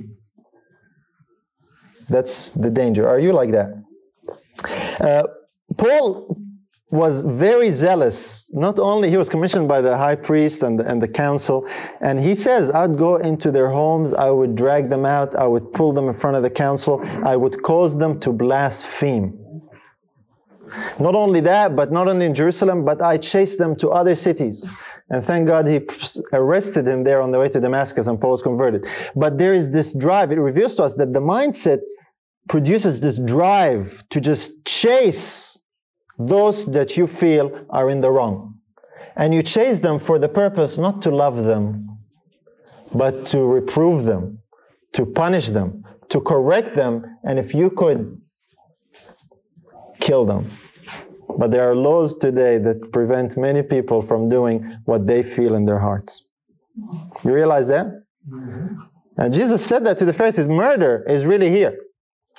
That's 2.08 2.50
the 2.50 2.70
danger. 2.70 3.06
Are 3.06 3.18
you 3.18 3.32
like 3.32 3.52
that? 3.52 3.84
Uh, 5.00 5.22
Paul 5.76 6.36
was 6.90 7.22
very 7.22 7.70
zealous. 7.70 8.50
Not 8.52 8.78
only 8.78 9.10
he 9.10 9.16
was 9.16 9.28
commissioned 9.28 9.68
by 9.68 9.80
the 9.80 9.96
high 9.96 10.16
priest 10.16 10.62
and 10.62 10.78
the, 10.78 10.84
and 10.86 11.00
the 11.00 11.08
council, 11.08 11.66
and 12.00 12.18
he 12.18 12.34
says, 12.34 12.70
I'd 12.70 12.98
go 12.98 13.16
into 13.16 13.52
their 13.52 13.70
homes, 13.70 14.12
I 14.12 14.30
would 14.30 14.56
drag 14.56 14.90
them 14.90 15.04
out, 15.04 15.34
I 15.34 15.46
would 15.46 15.72
pull 15.72 15.92
them 15.92 16.08
in 16.08 16.14
front 16.14 16.36
of 16.36 16.42
the 16.42 16.50
council, 16.50 17.00
I 17.24 17.36
would 17.36 17.62
cause 17.62 17.96
them 17.96 18.18
to 18.20 18.32
blaspheme. 18.32 19.38
Not 20.98 21.14
only 21.14 21.40
that, 21.40 21.76
but 21.76 21.92
not 21.92 22.08
only 22.08 22.26
in 22.26 22.34
Jerusalem, 22.34 22.84
but 22.84 23.00
I 23.00 23.18
chased 23.18 23.58
them 23.58 23.76
to 23.76 23.90
other 23.90 24.14
cities. 24.14 24.70
And 25.10 25.24
thank 25.24 25.48
God 25.48 25.66
he 25.66 25.80
arrested 26.32 26.86
him 26.86 27.02
there 27.02 27.20
on 27.20 27.32
the 27.32 27.38
way 27.38 27.48
to 27.48 27.60
Damascus 27.60 28.06
and 28.06 28.20
Paul 28.20 28.30
was 28.30 28.42
converted. 28.42 28.86
But 29.16 29.38
there 29.38 29.52
is 29.52 29.72
this 29.72 29.92
drive. 29.92 30.30
It 30.30 30.38
reveals 30.38 30.76
to 30.76 30.84
us 30.84 30.94
that 30.94 31.12
the 31.12 31.20
mindset 31.20 31.80
produces 32.48 33.00
this 33.00 33.18
drive 33.18 34.04
to 34.10 34.20
just 34.20 34.64
chase 34.64 35.49
those 36.26 36.66
that 36.66 36.96
you 36.96 37.06
feel 37.06 37.66
are 37.70 37.90
in 37.90 38.00
the 38.00 38.10
wrong. 38.10 38.54
And 39.16 39.34
you 39.34 39.42
chase 39.42 39.80
them 39.80 39.98
for 39.98 40.18
the 40.18 40.28
purpose 40.28 40.78
not 40.78 41.02
to 41.02 41.10
love 41.10 41.44
them, 41.44 41.98
but 42.94 43.26
to 43.26 43.42
reprove 43.42 44.04
them, 44.04 44.38
to 44.92 45.06
punish 45.06 45.48
them, 45.48 45.84
to 46.08 46.20
correct 46.20 46.74
them, 46.74 47.04
and 47.24 47.38
if 47.38 47.54
you 47.54 47.70
could, 47.70 48.20
kill 50.00 50.24
them. 50.24 50.50
But 51.38 51.50
there 51.50 51.70
are 51.70 51.76
laws 51.76 52.16
today 52.16 52.58
that 52.58 52.92
prevent 52.92 53.36
many 53.36 53.62
people 53.62 54.02
from 54.02 54.28
doing 54.28 54.78
what 54.84 55.06
they 55.06 55.22
feel 55.22 55.54
in 55.54 55.64
their 55.64 55.78
hearts. 55.78 56.28
You 57.24 57.32
realize 57.32 57.68
that? 57.68 57.86
Mm-hmm. 58.28 58.66
And 59.16 59.34
Jesus 59.34 59.64
said 59.64 59.84
that 59.84 59.98
to 59.98 60.04
the 60.04 60.12
Pharisees 60.12 60.48
murder 60.48 61.04
is 61.08 61.26
really 61.26 61.50
here. 61.50 61.76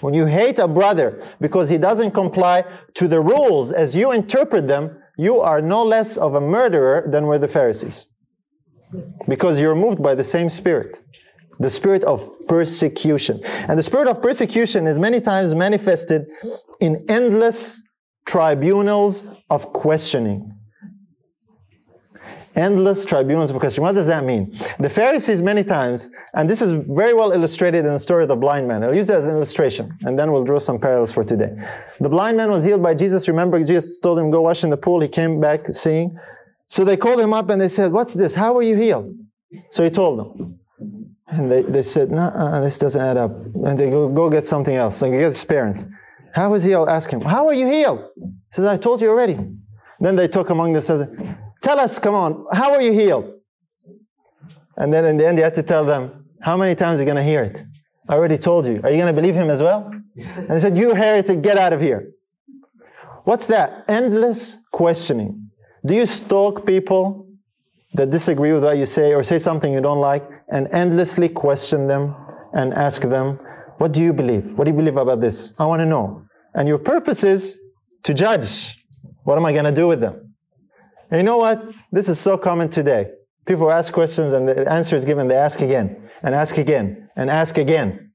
When 0.02 0.14
you 0.14 0.26
hate 0.26 0.60
a 0.60 0.68
brother 0.68 1.24
because 1.40 1.70
he 1.70 1.78
doesn't 1.78 2.12
comply 2.12 2.64
to 2.96 3.08
the 3.08 3.22
rules 3.22 3.72
as 3.72 3.96
you 3.96 4.12
interpret 4.12 4.68
them, 4.68 4.98
you 5.18 5.40
are 5.40 5.62
no 5.62 5.84
less 5.84 6.18
of 6.18 6.36
a 6.36 6.42
murderer 6.42 7.08
than 7.08 7.26
were 7.28 7.38
the 7.38 7.48
Pharisees. 7.48 8.08
Because 9.28 9.60
you're 9.60 9.76
moved 9.76 10.02
by 10.02 10.16
the 10.16 10.24
same 10.24 10.50
spirit 10.50 11.02
the 11.60 11.70
spirit 11.70 12.04
of 12.06 12.28
persecution. 12.48 13.40
And 13.46 13.78
the 13.78 13.84
spirit 13.84 14.08
of 14.08 14.20
persecution 14.20 14.88
is 14.88 14.98
many 14.98 15.22
times 15.22 15.54
manifested 15.54 16.26
in 16.80 17.06
endless 17.08 17.84
tribunals 18.26 19.28
of 19.52 19.72
questioning 19.72 20.58
endless 22.56 23.06
tribunals 23.06 23.50
of 23.50 23.60
question. 23.60 23.84
What 23.84 23.96
does 23.96 24.08
that 24.08 24.24
mean? 24.24 24.58
The 24.80 24.90
Pharisees, 24.90 25.42
many 25.42 25.64
times, 25.64 26.10
and 26.34 26.50
this 26.50 26.62
is 26.62 26.72
very 26.88 27.14
well 27.14 27.32
illustrated 27.32 27.86
in 27.86 27.94
the 27.94 28.00
story 28.00 28.24
of 28.24 28.30
the 28.30 28.36
blind 28.36 28.68
man. 28.68 28.84
I'll 28.84 28.96
use 28.96 29.10
it 29.10 29.16
as 29.16 29.26
an 29.26 29.36
illustration, 29.36 29.98
and 30.02 30.18
then 30.18 30.32
we'll 30.32 30.44
draw 30.44 30.60
some 30.60 30.80
parallels 30.80 31.12
for 31.12 31.24
today. 31.24 31.52
The 32.00 32.10
blind 32.10 32.38
man 32.38 32.52
was 32.52 32.64
healed 32.64 32.84
by 32.84 32.94
Jesus. 32.94 33.28
Remember, 33.28 33.64
Jesus 33.64 33.98
told 34.00 34.20
him, 34.20 34.32
Go 34.32 34.42
wash 34.42 34.64
in 34.64 34.70
the 34.70 34.78
pool. 34.78 35.00
He 35.02 35.08
came 35.08 35.40
back 35.40 35.74
seeing. 35.74 36.18
So 36.68 36.86
they 36.86 36.96
called 36.96 37.20
him 37.20 37.34
up 37.34 37.50
and 37.50 37.60
they 37.60 37.68
said, 37.68 37.92
What's 37.92 38.14
this? 38.14 38.34
How 38.34 38.58
are 38.58 38.64
you 38.64 38.76
healed? 38.76 39.14
So 39.72 39.84
he 39.84 39.90
told 39.90 40.20
them. 40.20 40.60
And 41.28 41.52
they, 41.52 41.62
they 41.64 41.82
said, 41.82 42.12
No, 42.12 42.22
uh, 42.22 42.62
this 42.62 42.78
doesn't 42.78 43.02
add 43.02 43.18
up. 43.18 43.32
And 43.32 43.78
they 43.78 43.90
go, 43.90 44.10
go 44.10 44.30
get 44.30 44.46
something 44.46 44.76
else. 44.76 45.02
And 45.02 45.12
get 45.12 45.26
his 45.26 45.44
parents. 45.44 45.86
How 46.34 46.52
was 46.52 46.64
he 46.64 46.70
healed? 46.70 46.90
Ask 46.90 47.10
him, 47.10 47.22
How 47.22 47.48
are 47.48 47.54
you 47.54 47.68
healed? 47.68 48.06
He 48.16 48.32
says, 48.52 48.66
I 48.66 48.78
told 48.78 49.02
you 49.02 49.10
already. 49.10 49.38
Then 50.00 50.16
they 50.16 50.28
took 50.28 50.50
among 50.50 50.74
them, 50.74 51.38
Tell 51.62 51.80
us, 51.80 52.00
come 52.00 52.16
on, 52.16 52.46
how 52.52 52.74
are 52.74 52.82
you 52.82 52.92
healed? 52.92 53.34
And 54.78 54.92
then 54.92 55.06
in 55.06 55.18
the 55.18 55.28
end, 55.28 55.38
you 55.38 55.44
had 55.44 55.54
to 55.56 55.64
tell 55.64 55.86
them, 55.86 56.26
how 56.42 56.58
many 56.58 56.74
times 56.76 57.00
are 57.00 57.04
you 57.04 57.06
going 57.06 57.18
to 57.18 57.24
hear 57.24 57.44
it? 57.44 57.64
I 58.10 58.16
already 58.16 58.38
told 58.38 58.66
you. 58.66 58.82
Are 58.84 58.90
you 58.90 58.98
going 58.98 59.14
to 59.14 59.22
believe 59.22 59.36
him 59.36 59.50
as 59.50 59.62
well? 59.62 59.92
And 60.16 60.52
he 60.52 60.60
said, 60.60 60.78
You 60.78 60.96
heretic, 60.96 61.42
get 61.42 61.58
out 61.58 61.72
of 61.72 61.82
here. 61.82 62.12
What's 63.24 63.46
that? 63.48 63.86
Endless 63.88 64.58
questioning. 64.72 65.52
Do 65.86 65.94
you 65.94 66.06
stalk 66.06 66.66
people 66.66 67.28
that 67.94 68.10
disagree 68.10 68.54
with 68.54 68.64
what 68.64 68.78
you 68.78 68.86
say 68.86 69.14
or 69.14 69.24
say 69.24 69.38
something 69.38 69.72
you 69.72 69.82
don't 69.82 70.00
like 70.00 70.28
and 70.52 70.68
endlessly 70.72 71.30
question 71.30 71.88
them 71.88 72.16
and 72.54 72.74
ask 72.74 73.04
them, 73.04 73.40
What 73.78 73.92
do 73.92 74.02
you 74.02 74.14
believe? 74.14 74.58
What 74.58 74.66
do 74.66 74.72
you 74.72 74.78
believe 74.78 74.98
about 74.98 75.22
this? 75.22 75.54
I 75.60 75.66
want 75.66 75.82
to 75.82 75.86
know. 75.86 76.24
And 76.54 76.68
your 76.68 76.80
purpose 76.80 77.24
is 77.24 77.58
to 78.04 78.14
judge. 78.14 78.76
What 79.24 79.38
am 79.38 79.46
I 79.46 79.54
going 79.54 79.66
to 79.66 79.72
do 79.72 79.88
with 79.88 80.02
them? 80.02 80.31
And 81.12 81.20
you 81.20 81.24
know 81.24 81.38
what? 81.38 81.64
This 81.92 82.08
is 82.08 82.20
so 82.20 82.38
common 82.38 82.70
today. 82.70 83.12
People 83.46 83.70
ask 83.70 83.92
questions 83.92 84.32
and 84.32 84.48
the 84.48 84.72
answer 84.72 84.96
is 84.96 85.04
given, 85.04 85.28
they 85.28 85.36
ask 85.36 85.62
again, 85.62 86.10
and 86.24 86.34
ask 86.34 86.58
again, 86.58 87.10
and 87.18 87.30
ask 87.30 87.58
again. 87.58 88.14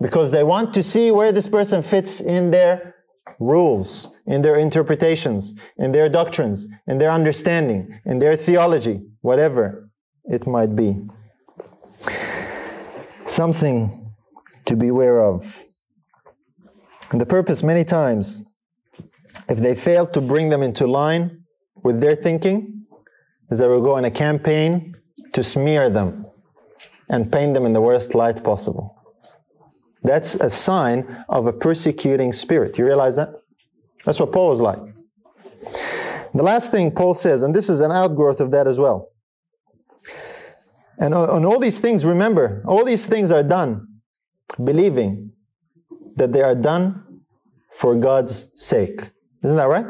Because 0.00 0.30
they 0.30 0.42
want 0.42 0.72
to 0.74 0.82
see 0.82 1.10
where 1.10 1.32
this 1.32 1.46
person 1.46 1.82
fits 1.82 2.20
in 2.20 2.50
their 2.50 2.94
rules, 3.38 4.08
in 4.26 4.40
their 4.42 4.56
interpretations, 4.56 5.52
in 5.76 5.92
their 5.92 6.08
doctrines, 6.08 6.66
in 6.86 6.98
their 6.98 7.10
understanding, 7.10 8.00
in 8.06 8.18
their 8.20 8.36
theology, 8.36 9.02
whatever 9.20 9.90
it 10.24 10.46
might 10.46 10.74
be. 10.74 10.96
Something 13.26 14.10
to 14.64 14.76
beware 14.76 15.20
of. 15.20 15.62
And 17.10 17.20
the 17.20 17.26
purpose, 17.26 17.62
many 17.62 17.84
times, 17.84 18.44
if 19.48 19.58
they 19.58 19.74
fail 19.74 20.06
to 20.06 20.20
bring 20.20 20.48
them 20.48 20.62
into 20.62 20.86
line, 20.86 21.43
with 21.84 22.00
their 22.00 22.16
thinking 22.16 22.86
is 23.50 23.58
that 23.58 23.68
we'll 23.68 23.82
go 23.82 23.94
on 23.94 24.04
a 24.04 24.10
campaign 24.10 24.96
to 25.32 25.42
smear 25.42 25.90
them 25.90 26.26
and 27.10 27.30
paint 27.30 27.54
them 27.54 27.66
in 27.66 27.72
the 27.72 27.80
worst 27.80 28.14
light 28.14 28.42
possible. 28.42 28.96
That's 30.02 30.34
a 30.34 30.50
sign 30.50 31.24
of 31.28 31.46
a 31.46 31.52
persecuting 31.52 32.32
spirit. 32.32 32.78
You 32.78 32.86
realize 32.86 33.16
that? 33.16 33.30
That's 34.04 34.18
what 34.18 34.32
Paul 34.32 34.48
was 34.48 34.60
like. 34.60 34.80
The 36.34 36.42
last 36.42 36.70
thing 36.70 36.90
Paul 36.90 37.14
says, 37.14 37.42
and 37.42 37.54
this 37.54 37.68
is 37.68 37.80
an 37.80 37.92
outgrowth 37.92 38.40
of 38.40 38.50
that 38.50 38.66
as 38.66 38.78
well. 38.78 39.10
And 40.98 41.14
on 41.14 41.44
all 41.44 41.58
these 41.58 41.78
things, 41.78 42.04
remember, 42.04 42.62
all 42.66 42.84
these 42.84 43.06
things 43.06 43.30
are 43.30 43.42
done 43.42 43.86
believing 44.62 45.32
that 46.16 46.32
they 46.32 46.42
are 46.42 46.54
done 46.54 47.22
for 47.72 47.94
God's 47.96 48.50
sake. 48.54 49.10
Isn't 49.42 49.56
that 49.56 49.68
right? 49.68 49.86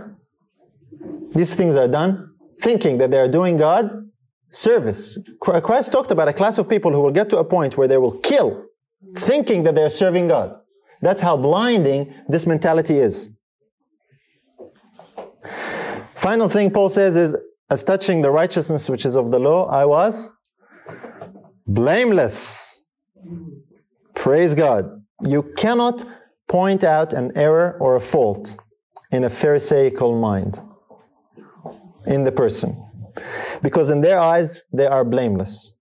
These 1.34 1.54
things 1.54 1.76
are 1.76 1.88
done 1.88 2.30
thinking 2.60 2.98
that 2.98 3.10
they 3.10 3.18
are 3.18 3.28
doing 3.28 3.56
God 3.56 3.90
service. 4.48 5.18
Christ 5.40 5.92
talked 5.92 6.10
about 6.10 6.28
a 6.28 6.32
class 6.32 6.58
of 6.58 6.68
people 6.68 6.92
who 6.92 7.00
will 7.00 7.10
get 7.10 7.28
to 7.30 7.38
a 7.38 7.44
point 7.44 7.76
where 7.76 7.88
they 7.88 7.98
will 7.98 8.18
kill 8.20 8.64
thinking 9.16 9.64
that 9.64 9.74
they're 9.74 9.90
serving 9.90 10.28
God. 10.28 10.56
That's 11.02 11.20
how 11.20 11.36
blinding 11.36 12.14
this 12.28 12.46
mentality 12.46 12.98
is. 12.98 13.30
Final 16.14 16.48
thing 16.48 16.70
Paul 16.70 16.88
says 16.88 17.16
is, 17.16 17.36
as 17.68 17.84
touching 17.84 18.22
the 18.22 18.30
righteousness 18.30 18.88
which 18.88 19.04
is 19.04 19.16
of 19.16 19.30
the 19.30 19.38
law, 19.38 19.66
I 19.66 19.84
was 19.84 20.30
blameless. 21.66 22.88
Praise 24.14 24.54
God. 24.54 25.02
You 25.22 25.42
cannot 25.56 26.04
point 26.48 26.84
out 26.84 27.12
an 27.12 27.32
error 27.36 27.76
or 27.80 27.96
a 27.96 28.00
fault 28.00 28.56
in 29.10 29.24
a 29.24 29.30
Pharisaical 29.30 30.18
mind 30.18 30.62
in 32.06 32.24
the 32.24 32.32
person. 32.32 32.76
Because 33.62 33.90
in 33.90 34.00
their 34.00 34.18
eyes, 34.18 34.64
they 34.72 34.86
are 34.86 35.04
blameless. 35.04 35.76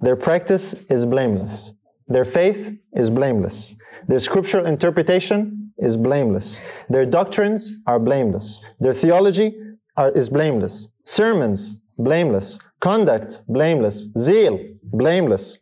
Their 0.00 0.16
practice 0.16 0.74
is 0.88 1.04
blameless. 1.04 1.72
Their 2.08 2.24
faith 2.24 2.76
is 2.94 3.10
blameless. 3.10 3.76
Their 4.08 4.18
scriptural 4.18 4.66
interpretation 4.66 5.72
is 5.78 5.96
blameless. 5.96 6.60
Their 6.88 7.06
doctrines 7.06 7.74
are 7.86 8.00
blameless. 8.00 8.60
Their 8.80 8.92
theology 8.92 9.56
are, 9.96 10.10
is 10.10 10.28
blameless. 10.28 10.88
Sermons, 11.04 11.78
blameless. 11.98 12.58
Conduct, 12.80 13.42
blameless. 13.46 14.08
Zeal, 14.18 14.58
blameless. 14.82 15.60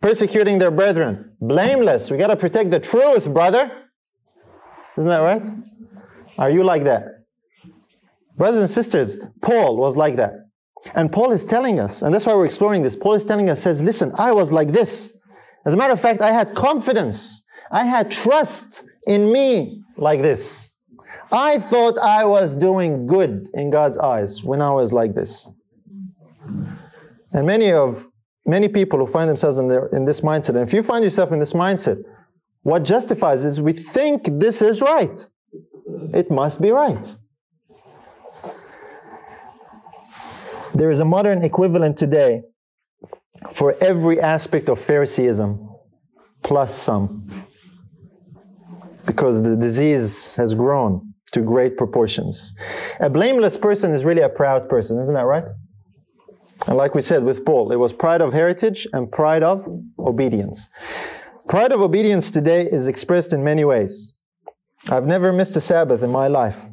Persecuting 0.00 0.58
their 0.58 0.72
brethren, 0.72 1.32
blameless. 1.40 2.10
We 2.10 2.16
got 2.18 2.26
to 2.26 2.36
protect 2.36 2.70
the 2.72 2.80
truth, 2.80 3.32
brother. 3.32 3.70
Isn't 4.98 5.08
that 5.08 5.18
right? 5.18 5.46
Are 6.38 6.50
you 6.50 6.64
like 6.64 6.84
that? 6.84 7.11
Brothers 8.36 8.60
and 8.60 8.70
sisters, 8.70 9.18
Paul 9.40 9.76
was 9.76 9.96
like 9.96 10.16
that. 10.16 10.32
And 10.94 11.12
Paul 11.12 11.32
is 11.32 11.44
telling 11.44 11.78
us, 11.78 12.02
and 12.02 12.12
that's 12.12 12.26
why 12.26 12.34
we're 12.34 12.46
exploring 12.46 12.82
this. 12.82 12.96
Paul 12.96 13.14
is 13.14 13.24
telling 13.24 13.48
us, 13.48 13.62
says, 13.62 13.80
listen, 13.80 14.12
I 14.16 14.32
was 14.32 14.50
like 14.50 14.72
this. 14.72 15.16
As 15.64 15.74
a 15.74 15.76
matter 15.76 15.92
of 15.92 16.00
fact, 16.00 16.20
I 16.20 16.32
had 16.32 16.54
confidence. 16.54 17.42
I 17.70 17.84
had 17.84 18.10
trust 18.10 18.84
in 19.06 19.30
me 19.30 19.82
like 19.96 20.22
this. 20.22 20.72
I 21.30 21.58
thought 21.58 21.98
I 21.98 22.24
was 22.24 22.56
doing 22.56 23.06
good 23.06 23.48
in 23.54 23.70
God's 23.70 23.96
eyes 23.96 24.42
when 24.44 24.60
I 24.60 24.72
was 24.72 24.92
like 24.92 25.14
this. 25.14 25.48
And 27.32 27.46
many 27.46 27.72
of 27.72 28.06
many 28.44 28.68
people 28.68 28.98
who 28.98 29.06
find 29.06 29.30
themselves 29.30 29.56
in, 29.58 29.68
their, 29.68 29.86
in 29.88 30.04
this 30.04 30.20
mindset, 30.20 30.50
and 30.50 30.58
if 30.58 30.72
you 30.72 30.82
find 30.82 31.04
yourself 31.04 31.32
in 31.32 31.38
this 31.38 31.52
mindset, 31.52 32.02
what 32.62 32.84
justifies 32.84 33.44
is 33.44 33.60
we 33.60 33.72
think 33.72 34.24
this 34.24 34.60
is 34.60 34.82
right. 34.82 35.28
It 36.12 36.30
must 36.30 36.60
be 36.60 36.70
right. 36.70 37.16
There 40.74 40.90
is 40.90 41.00
a 41.00 41.04
modern 41.04 41.44
equivalent 41.44 41.98
today 41.98 42.42
for 43.52 43.76
every 43.80 44.20
aspect 44.20 44.68
of 44.68 44.78
Phariseeism, 44.78 45.68
plus 46.42 46.74
some. 46.74 47.46
Because 49.04 49.42
the 49.42 49.56
disease 49.56 50.34
has 50.36 50.54
grown 50.54 51.12
to 51.32 51.40
great 51.40 51.76
proportions. 51.76 52.54
A 53.00 53.10
blameless 53.10 53.56
person 53.56 53.92
is 53.92 54.04
really 54.04 54.22
a 54.22 54.28
proud 54.28 54.68
person, 54.68 54.98
isn't 55.00 55.14
that 55.14 55.26
right? 55.26 55.44
And 56.66 56.76
like 56.76 56.94
we 56.94 57.00
said 57.00 57.24
with 57.24 57.44
Paul, 57.44 57.72
it 57.72 57.76
was 57.76 57.92
pride 57.92 58.20
of 58.20 58.32
heritage 58.32 58.86
and 58.92 59.10
pride 59.10 59.42
of 59.42 59.66
obedience. 59.98 60.68
Pride 61.48 61.72
of 61.72 61.80
obedience 61.80 62.30
today 62.30 62.68
is 62.70 62.86
expressed 62.86 63.32
in 63.32 63.42
many 63.42 63.64
ways. 63.64 64.16
I've 64.88 65.06
never 65.06 65.32
missed 65.32 65.56
a 65.56 65.60
Sabbath 65.60 66.02
in 66.02 66.10
my 66.10 66.28
life. 66.28 66.64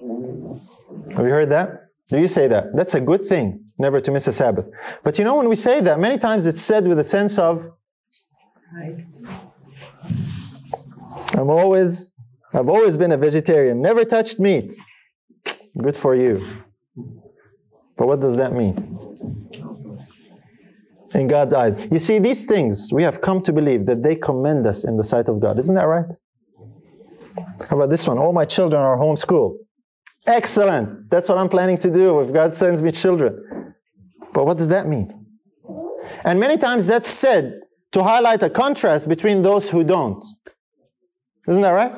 Have 0.00 1.24
you 1.24 1.32
heard 1.32 1.50
that? 1.50 1.85
Do 2.08 2.20
you 2.20 2.28
say 2.28 2.46
that? 2.48 2.74
That's 2.74 2.94
a 2.94 3.00
good 3.00 3.22
thing, 3.22 3.64
never 3.78 3.98
to 4.00 4.10
miss 4.12 4.28
a 4.28 4.32
Sabbath. 4.32 4.68
But 5.02 5.18
you 5.18 5.24
know, 5.24 5.36
when 5.36 5.48
we 5.48 5.56
say 5.56 5.80
that, 5.80 5.98
many 5.98 6.18
times 6.18 6.46
it's 6.46 6.60
said 6.60 6.86
with 6.86 6.98
a 6.98 7.04
sense 7.04 7.38
of, 7.38 7.72
I'm 11.34 11.50
always, 11.50 12.12
I've 12.54 12.68
always 12.68 12.96
been 12.96 13.10
a 13.12 13.16
vegetarian, 13.16 13.82
never 13.82 14.04
touched 14.04 14.38
meat. 14.38 14.72
Good 15.76 15.96
for 15.96 16.14
you. 16.14 16.46
But 17.96 18.06
what 18.06 18.20
does 18.20 18.36
that 18.36 18.52
mean? 18.52 18.74
In 21.14 21.28
God's 21.28 21.54
eyes. 21.54 21.76
You 21.90 21.98
see, 21.98 22.18
these 22.18 22.44
things 22.44 22.90
we 22.92 23.02
have 23.02 23.20
come 23.20 23.42
to 23.42 23.52
believe 23.52 23.86
that 23.86 24.02
they 24.02 24.16
commend 24.16 24.66
us 24.66 24.84
in 24.84 24.96
the 24.96 25.04
sight 25.04 25.28
of 25.28 25.40
God. 25.40 25.58
Isn't 25.58 25.74
that 25.74 25.86
right? 25.86 26.06
How 27.68 27.76
about 27.76 27.90
this 27.90 28.06
one? 28.06 28.18
All 28.18 28.32
my 28.32 28.44
children 28.44 28.80
are 28.82 28.96
homeschooled. 28.96 29.56
Excellent. 30.26 31.08
That's 31.08 31.28
what 31.28 31.38
I'm 31.38 31.48
planning 31.48 31.78
to 31.78 31.90
do 31.90 32.20
if 32.20 32.32
God 32.32 32.52
sends 32.52 32.82
me 32.82 32.90
children. 32.90 33.74
But 34.32 34.44
what 34.44 34.58
does 34.58 34.68
that 34.68 34.88
mean? 34.88 35.26
And 36.24 36.40
many 36.40 36.56
times 36.56 36.86
that's 36.86 37.08
said 37.08 37.60
to 37.92 38.02
highlight 38.02 38.42
a 38.42 38.50
contrast 38.50 39.08
between 39.08 39.42
those 39.42 39.70
who 39.70 39.84
don't. 39.84 40.24
Isn't 41.48 41.62
that 41.62 41.70
right? 41.70 41.96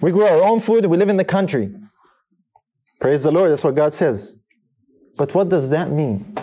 We 0.00 0.12
grow 0.12 0.26
our 0.26 0.42
own 0.42 0.60
food, 0.60 0.84
we 0.86 0.96
live 0.96 1.08
in 1.08 1.16
the 1.16 1.24
country. 1.24 1.72
Praise 3.00 3.22
the 3.22 3.32
Lord, 3.32 3.50
that's 3.50 3.64
what 3.64 3.74
God 3.74 3.94
says. 3.94 4.38
But 5.16 5.34
what 5.34 5.48
does 5.48 5.70
that 5.70 5.90
mean? 5.90 6.36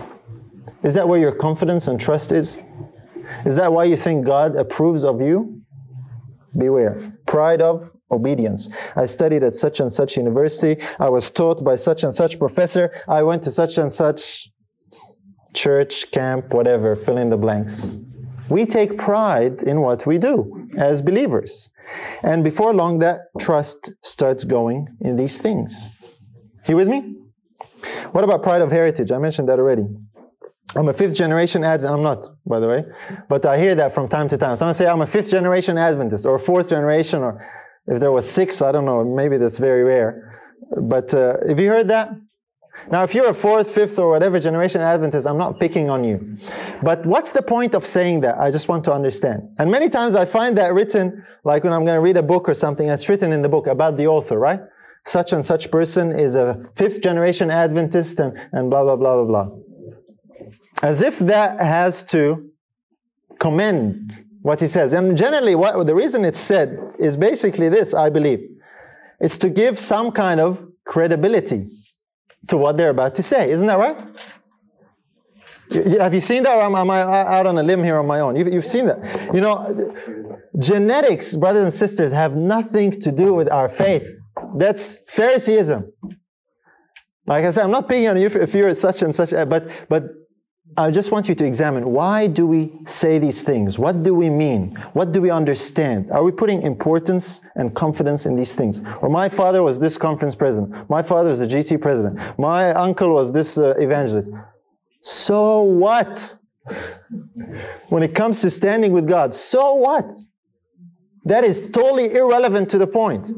Is 0.83 0.93
that 0.95 1.07
where 1.07 1.19
your 1.19 1.31
confidence 1.31 1.87
and 1.87 1.99
trust 1.99 2.31
is? 2.31 2.61
Is 3.45 3.55
that 3.55 3.71
why 3.71 3.85
you 3.85 3.97
think 3.97 4.25
God 4.25 4.55
approves 4.55 5.03
of 5.03 5.21
you? 5.21 5.61
Beware. 6.57 7.13
Pride 7.25 7.61
of 7.61 7.91
obedience. 8.11 8.69
I 8.95 9.05
studied 9.05 9.43
at 9.43 9.55
such 9.55 9.79
and 9.79 9.91
such 9.91 10.17
university. 10.17 10.77
I 10.99 11.09
was 11.09 11.29
taught 11.29 11.63
by 11.63 11.75
such 11.75 12.03
and 12.03 12.13
such 12.13 12.39
professor. 12.39 12.91
I 13.07 13.23
went 13.23 13.43
to 13.43 13.51
such 13.51 13.77
and 13.77 13.91
such 13.91 14.49
church, 15.53 16.11
camp, 16.11 16.53
whatever, 16.53 16.95
fill 16.95 17.17
in 17.17 17.29
the 17.29 17.37
blanks. 17.37 17.97
We 18.49 18.65
take 18.65 18.97
pride 18.97 19.63
in 19.63 19.81
what 19.81 20.05
we 20.05 20.17
do 20.17 20.67
as 20.77 21.01
believers. 21.01 21.69
And 22.23 22.43
before 22.43 22.73
long, 22.73 22.99
that 22.99 23.21
trust 23.39 23.93
starts 24.03 24.43
going 24.43 24.87
in 25.01 25.15
these 25.15 25.37
things. 25.39 25.89
You 26.67 26.75
with 26.75 26.87
me? 26.87 27.15
What 28.11 28.23
about 28.23 28.43
pride 28.43 28.61
of 28.61 28.71
heritage? 28.71 29.11
I 29.11 29.17
mentioned 29.17 29.49
that 29.49 29.59
already. 29.59 29.85
I'm 30.75 30.89
a 30.89 30.93
fifth 30.93 31.15
generation 31.15 31.63
Adventist. 31.63 31.93
I'm 31.93 32.03
not, 32.03 32.27
by 32.45 32.59
the 32.59 32.67
way, 32.67 32.83
but 33.29 33.45
I 33.45 33.57
hear 33.57 33.73
that 33.75 33.93
from 33.93 34.07
time 34.07 34.27
to 34.29 34.37
time. 34.37 34.55
So 34.55 34.59
Someone 34.59 34.73
say 34.73 34.87
I'm 34.87 35.01
a 35.01 35.07
fifth 35.07 35.31
generation 35.31 35.77
Adventist 35.77 36.25
or 36.25 36.37
fourth 36.37 36.69
generation, 36.69 37.23
or 37.23 37.45
if 37.87 37.99
there 37.99 38.11
was 38.11 38.29
six, 38.29 38.61
I 38.61 38.71
don't 38.71 38.85
know. 38.85 39.03
Maybe 39.03 39.37
that's 39.37 39.59
very 39.59 39.83
rare. 39.83 40.41
But 40.81 41.13
uh, 41.13 41.37
have 41.47 41.59
you 41.59 41.69
heard 41.69 41.87
that? 41.87 42.09
Now, 42.91 43.03
if 43.03 43.15
you're 43.15 43.29
a 43.29 43.33
fourth, 43.33 43.71
fifth, 43.71 43.97
or 43.97 44.09
whatever 44.09 44.39
generation 44.39 44.81
Adventist, 44.81 45.25
I'm 45.25 45.37
not 45.37 45.59
picking 45.59 45.89
on 45.89 46.03
you. 46.03 46.37
But 46.83 47.05
what's 47.05 47.31
the 47.31 47.41
point 47.41 47.73
of 47.73 47.85
saying 47.85 48.21
that? 48.21 48.37
I 48.37 48.51
just 48.51 48.67
want 48.67 48.83
to 48.85 48.93
understand. 48.93 49.49
And 49.57 49.71
many 49.71 49.89
times 49.89 50.15
I 50.15 50.25
find 50.25 50.57
that 50.57 50.73
written, 50.73 51.25
like 51.43 51.63
when 51.63 51.73
I'm 51.73 51.85
going 51.85 51.95
to 51.97 52.01
read 52.01 52.17
a 52.17 52.23
book 52.23 52.47
or 52.47 52.53
something, 52.53 52.87
it's 52.87 53.09
written 53.09 53.33
in 53.33 53.41
the 53.41 53.49
book 53.49 53.67
about 53.67 53.97
the 53.97 54.07
author, 54.07 54.37
right? 54.37 54.59
Such 55.05 55.33
and 55.33 55.43
such 55.43 55.71
person 55.71 56.11
is 56.11 56.35
a 56.35 56.65
fifth 56.75 57.01
generation 57.01 57.49
Adventist 57.49 58.19
and, 58.19 58.37
and 58.51 58.69
blah, 58.69 58.83
blah, 58.83 58.95
blah, 58.95 59.23
blah, 59.23 59.45
blah. 59.45 59.57
As 60.83 61.01
if 61.01 61.19
that 61.19 61.59
has 61.59 62.03
to 62.11 62.49
commend 63.39 64.23
what 64.41 64.59
he 64.59 64.67
says. 64.67 64.93
And 64.93 65.17
generally, 65.17 65.55
what, 65.55 65.85
the 65.85 65.95
reason 65.95 66.23
it's 66.23 66.39
said 66.39 66.77
is 66.99 67.17
basically 67.17 67.69
this, 67.69 67.93
I 67.93 68.09
believe. 68.09 68.39
It's 69.19 69.37
to 69.39 69.49
give 69.49 69.79
some 69.79 70.11
kind 70.11 70.39
of 70.39 70.65
credibility 70.85 71.65
to 72.47 72.57
what 72.57 72.77
they're 72.77 72.89
about 72.89 73.15
to 73.15 73.23
say. 73.23 73.51
Isn't 73.51 73.67
that 73.67 73.77
right? 73.77 74.01
Have 75.99 76.13
you 76.13 76.21
seen 76.21 76.43
that, 76.43 76.55
or 76.55 76.61
am, 76.61 76.89
I 76.89 77.01
out 77.01 77.45
on 77.45 77.57
a 77.57 77.63
limb 77.63 77.83
here 77.83 77.97
on 77.97 78.07
my 78.07 78.21
own? 78.21 78.37
You've, 78.37 78.47
you've 78.47 78.65
seen 78.65 78.85
that. 78.85 79.33
You 79.33 79.41
know, 79.41 80.39
genetics, 80.57 81.35
brothers 81.35 81.63
and 81.65 81.73
sisters, 81.73 82.13
have 82.13 82.37
nothing 82.37 82.91
to 83.01 83.11
do 83.11 83.33
with 83.33 83.51
our 83.51 83.67
faith. 83.67 84.07
That's 84.55 84.97
Phariseeism. 85.11 85.91
Like 87.25 87.43
I 87.43 87.51
said, 87.51 87.65
I'm 87.65 87.71
not 87.71 87.89
picking 87.89 88.07
on 88.07 88.17
you 88.17 88.27
if 88.27 88.53
you're 88.53 88.73
such 88.73 89.01
and 89.01 89.13
such, 89.13 89.31
but 89.31 89.69
but 89.89 90.03
I 90.79 90.91
just 90.91 91.11
want 91.11 91.27
you 91.27 91.33
to 91.33 91.45
examine 91.45 91.91
why 91.91 92.27
do 92.27 92.45
we 92.45 92.71
say 92.85 93.17
these 93.17 93.41
things? 93.41 93.79
What 93.79 94.03
do 94.03 94.13
we 94.13 94.29
mean? 94.29 94.75
What 94.93 95.11
do 95.11 95.23
we 95.23 95.31
understand? 95.31 96.11
Are 96.11 96.23
we 96.23 96.31
putting 96.31 96.61
importance 96.61 97.41
and 97.55 97.73
confidence 97.73 98.27
in 98.27 98.35
these 98.35 98.53
things? 98.53 98.81
Or 99.01 99.09
my 99.09 99.27
father 99.27 99.63
was 99.63 99.79
this 99.79 99.97
conference 99.97 100.35
president. 100.35 100.87
My 100.87 101.01
father 101.01 101.29
was 101.29 101.41
a 101.41 101.47
GC 101.47 101.81
president. 101.81 102.19
My 102.37 102.73
uncle 102.73 103.11
was 103.11 103.31
this 103.31 103.57
uh, 103.57 103.73
evangelist. 103.77 104.29
So 105.01 105.63
what? 105.63 106.35
when 107.89 108.03
it 108.03 108.13
comes 108.13 108.41
to 108.41 108.51
standing 108.51 108.91
with 108.91 109.07
God, 109.07 109.33
so 109.33 109.73
what? 109.73 110.11
That 111.25 111.43
is 111.43 111.71
totally 111.71 112.13
irrelevant 112.13 112.69
to 112.69 112.77
the 112.77 112.87
point. 112.87 113.29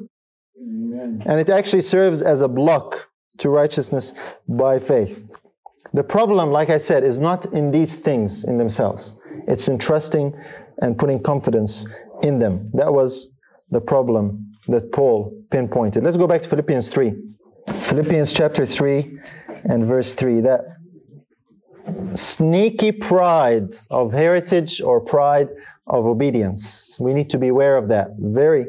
And 0.58 1.40
it 1.40 1.50
actually 1.50 1.84
serves 1.84 2.22
as 2.22 2.42
a 2.42 2.50
block 2.50 3.08
to 3.38 3.50
righteousness 3.50 4.12
by 4.46 4.78
faith. 4.78 5.29
The 5.94 6.04
problem, 6.04 6.52
like 6.52 6.70
I 6.70 6.78
said, 6.78 7.04
is 7.04 7.18
not 7.18 7.46
in 7.54 7.72
these 7.72 7.96
things 7.96 8.44
in 8.44 8.58
themselves. 8.58 9.16
It's 9.48 9.68
in 9.68 9.78
trusting 9.80 10.36
and 10.82 10.98
putting 10.98 11.22
confidence 11.22 11.86
in 12.22 12.40
them. 12.40 12.68
That 12.74 12.94
was 12.94 13.34
the 13.72 13.82
problem 13.82 14.54
that 14.68 14.92
Paul 14.92 15.34
pinpointed. 15.50 16.04
Let's 16.04 16.18
go 16.18 16.28
back 16.28 16.42
to 16.44 16.50
Philippians 16.50 16.88
3. 16.90 17.14
Philippians 17.68 18.34
chapter 18.34 18.66
3 18.66 19.20
and 19.66 19.86
verse 19.86 20.14
3. 20.14 20.42
That 20.42 20.62
sneaky 22.14 22.92
pride 22.92 23.74
of 23.90 24.14
heritage 24.14 24.82
or 24.82 25.02
pride 25.02 25.50
of 25.88 26.06
obedience. 26.06 26.96
We 27.00 27.14
need 27.14 27.30
to 27.32 27.38
be 27.38 27.48
aware 27.48 27.78
of 27.78 27.88
that. 27.88 28.10
Very, 28.20 28.68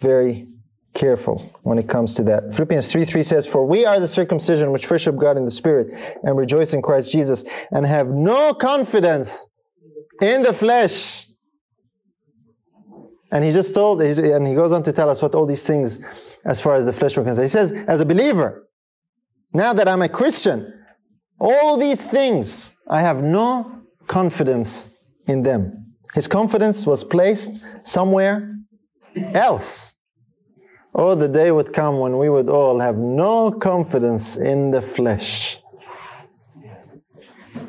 very 0.00 0.46
careful 0.94 1.50
when 1.62 1.78
it 1.78 1.88
comes 1.88 2.14
to 2.14 2.22
that. 2.24 2.52
Philippians 2.54 2.90
3 2.90 3.04
3 3.04 3.22
says, 3.22 3.46
For 3.46 3.66
we 3.66 3.86
are 3.86 3.98
the 3.98 4.08
circumcision 4.08 4.72
which 4.72 4.88
worship 4.90 5.16
God 5.16 5.36
in 5.36 5.44
the 5.44 5.50
Spirit 5.50 6.18
and 6.22 6.36
rejoice 6.36 6.74
in 6.74 6.82
Christ 6.82 7.12
Jesus 7.12 7.44
and 7.70 7.86
have 7.86 8.08
no 8.08 8.54
confidence 8.54 9.46
in 10.20 10.42
the 10.42 10.52
flesh. 10.52 11.26
And 13.30 13.42
he 13.42 13.50
just 13.50 13.74
told, 13.74 14.02
and 14.02 14.46
he 14.46 14.54
goes 14.54 14.72
on 14.72 14.82
to 14.82 14.92
tell 14.92 15.08
us 15.08 15.22
what 15.22 15.34
all 15.34 15.46
these 15.46 15.66
things, 15.66 16.04
as 16.44 16.60
far 16.60 16.74
as 16.74 16.84
the 16.84 16.92
flesh 16.92 17.16
were 17.16 17.24
concerned. 17.24 17.46
He 17.46 17.50
says, 17.50 17.72
as 17.72 18.00
a 18.00 18.04
believer, 18.04 18.68
now 19.54 19.72
that 19.72 19.88
I'm 19.88 20.02
a 20.02 20.08
Christian, 20.08 20.72
all 21.40 21.78
these 21.78 22.02
things, 22.02 22.74
I 22.88 23.00
have 23.00 23.22
no 23.22 23.82
confidence 24.06 24.94
in 25.26 25.42
them. 25.42 25.94
His 26.14 26.28
confidence 26.28 26.86
was 26.86 27.04
placed 27.04 27.64
somewhere 27.84 28.54
else. 29.16 29.94
Oh, 30.94 31.14
the 31.14 31.28
day 31.28 31.50
would 31.50 31.72
come 31.72 32.00
when 32.00 32.18
we 32.18 32.28
would 32.28 32.50
all 32.50 32.78
have 32.80 32.98
no 32.98 33.50
confidence 33.50 34.36
in 34.36 34.70
the 34.70 34.82
flesh. 34.82 35.58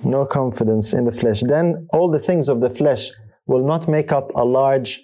No 0.03 0.26
confidence 0.26 0.93
in 0.93 1.05
the 1.05 1.11
flesh. 1.11 1.41
Then 1.41 1.88
all 1.93 2.11
the 2.11 2.19
things 2.19 2.49
of 2.49 2.59
the 2.59 2.69
flesh 2.69 3.09
will 3.45 3.65
not 3.65 3.88
make 3.88 4.11
up 4.11 4.30
a 4.36 4.43
large 4.43 5.03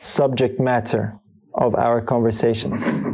subject 0.00 0.58
matter 0.58 1.16
of 1.54 1.76
our 1.76 2.00
conversations, 2.00 3.04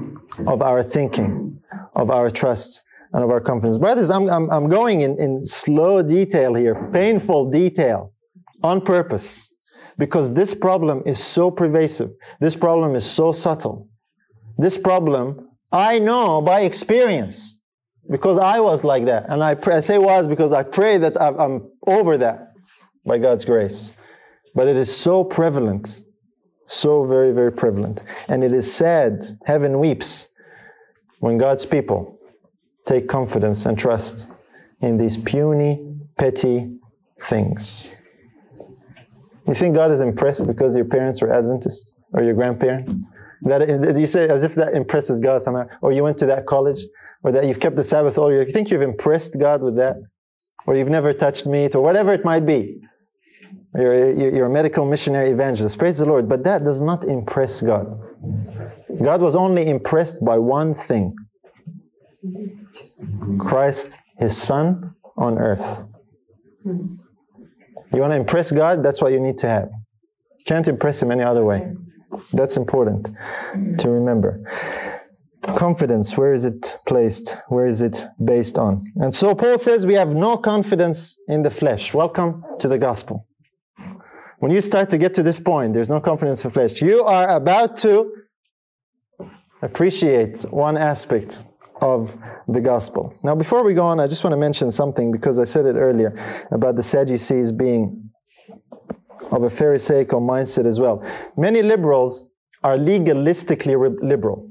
of 0.47 0.63
our 0.63 0.83
thinking, 0.83 1.61
of 1.95 2.11
our 2.11 2.31
trust, 2.31 2.83
and 3.13 3.23
of 3.23 3.31
our 3.31 3.41
confidence. 3.41 3.77
Brothers, 3.77 4.09
I'm, 4.09 4.31
I'm, 4.31 4.51
I'm 4.51 4.69
going 4.71 5.03
in, 5.03 5.21
in 5.21 5.45
slow 5.45 6.03
detail 6.03 6.55
here, 6.55 6.91
painful 6.93 7.51
detail, 7.51 8.13
on 8.63 8.81
purpose, 8.81 9.53
because 9.99 10.33
this 10.33 10.55
problem 10.55 11.03
is 11.05 11.23
so 11.23 11.51
pervasive. 11.51 12.11
This 12.41 12.57
problem 12.57 12.95
is 12.95 13.05
so 13.05 13.31
subtle 13.31 13.89
this 14.59 14.79
problem, 14.79 15.49
I 15.73 15.99
know 15.99 16.41
by 16.41 16.61
experience 16.61 17.59
because 18.11 18.39
I 18.39 18.61
was 18.61 18.85
like 18.85 19.07
that. 19.07 19.27
And 19.29 19.43
I, 19.43 19.55
pray, 19.55 19.77
I 19.77 19.81
say 19.81 19.99
was 19.99 20.27
because 20.27 20.53
I 20.53 20.63
pray 20.63 20.99
that 20.99 21.21
I'm 21.21 21.71
over 21.87 22.19
that 22.19 22.53
by 23.05 23.19
God's 23.19 23.45
grace. 23.45 23.93
But 24.55 24.69
it 24.69 24.77
is 24.77 24.95
so 24.95 25.25
prevalent, 25.25 26.05
so 26.67 27.05
very, 27.05 27.33
very 27.33 27.53
prevalent. 27.53 28.03
And 28.29 28.45
it 28.45 28.53
is 28.53 28.73
sad, 28.73 29.25
heaven 29.47 29.81
weeps, 29.81 30.29
when 31.19 31.39
God's 31.39 31.65
people 31.67 32.19
take 32.85 33.09
confidence 33.09 33.67
and 33.67 33.79
trust 33.79 34.29
in 34.81 34.99
these 34.99 35.17
puny, 35.17 35.97
petty 36.19 36.77
things. 37.21 37.97
You 39.47 39.55
think 39.55 39.75
God 39.75 39.91
is 39.91 40.01
impressed 40.01 40.47
because 40.47 40.77
your 40.77 40.85
parents 40.85 41.21
were 41.21 41.33
Adventists 41.33 41.95
or 42.13 42.23
your 42.23 42.35
grandparents? 42.35 42.95
That 43.45 43.97
you 43.99 44.07
say 44.07 44.29
as 44.29 44.43
if 44.43 44.55
that 44.55 44.75
impresses 44.75 45.21
God 45.21 45.43
somehow, 45.43 45.67
or 45.83 45.93
you 45.93 46.03
went 46.03 46.19
to 46.19 46.27
that 46.27 46.47
college, 46.47 46.85
or 47.23 47.33
that 47.33 47.45
you've 47.47 47.61
kept 47.61 47.77
the 47.77 47.83
Sabbath 47.83 48.17
all 48.17 48.31
year. 48.31 48.43
If 48.43 48.49
you 48.49 48.55
think 48.55 48.71
you've 48.71 48.83
impressed 48.83 49.39
God 49.39 49.63
with 49.63 49.77
that, 49.77 49.97
or 50.67 50.75
you've 50.75 50.89
never 50.89 51.13
touched 51.13 51.47
meat, 51.47 51.75
or 51.75 51.83
whatever 51.83 52.13
it 52.13 52.25
might 52.25 52.47
be, 52.47 52.81
you're, 53.75 54.13
you're 54.35 54.47
a 54.47 54.51
medical 54.51 54.87
missionary 54.87 55.31
evangelist. 55.31 55.79
Praise 55.79 55.99
the 55.99 56.07
Lord. 56.07 56.29
But 56.29 56.45
that 56.45 56.65
does 56.65 56.81
not 56.81 57.05
impress 57.05 57.61
God. 57.61 57.87
God 59.03 59.21
was 59.21 59.35
only 59.35 59.69
impressed 59.69 60.25
by 60.25 60.39
one 60.39 60.73
thing 60.75 61.15
Christ, 63.39 63.99
His 64.19 64.41
Son 64.41 64.95
on 65.17 65.39
earth. 65.39 65.85
You 66.65 68.01
want 68.01 68.13
to 68.13 68.17
impress 68.17 68.51
God? 68.53 68.83
That's 68.83 69.03
what 69.03 69.13
you 69.13 69.21
need 69.21 69.39
to 69.39 69.49
have. 69.49 69.69
You 70.39 70.45
can't 70.47 70.67
impress 70.67 71.03
Him 71.03 71.11
any 71.11 71.23
other 71.23 71.45
way. 71.45 71.75
That's 72.33 72.57
important 72.57 73.09
to 73.79 73.89
remember. 73.89 74.41
Confidence, 75.57 76.17
where 76.17 76.33
is 76.33 76.45
it 76.45 76.75
placed? 76.87 77.37
Where 77.49 77.67
is 77.67 77.81
it 77.83 78.07
based 78.25 78.59
on? 78.59 78.91
And 78.97 79.15
so 79.15 79.35
Paul 79.35 79.59
says 79.59 79.87
we 79.87 79.95
have 79.95 80.15
no 80.15 80.37
confidence 80.37 81.19
in 81.29 81.43
the 81.43 81.51
flesh. 81.51 81.93
Welcome 81.93 82.43
to 82.61 82.69
the 82.69 82.79
gospel. 82.79 83.27
When 84.39 84.51
you 84.51 84.61
start 84.61 84.91
to 84.91 84.99
get 84.99 85.15
to 85.15 85.23
this 85.23 85.39
point, 85.39 85.75
there's 85.75 85.91
no 85.91 86.01
confidence 86.01 86.45
in 86.45 86.51
the 86.51 86.55
flesh. 86.55 86.81
You 86.81 87.05
are 87.05 87.29
about 87.31 87.77
to 87.79 88.13
appreciate 89.63 90.43
one 90.43 90.77
aspect 90.77 91.45
of 91.81 92.17
the 92.49 92.61
gospel. 92.61 93.15
Now, 93.23 93.35
before 93.35 93.63
we 93.65 93.75
go 93.75 93.83
on, 93.83 94.01
I 94.01 94.07
just 94.07 94.23
want 94.25 94.33
to 94.33 94.37
mention 94.39 94.71
something 94.71 95.13
because 95.13 95.39
I 95.39 95.45
said 95.45 95.67
it 95.67 95.77
earlier 95.77 96.15
about 96.51 96.77
the 96.77 96.83
Sadducees 96.83 97.53
being 97.53 98.04
of 99.31 99.43
a 99.43 99.51
Pharisaical 99.51 100.21
mindset 100.21 100.67
as 100.67 100.81
well. 100.81 101.05
Many 101.37 101.63
liberals 101.63 102.31
are 102.63 102.77
legalistically 102.77 104.03
liberal. 104.03 104.51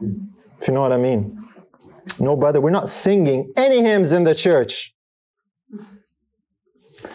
If 0.00 0.68
you 0.68 0.74
know 0.74 0.80
what 0.80 0.92
I 0.92 0.96
mean. 0.96 1.44
No, 2.18 2.36
brother, 2.36 2.60
we're 2.60 2.70
not 2.70 2.88
singing 2.88 3.52
any 3.56 3.82
hymns 3.82 4.12
in 4.12 4.24
the 4.24 4.34
church. 4.34 4.94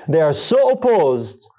They 0.07 0.21
are 0.21 0.33
so 0.33 0.69
opposed 0.71 1.49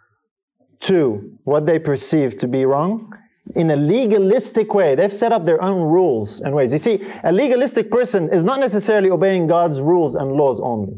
to 0.81 1.39
what 1.45 1.67
they 1.67 1.79
perceive 1.79 2.37
to 2.39 2.49
be 2.49 2.65
wrong 2.65 3.13
in 3.55 3.71
a 3.71 3.77
legalistic 3.77 4.75
way. 4.75 4.95
They've 4.95 5.13
set 5.13 5.33
up 5.33 5.45
their 5.45 5.63
own 5.63 5.83
rules 5.83 6.41
and 6.41 6.55
ways. 6.55 6.73
You 6.73 6.79
see, 6.79 7.05
a 7.23 7.33
legalistic 7.33 7.91
person 7.91 8.31
is 8.31 8.45
not 8.45 8.61
necessarily 8.61 9.11
obeying 9.11 9.47
God's 9.47 9.81
rules 9.81 10.15
and 10.15 10.33
laws 10.33 10.61
only. 10.61 10.95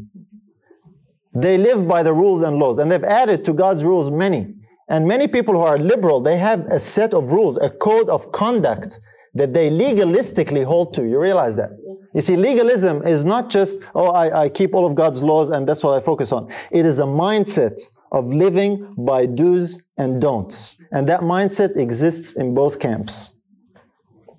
They 1.33 1.57
live 1.57 1.87
by 1.87 2.03
the 2.03 2.13
rules 2.13 2.41
and 2.41 2.57
laws, 2.57 2.79
and 2.79 2.91
they've 2.91 3.03
added 3.03 3.45
to 3.45 3.53
God's 3.53 3.83
rules 3.83 4.09
many. 4.09 4.53
And 4.89 5.07
many 5.07 5.27
people 5.27 5.53
who 5.53 5.61
are 5.61 5.77
liberal, 5.77 6.21
they 6.21 6.37
have 6.37 6.61
a 6.67 6.79
set 6.79 7.13
of 7.13 7.31
rules, 7.31 7.57
a 7.57 7.69
code 7.69 8.09
of 8.09 8.31
conduct 8.31 8.99
that 9.33 9.53
they 9.53 9.69
legalistically 9.69 10.65
hold 10.65 10.93
to. 10.95 11.05
You 11.05 11.19
realize 11.19 11.55
that? 11.57 11.71
You 12.13 12.21
see, 12.21 12.35
legalism 12.35 13.05
is 13.05 13.25
not 13.25 13.49
just, 13.49 13.77
oh, 13.93 14.07
I, 14.07 14.43
I 14.43 14.49
keep 14.49 14.73
all 14.73 14.85
of 14.85 14.95
God's 14.95 15.21
laws 15.21 15.49
and 15.49 15.67
that's 15.67 15.83
what 15.83 15.93
I 15.93 15.99
focus 15.99 16.31
on. 16.31 16.51
It 16.71 16.85
is 16.85 16.99
a 16.99 17.03
mindset 17.03 17.79
of 18.11 18.27
living 18.27 18.95
by 18.97 19.25
do's 19.25 19.83
and 19.97 20.21
don'ts. 20.21 20.77
And 20.91 21.07
that 21.09 21.21
mindset 21.21 21.75
exists 21.75 22.33
in 22.33 22.55
both 22.55 22.79
camps. 22.79 23.35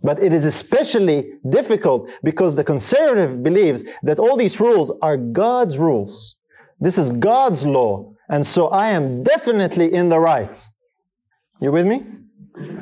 But 0.03 0.23
it 0.23 0.33
is 0.33 0.45
especially 0.45 1.33
difficult 1.49 2.11
because 2.23 2.55
the 2.55 2.65
conservative 2.65 3.43
believes 3.43 3.83
that 4.03 4.19
all 4.19 4.37
these 4.37 4.59
rules 4.59 4.93
are 5.03 5.17
God's 5.17 5.79
rules. 5.79 6.38
This 6.81 6.99
is 6.99 7.11
God's 7.11 7.67
law. 7.67 8.13
And 8.29 8.47
so 8.47 8.69
I 8.69 8.91
am 8.91 9.23
definitely 9.23 9.93
in 9.93 10.09
the 10.09 10.19
right. 10.19 10.57
You 11.61 11.73
with 11.73 11.87
me? 11.87 12.05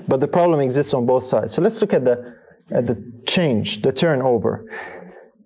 But 0.09 0.20
the 0.20 0.28
problem 0.28 0.61
exists 0.61 0.92
on 0.94 1.07
both 1.07 1.24
sides. 1.24 1.53
So 1.55 1.62
let's 1.62 1.80
look 1.80 1.92
at 1.92 2.05
the, 2.05 2.36
at 2.70 2.86
the 2.86 3.22
change, 3.26 3.82
the 3.82 3.92
turnover. 3.92 4.70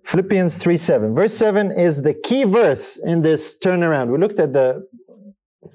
Philippians 0.03 0.57
3 0.57 0.77
7. 0.77 1.15
Verse 1.15 1.33
7 1.33 1.71
is 1.71 2.01
the 2.01 2.13
key 2.13 2.43
verse 2.43 2.97
in 2.97 3.21
this 3.21 3.57
turnaround. 3.57 4.11
We 4.11 4.17
looked 4.17 4.39
at 4.39 4.53
the 4.53 4.87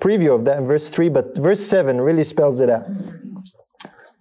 preview 0.00 0.34
of 0.34 0.44
that 0.46 0.58
in 0.58 0.66
verse 0.66 0.88
3, 0.88 1.08
but 1.08 1.36
verse 1.36 1.60
7 1.60 2.00
really 2.00 2.24
spells 2.24 2.60
it 2.60 2.68
out. 2.68 2.86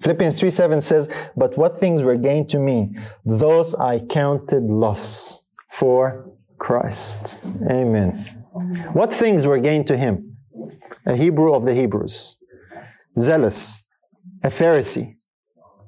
Philippians 0.02 0.40
3 0.40 0.50
7 0.50 0.82
says, 0.82 1.10
But 1.36 1.58
what 1.58 1.76
things 1.76 2.04
were 2.04 2.18
gained 2.18 2.50
to 2.50 2.60
me, 2.60 2.96
those 3.26 3.74
I 3.76 4.00
counted 4.00 4.64
loss 4.64 5.46
for 5.70 6.30
Christ. 6.60 7.38
Amen. 7.70 8.45
Mm-hmm. 8.56 8.94
What 8.98 9.12
things 9.12 9.46
were 9.46 9.60
gained 9.60 9.88
to 9.88 9.98
him? 9.98 10.38
A 11.06 11.16
Hebrew 11.16 11.54
of 11.54 11.66
the 11.66 11.74
Hebrews, 11.74 12.38
zealous, 13.20 13.84
a 14.44 14.48
Pharisee, 14.48 15.16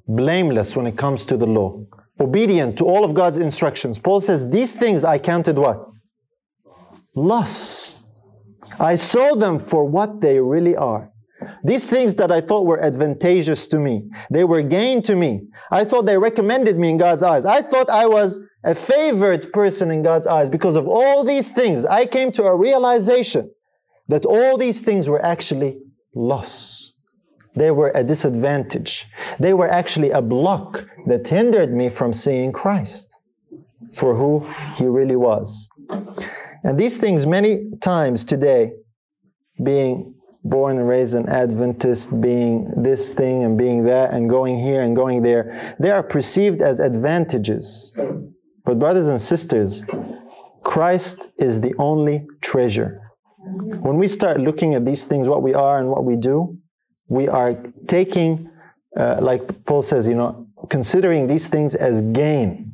blameless 0.07 0.76
when 0.76 0.86
it 0.86 0.97
comes 0.97 1.26
to 1.26 1.38
the 1.38 1.47
law, 1.47 1.86
obedient 2.20 2.78
to 2.78 2.86
all 2.86 3.03
of 3.03 3.13
God's 3.13 3.38
instructions. 3.38 3.99
Paul 3.99 4.22
says, 4.22 4.49
These 4.49 4.76
things 4.76 5.03
I 5.03 5.18
counted 5.18 5.57
what? 5.57 5.88
Loss. 7.15 8.03
I 8.80 8.95
saw 8.95 9.36
them 9.36 9.59
for 9.59 9.86
what 9.86 10.22
they 10.22 10.39
really 10.39 10.76
are. 10.76 11.11
These 11.64 11.89
things 11.89 12.16
that 12.16 12.32
I 12.32 12.41
thought 12.41 12.66
were 12.66 12.82
advantageous 12.82 13.68
to 13.68 13.80
me, 13.80 14.10
they 14.30 14.43
were 14.43 14.62
gain 14.62 15.01
to 15.03 15.16
me. 15.16 15.41
I 15.72 15.84
thought 15.84 16.05
they 16.05 16.18
recommended 16.18 16.78
me 16.78 16.89
in 16.91 16.97
God's 16.97 17.24
eyes. 17.24 17.45
I 17.45 17.62
thought 17.62 17.89
I 17.89 18.05
was 18.05 18.39
a 18.64 18.76
favored 18.76 19.51
person 19.53 19.91
in 19.91 20.03
God's 20.03 20.28
eyes 20.28 20.49
because 20.49 20.76
of 20.76 20.88
all 20.88 21.24
these 21.24 21.49
things. 21.49 21.86
I 21.86 22.05
came 22.05 22.32
to 22.34 22.43
a 22.43 22.55
realization 22.55 23.51
that 24.08 24.26
all 24.26 24.58
these 24.58 24.82
things 24.82 25.10
were 25.10 25.24
actually 25.24 25.80
loss. 26.14 26.93
They 27.55 27.72
were 27.72 27.91
a 27.95 28.03
disadvantage. 28.03 29.05
They 29.39 29.53
were 29.53 29.70
actually 29.70 30.12
a 30.12 30.22
block 30.22 30.86
that 31.08 31.28
hindered 31.28 31.74
me 31.74 31.89
from 31.89 32.14
seeing 32.14 32.51
Christ 32.51 33.16
for 33.95 34.16
who 34.16 34.47
he 34.76 34.86
really 34.86 35.16
was. 35.16 35.68
And 36.64 36.80
these 36.80 36.97
things, 36.97 37.26
many 37.26 37.72
times 37.82 38.24
today, 38.24 38.74
being 39.64 40.14
born 40.50 40.78
and 40.78 40.88
raised 40.88 41.14
an 41.14 41.28
Adventist, 41.30 42.22
being 42.22 42.72
this 42.76 43.10
thing 43.10 43.43
and 43.43 43.58
being 43.58 43.86
that, 43.86 44.14
and 44.14 44.30
going 44.30 44.60
here 44.60 44.82
and 44.82 44.95
going 44.95 45.22
there, 45.22 45.76
they 45.80 45.91
are 45.91 46.04
perceived 46.04 46.62
as 46.62 46.80
advantages. 46.80 47.98
But, 48.66 48.80
brothers 48.80 49.08
and 49.08 49.22
sisters, 49.22 49.84
Christ 50.64 51.32
is 51.38 51.62
the 51.62 51.74
only 51.80 52.28
treasure. 52.41 53.02
When 53.39 53.98
we 53.98 54.08
start 54.08 54.39
looking 54.39 54.74
at 54.76 54.84
these 54.86 55.06
things, 55.06 55.28
what 55.28 55.41
we 55.41 55.54
are 55.54 55.80
and 55.80 55.89
what 55.89 56.04
we 56.04 56.16
do, 56.16 56.58
we 57.08 57.28
are 57.28 57.56
taking, 57.88 58.50
uh, 59.00 59.20
like 59.22 59.66
Paul 59.66 59.82
says, 59.82 60.08
you 60.08 60.16
know, 60.16 60.48
considering 60.70 61.28
these 61.28 61.48
things 61.48 61.76
as 61.76 62.02
gain. 62.02 62.74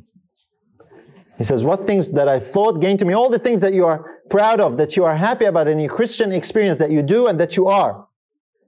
He 1.38 1.44
says, 1.44 1.64
What 1.64 1.80
things 1.80 2.08
that 2.08 2.28
I 2.28 2.40
thought 2.40 2.80
gain 2.80 2.96
to 2.98 3.04
me, 3.04 3.14
all 3.14 3.30
the 3.30 3.38
things 3.38 3.60
that 3.60 3.74
you 3.74 3.86
are 3.86 4.13
proud 4.30 4.60
of, 4.60 4.76
that 4.76 4.96
you 4.96 5.04
are 5.04 5.16
happy 5.16 5.44
about 5.44 5.66
your 5.66 5.88
Christian 5.88 6.32
experience, 6.32 6.78
that 6.78 6.90
you 6.90 7.02
do 7.02 7.26
and 7.26 7.38
that 7.40 7.56
you 7.56 7.68
are, 7.68 8.06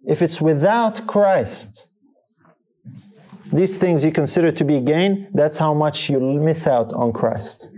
if 0.06 0.22
it's 0.22 0.40
without 0.40 1.06
Christ, 1.06 1.88
these 3.52 3.76
things 3.76 4.04
you 4.04 4.12
consider 4.12 4.50
to 4.50 4.64
be 4.64 4.80
gain, 4.80 5.28
that's 5.32 5.58
how 5.58 5.72
much 5.72 6.10
you 6.10 6.20
miss 6.20 6.66
out 6.66 6.92
on 6.92 7.12
Christ. 7.12 7.70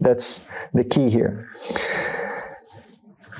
That's 0.00 0.48
the 0.72 0.84
key 0.84 1.10
here. 1.10 1.50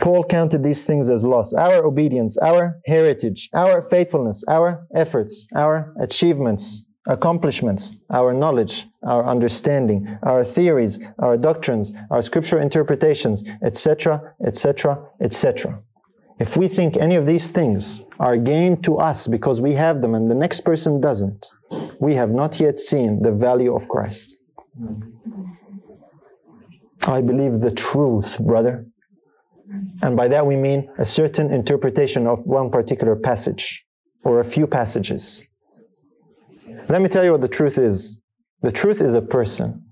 Paul 0.00 0.24
counted 0.24 0.62
these 0.62 0.84
things 0.84 1.08
as 1.08 1.24
loss. 1.24 1.52
Our 1.52 1.84
obedience, 1.84 2.36
our 2.38 2.80
heritage, 2.86 3.48
our 3.54 3.82
faithfulness, 3.82 4.44
our 4.48 4.86
efforts, 4.94 5.46
our 5.54 5.94
achievements, 6.00 6.86
accomplishments, 7.06 7.96
our 8.10 8.32
knowledge, 8.32 8.86
our 9.02 9.26
understanding, 9.26 10.18
our 10.22 10.42
theories, 10.42 10.98
our 11.18 11.36
doctrines, 11.36 11.92
our 12.10 12.22
scripture 12.22 12.60
interpretations, 12.60 13.44
etc., 13.62 14.34
etc., 14.44 15.04
etc. 15.20 15.80
If 16.40 16.56
we 16.56 16.66
think 16.66 16.96
any 16.96 17.14
of 17.14 17.26
these 17.26 17.46
things 17.46 18.04
are 18.18 18.36
gain 18.36 18.82
to 18.82 18.96
us 18.98 19.26
because 19.26 19.60
we 19.60 19.74
have 19.74 20.00
them 20.02 20.14
and 20.14 20.30
the 20.30 20.34
next 20.34 20.62
person 20.62 21.00
doesn't, 21.00 21.46
we 22.00 22.14
have 22.14 22.30
not 22.30 22.58
yet 22.58 22.78
seen 22.78 23.22
the 23.22 23.30
value 23.30 23.74
of 23.74 23.88
Christ. 23.88 24.38
I 27.06 27.20
believe 27.20 27.60
the 27.60 27.70
truth, 27.70 28.38
brother. 28.40 28.86
And 30.02 30.16
by 30.16 30.28
that 30.28 30.46
we 30.46 30.56
mean 30.56 30.90
a 30.98 31.04
certain 31.04 31.52
interpretation 31.52 32.26
of 32.26 32.40
one 32.44 32.70
particular 32.70 33.14
passage 33.14 33.84
or 34.24 34.40
a 34.40 34.44
few 34.44 34.66
passages. 34.66 35.46
Let 36.88 37.00
me 37.02 37.08
tell 37.08 37.24
you 37.24 37.32
what 37.32 37.40
the 37.40 37.48
truth 37.48 37.78
is. 37.78 38.20
The 38.62 38.70
truth 38.70 39.00
is 39.00 39.14
a 39.14 39.22
person. 39.22 39.84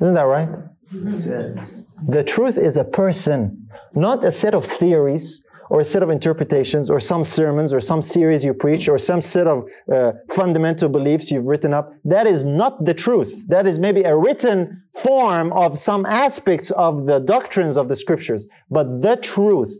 Isn't 0.00 0.14
that 0.14 0.22
right? 0.22 0.48
The 0.90 2.24
truth 2.26 2.56
is 2.56 2.76
a 2.76 2.84
person, 2.84 3.68
not 3.94 4.24
a 4.24 4.30
set 4.30 4.54
of 4.54 4.64
theories 4.64 5.44
or 5.70 5.80
a 5.80 5.84
set 5.84 6.02
of 6.02 6.10
interpretations 6.10 6.88
or 6.88 6.98
some 6.98 7.22
sermons 7.22 7.74
or 7.74 7.80
some 7.80 8.00
series 8.00 8.42
you 8.42 8.54
preach 8.54 8.88
or 8.88 8.96
some 8.96 9.20
set 9.20 9.46
of 9.46 9.64
uh, 9.92 10.12
fundamental 10.30 10.88
beliefs 10.88 11.30
you've 11.30 11.46
written 11.46 11.74
up. 11.74 11.92
That 12.04 12.26
is 12.26 12.44
not 12.44 12.84
the 12.84 12.94
truth. 12.94 13.46
That 13.48 13.66
is 13.66 13.78
maybe 13.78 14.02
a 14.02 14.16
written 14.16 14.82
form 14.94 15.52
of 15.52 15.78
some 15.78 16.06
aspects 16.06 16.70
of 16.70 17.06
the 17.06 17.18
doctrines 17.18 17.76
of 17.76 17.88
the 17.88 17.96
scriptures. 17.96 18.46
But 18.70 19.02
the 19.02 19.16
truth, 19.16 19.74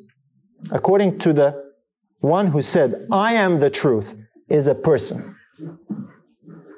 according 0.70 1.18
to 1.20 1.32
the 1.32 1.72
one 2.20 2.48
who 2.48 2.60
said, 2.60 3.06
I 3.10 3.34
am 3.34 3.60
the 3.60 3.70
truth, 3.70 4.16
is 4.48 4.66
a 4.66 4.74
person. 4.74 5.36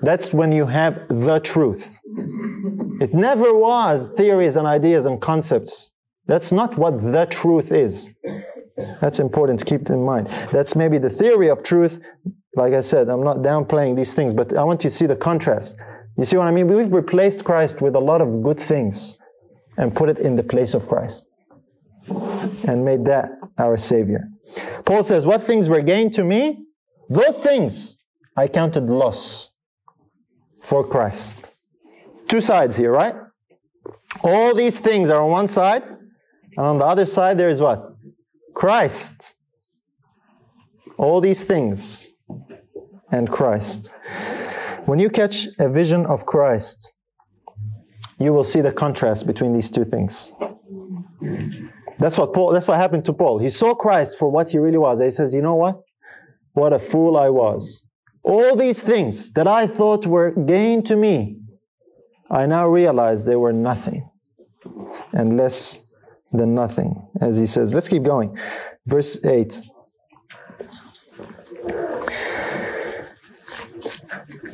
That's 0.02 0.32
when 0.32 0.52
you 0.52 0.66
have 0.66 1.06
the 1.08 1.40
truth. 1.40 1.98
It 3.00 3.12
never 3.12 3.54
was 3.54 4.10
theories 4.16 4.56
and 4.56 4.66
ideas 4.66 5.06
and 5.06 5.20
concepts. 5.20 5.92
That's 6.26 6.52
not 6.52 6.78
what 6.78 7.00
the 7.00 7.26
truth 7.26 7.72
is. 7.72 8.10
That's 9.00 9.20
important 9.20 9.58
to 9.60 9.64
keep 9.64 9.90
in 9.90 10.04
mind. 10.04 10.28
That's 10.52 10.74
maybe 10.74 10.98
the 10.98 11.10
theory 11.10 11.48
of 11.48 11.62
truth. 11.62 12.00
Like 12.54 12.72
I 12.72 12.80
said, 12.80 13.08
I'm 13.08 13.22
not 13.22 13.38
downplaying 13.38 13.96
these 13.96 14.14
things, 14.14 14.32
but 14.32 14.56
I 14.56 14.64
want 14.64 14.84
you 14.84 14.90
to 14.90 14.96
see 14.96 15.06
the 15.06 15.16
contrast. 15.16 15.76
You 16.16 16.24
see 16.24 16.36
what 16.36 16.48
I 16.48 16.50
mean? 16.50 16.66
We've 16.68 16.92
replaced 16.92 17.44
Christ 17.44 17.80
with 17.80 17.94
a 17.94 18.00
lot 18.00 18.20
of 18.20 18.42
good 18.42 18.60
things 18.60 19.18
and 19.76 19.94
put 19.94 20.08
it 20.08 20.18
in 20.18 20.36
the 20.36 20.42
place 20.42 20.74
of 20.74 20.88
Christ 20.88 21.26
and 22.08 22.84
made 22.84 23.04
that 23.04 23.30
our 23.58 23.76
Savior. 23.76 24.28
Paul 24.84 25.04
says, 25.04 25.26
What 25.26 25.42
things 25.42 25.68
were 25.68 25.80
gained 25.80 26.12
to 26.14 26.24
me? 26.24 26.64
Those 27.08 27.38
things 27.38 28.02
I 28.36 28.48
counted 28.48 28.88
loss 28.90 29.49
for 30.60 30.86
Christ. 30.86 31.38
Two 32.28 32.40
sides 32.40 32.76
here, 32.76 32.92
right? 32.92 33.14
All 34.22 34.54
these 34.54 34.78
things 34.78 35.08
are 35.10 35.22
on 35.22 35.30
one 35.30 35.46
side, 35.46 35.82
and 35.82 36.66
on 36.66 36.78
the 36.78 36.84
other 36.84 37.06
side, 37.06 37.38
there 37.38 37.48
is 37.48 37.60
what? 37.60 37.94
Christ. 38.54 39.34
All 40.96 41.20
these 41.20 41.42
things 41.42 42.08
and 43.10 43.30
Christ. 43.30 43.92
When 44.84 44.98
you 44.98 45.10
catch 45.10 45.46
a 45.58 45.68
vision 45.68 46.06
of 46.06 46.26
Christ, 46.26 46.92
you 48.18 48.32
will 48.32 48.44
see 48.44 48.60
the 48.60 48.72
contrast 48.72 49.26
between 49.26 49.52
these 49.52 49.70
two 49.70 49.84
things. 49.84 50.32
That's 51.98 52.16
what 52.16 52.32
Paul 52.32 52.52
that's 52.52 52.66
what 52.66 52.76
happened 52.76 53.04
to 53.06 53.12
Paul. 53.12 53.38
He 53.38 53.48
saw 53.48 53.74
Christ 53.74 54.18
for 54.18 54.30
what 54.30 54.50
he 54.50 54.58
really 54.58 54.78
was. 54.78 55.00
He 55.00 55.10
says, 55.10 55.34
"You 55.34 55.42
know 55.42 55.54
what? 55.54 55.80
What 56.52 56.72
a 56.72 56.78
fool 56.78 57.16
I 57.16 57.28
was. 57.28 57.86
All 58.22 58.54
these 58.54 58.82
things 58.82 59.30
that 59.32 59.46
I 59.46 59.66
thought 59.66 60.06
were 60.06 60.30
gain 60.30 60.82
to 60.84 60.96
me, 60.96 61.38
I 62.30 62.46
now 62.46 62.68
realize 62.68 63.24
they 63.24 63.36
were 63.36 63.52
nothing 63.52 64.08
and 65.12 65.36
less 65.36 65.80
than 66.32 66.54
nothing, 66.54 67.08
as 67.20 67.36
he 67.36 67.46
says. 67.46 67.74
Let's 67.74 67.88
keep 67.88 68.02
going. 68.02 68.38
Verse 68.86 69.24
8. 69.24 69.60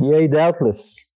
Yea, 0.00 0.26
doubtless. 0.26 1.10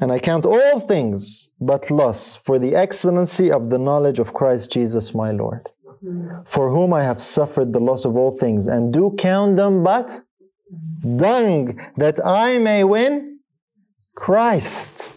And 0.00 0.10
I 0.10 0.18
count 0.18 0.44
all 0.44 0.80
things 0.80 1.50
but 1.60 1.90
loss 1.90 2.36
for 2.36 2.58
the 2.58 2.74
excellency 2.74 3.50
of 3.50 3.70
the 3.70 3.78
knowledge 3.78 4.18
of 4.18 4.34
Christ 4.34 4.72
Jesus 4.72 5.14
my 5.14 5.30
Lord, 5.30 5.68
for 6.44 6.70
whom 6.70 6.92
I 6.92 7.04
have 7.04 7.22
suffered 7.22 7.72
the 7.72 7.80
loss 7.80 8.04
of 8.04 8.16
all 8.16 8.36
things, 8.36 8.66
and 8.66 8.92
do 8.92 9.14
count 9.16 9.56
them 9.56 9.84
but 9.84 10.22
dung, 11.16 11.80
that 11.96 12.24
I 12.24 12.58
may 12.58 12.84
win 12.84 13.40
Christ. 14.14 15.16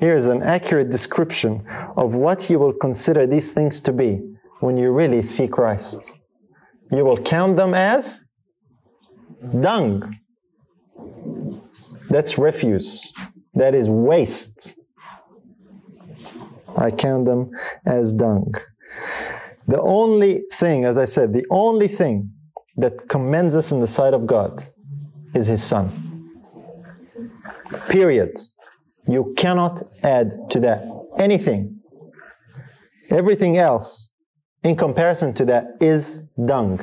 Here's 0.00 0.26
an 0.26 0.42
accurate 0.42 0.90
description 0.90 1.66
of 1.96 2.14
what 2.14 2.48
you 2.48 2.58
will 2.58 2.72
consider 2.72 3.26
these 3.26 3.52
things 3.52 3.80
to 3.82 3.92
be 3.92 4.20
when 4.60 4.76
you 4.76 4.90
really 4.92 5.22
see 5.22 5.46
Christ. 5.46 6.12
You 6.90 7.04
will 7.04 7.18
count 7.18 7.56
them 7.56 7.74
as 7.74 8.24
dung. 9.60 10.16
That's 12.08 12.38
refuse. 12.38 13.12
That 13.54 13.74
is 13.74 13.88
waste. 13.90 14.76
I 16.76 16.90
count 16.90 17.26
them 17.26 17.50
as 17.84 18.14
dung. 18.14 18.54
The 19.68 19.80
only 19.80 20.44
thing, 20.52 20.84
as 20.84 20.96
I 20.98 21.04
said, 21.04 21.32
the 21.32 21.44
only 21.50 21.88
thing 21.88 22.32
that 22.76 23.08
commends 23.08 23.56
us 23.56 23.72
in 23.72 23.80
the 23.80 23.86
sight 23.86 24.14
of 24.14 24.26
God 24.26 24.62
is 25.34 25.46
His 25.46 25.62
Son. 25.62 26.28
Period. 27.88 28.38
You 29.06 29.34
cannot 29.36 29.82
add 30.02 30.50
to 30.50 30.60
that 30.60 30.84
anything. 31.18 31.80
Everything 33.10 33.58
else, 33.58 34.10
in 34.62 34.76
comparison 34.76 35.34
to 35.34 35.44
that, 35.46 35.64
is 35.80 36.28
dung. 36.44 36.80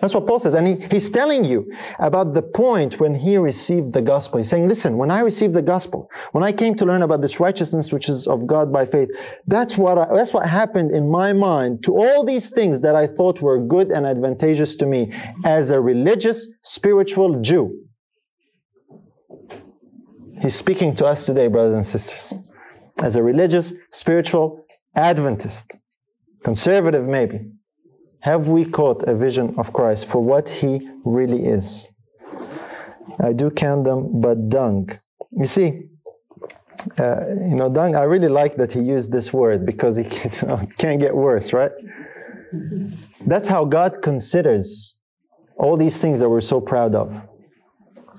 That's 0.00 0.14
what 0.14 0.26
Paul 0.26 0.38
says. 0.38 0.54
And 0.54 0.66
he, 0.66 0.86
he's 0.90 1.08
telling 1.08 1.44
you 1.44 1.72
about 1.98 2.34
the 2.34 2.42
point 2.42 3.00
when 3.00 3.14
he 3.14 3.36
received 3.38 3.92
the 3.92 4.02
gospel. 4.02 4.38
He's 4.38 4.48
saying, 4.48 4.68
listen, 4.68 4.98
when 4.98 5.10
I 5.10 5.20
received 5.20 5.54
the 5.54 5.62
gospel, 5.62 6.10
when 6.32 6.44
I 6.44 6.52
came 6.52 6.74
to 6.76 6.84
learn 6.84 7.02
about 7.02 7.22
this 7.22 7.40
righteousness 7.40 7.92
which 7.92 8.08
is 8.08 8.26
of 8.26 8.46
God 8.46 8.72
by 8.72 8.84
faith, 8.84 9.08
that's 9.46 9.78
what, 9.78 9.96
I, 9.96 10.14
that's 10.14 10.34
what 10.34 10.46
happened 10.46 10.90
in 10.90 11.10
my 11.10 11.32
mind 11.32 11.82
to 11.84 11.96
all 11.96 12.24
these 12.24 12.50
things 12.50 12.80
that 12.80 12.94
I 12.94 13.06
thought 13.06 13.40
were 13.40 13.58
good 13.58 13.90
and 13.90 14.04
advantageous 14.06 14.76
to 14.76 14.86
me 14.86 15.14
as 15.44 15.70
a 15.70 15.80
religious, 15.80 16.52
spiritual 16.62 17.40
Jew. 17.40 17.82
He's 20.42 20.54
speaking 20.54 20.94
to 20.96 21.06
us 21.06 21.24
today, 21.24 21.46
brothers 21.46 21.74
and 21.74 21.86
sisters, 21.86 22.34
as 23.02 23.16
a 23.16 23.22
religious, 23.22 23.72
spiritual 23.90 24.62
Adventist, 24.94 25.78
conservative 26.42 27.06
maybe 27.06 27.50
have 28.20 28.48
we 28.48 28.64
caught 28.64 29.02
a 29.04 29.14
vision 29.14 29.54
of 29.58 29.72
Christ 29.72 30.06
for 30.06 30.20
what 30.20 30.48
he 30.48 30.88
really 31.04 31.46
is? 31.46 31.88
I 33.20 33.32
do 33.32 33.50
count 33.50 33.84
them, 33.84 34.20
but 34.20 34.48
dung. 34.48 34.90
You 35.32 35.44
see, 35.44 35.88
uh, 36.98 37.26
you 37.28 37.56
know, 37.56 37.68
dung, 37.68 37.96
I 37.96 38.02
really 38.02 38.28
like 38.28 38.56
that 38.56 38.72
he 38.72 38.80
used 38.80 39.12
this 39.12 39.32
word 39.32 39.64
because 39.64 39.98
it 39.98 40.10
can, 40.10 40.48
not 40.48 41.00
get 41.00 41.14
worse, 41.14 41.52
right? 41.52 41.72
That's 43.26 43.48
how 43.48 43.64
God 43.64 44.02
considers 44.02 44.98
all 45.56 45.76
these 45.76 45.98
things 45.98 46.20
that 46.20 46.28
we're 46.28 46.40
so 46.40 46.60
proud 46.60 46.94
of. 46.94 47.22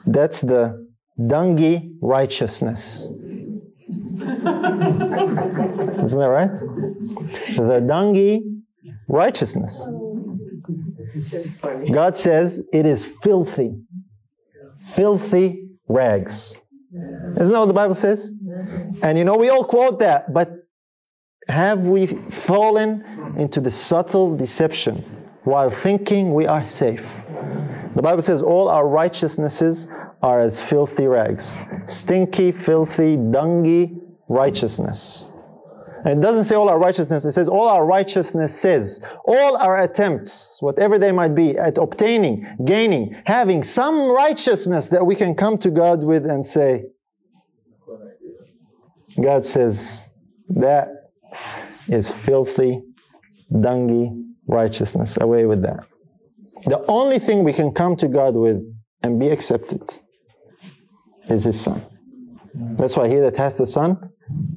That's 0.06 0.42
the 0.42 0.88
dungy 1.20 1.96
righteousness. 2.02 3.08
Isn't 4.18 4.24
that 6.20 6.30
right? 6.30 6.52
The 6.52 7.80
dungy 7.86 8.47
righteousness. 9.08 9.90
God 11.92 12.18
says 12.18 12.68
it 12.74 12.86
is 12.86 13.06
filthy. 13.06 13.76
Filthy 14.80 15.70
rags. 15.88 16.58
Isn't 17.40 17.54
that 17.54 17.60
what 17.60 17.68
the 17.68 17.74
Bible 17.74 17.94
says? 17.94 18.32
And 19.02 19.18
you 19.18 19.26
know, 19.26 19.36
we 19.36 19.50
all 19.50 19.64
quote 19.64 20.00
that, 20.00 20.34
but 20.34 20.52
have 21.48 21.88
we 21.88 22.08
fallen 22.08 23.04
into 23.38 23.62
the 23.62 23.72
subtle 23.72 24.36
deception 24.36 24.98
while 25.44 25.70
thinking 25.70 26.34
we 26.34 26.46
are 26.46 26.64
safe? 26.64 27.24
The 27.96 28.02
Bible 28.02 28.22
says 28.22 28.42
all 28.42 28.70
our 28.70 28.88
righteousnesses 28.88 29.88
are 30.22 30.42
as 30.42 30.62
filthy 30.62 31.08
rags. 31.08 31.58
Stinky, 31.86 32.52
filthy, 32.52 33.18
dungy 33.18 34.00
righteousness. 34.28 35.32
It 36.08 36.22
doesn't 36.22 36.46
say 36.46 36.56
all 36.56 36.70
our 36.70 36.80
righteousness, 36.80 37.26
it 37.26 37.34
says 37.34 37.50
all 37.50 37.68
our 37.68 37.86
righteousnesses, 37.86 39.04
all 39.26 39.58
our 39.58 39.82
attempts, 39.84 40.62
whatever 40.62 40.98
they 40.98 41.12
might 41.12 41.36
be, 41.36 41.58
at 41.58 41.78
obtaining, 41.78 42.48
gaining, 42.64 43.22
having 43.26 43.62
some 43.64 44.10
righteousness 44.10 44.88
that 44.90 45.06
we 45.06 45.16
can 45.16 45.36
come 45.36 45.58
to 45.58 45.70
God 45.70 46.04
with 46.04 46.26
and 46.26 46.46
say, 46.46 46.86
God 49.22 49.44
says, 49.44 50.02
that 50.50 51.12
is 51.90 52.10
filthy, 52.10 52.82
dungy 53.52 54.24
righteousness. 54.48 55.18
Away 55.20 55.46
with 55.46 55.62
that. 55.64 55.86
The 56.66 56.86
only 56.88 57.20
thing 57.20 57.44
we 57.44 57.54
can 57.54 57.72
come 57.74 57.98
to 57.98 58.08
God 58.08 58.34
with 58.36 58.64
and 59.04 59.20
be 59.20 59.28
accepted 59.28 60.00
is 61.30 61.44
His 61.44 61.60
Son. 61.60 61.86
That's 62.54 62.96
why 62.96 63.08
he 63.08 63.16
that 63.16 63.38
hath 63.38 63.58
the 63.58 63.66
Son 63.66 64.10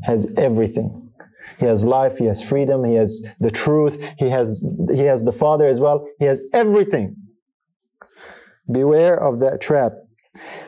has 0.04 0.32
everything. 0.36 0.99
He 1.60 1.66
has 1.66 1.84
life, 1.84 2.18
he 2.18 2.24
has 2.24 2.42
freedom, 2.42 2.84
he 2.84 2.94
has 2.94 3.22
the 3.38 3.50
truth, 3.50 4.02
he 4.18 4.30
has, 4.30 4.64
he 4.92 5.04
has 5.04 5.22
the 5.22 5.32
Father 5.32 5.66
as 5.68 5.78
well, 5.78 6.06
he 6.18 6.24
has 6.24 6.40
everything. 6.52 7.16
Beware 8.72 9.22
of 9.22 9.40
that 9.40 9.60
trap, 9.60 9.92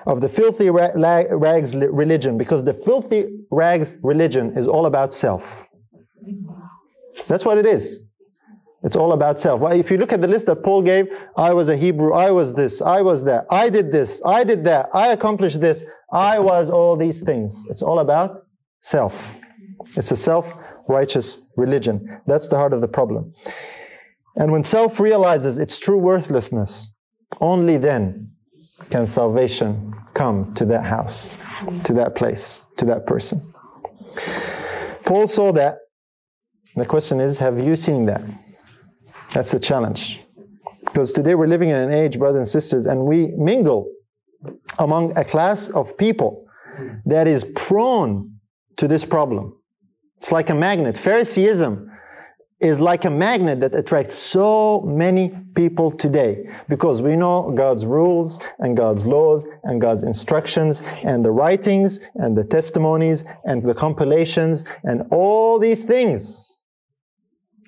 of 0.07 0.21
the 0.21 0.29
filthy 0.29 0.69
rags 0.69 1.75
religion, 1.75 2.37
because 2.37 2.65
the 2.65 2.75
filthy 2.75 3.25
rags 3.51 3.95
religion 4.03 4.57
is 4.59 4.69
all 4.69 4.87
about 4.87 5.15
self. 5.15 5.67
That's 7.27 7.45
what 7.45 7.59
it 7.59 7.67
is. 7.67 8.03
It's 8.85 8.97
all 8.97 9.13
about 9.13 9.39
self. 9.39 9.61
Well, 9.61 9.73
if 9.73 9.91
you 9.91 9.97
look 9.97 10.13
at 10.13 10.21
the 10.21 10.29
list 10.29 10.47
that 10.47 10.63
Paul 10.63 10.83
gave, 10.83 11.07
I 11.37 11.55
was 11.55 11.69
a 11.69 11.77
Hebrew, 11.77 12.13
I 12.13 12.33
was 12.33 12.55
this, 12.55 12.83
I 12.83 13.01
was 13.01 13.25
that, 13.25 13.47
I 13.49 13.71
did 13.71 13.93
this, 13.93 14.21
I 14.27 14.45
did 14.45 14.65
that, 14.65 14.89
I 14.93 15.13
accomplished 15.13 15.61
this, 15.61 15.85
I 16.13 16.39
was 16.41 16.69
all 16.69 16.97
these 16.97 17.23
things. 17.23 17.65
It's 17.71 17.81
all 17.81 18.01
about 18.01 18.37
self. 18.81 19.41
It's 19.97 20.11
a 20.11 20.17
self 20.17 20.53
righteous 20.89 21.47
religion. 21.57 22.21
That's 22.27 22.49
the 22.49 22.57
heart 22.57 22.73
of 22.73 22.81
the 22.81 22.89
problem. 22.89 23.35
And 24.37 24.51
when 24.53 24.65
self 24.65 24.99
realizes 24.99 25.59
its 25.59 25.79
true 25.79 25.99
worthlessness, 25.99 26.95
only 27.41 27.77
then 27.79 28.31
can 28.91 29.07
salvation 29.07 29.95
come 30.15 30.55
to 30.55 30.65
that 30.67 30.85
house, 30.85 31.35
to 31.85 31.93
that 31.95 32.15
place, 32.15 32.65
to 32.77 32.85
that 32.87 33.07
person. 33.07 33.55
Paul 35.05 35.27
saw 35.27 35.53
that. 35.53 35.79
The 36.75 36.87
question 36.87 37.21
is 37.21 37.39
have 37.39 37.63
you 37.63 37.77
seen 37.77 38.07
that? 38.07 38.23
That's 39.33 39.51
the 39.51 39.61
challenge. 39.61 40.21
Because 40.85 41.13
today 41.13 41.35
we're 41.35 41.47
living 41.47 41.71
in 41.71 41.77
an 41.77 41.93
age, 41.93 42.19
brothers 42.19 42.39
and 42.39 42.49
sisters, 42.49 42.87
and 42.87 43.07
we 43.07 43.29
mingle 43.37 43.91
among 44.79 45.17
a 45.17 45.25
class 45.25 45.69
of 45.69 45.97
people 45.97 46.47
that 47.07 47.27
is 47.27 47.45
prone 47.55 48.39
to 48.77 48.89
this 48.89 49.05
problem. 49.05 49.57
It's 50.23 50.31
like 50.31 50.51
a 50.51 50.55
magnet. 50.55 50.97
Phariseeism 50.97 51.91
is 52.61 52.81
like 52.81 53.05
a 53.05 53.11
magnet 53.11 53.59
that 53.59 53.75
attracts 53.75 54.15
so 54.15 54.81
many 54.83 55.33
people 55.57 55.91
today 55.91 56.49
because 56.69 57.03
we 57.03 57.17
know 57.17 57.51
God's 57.57 57.85
rules 57.85 58.39
and 58.61 58.77
God's 58.77 59.05
laws 59.05 59.49
and 59.65 59.81
God's 59.81 60.05
instructions 60.05 60.81
and 61.03 61.25
the 61.25 61.33
writings 61.33 61.99
and 62.15 62.39
the 62.39 62.45
testimonies 62.45 63.25
and 63.45 63.65
the 63.65 63.75
compilations 63.75 64.65
and 64.85 65.03
all 65.11 65.59
these 65.59 65.83
things. 65.83 66.63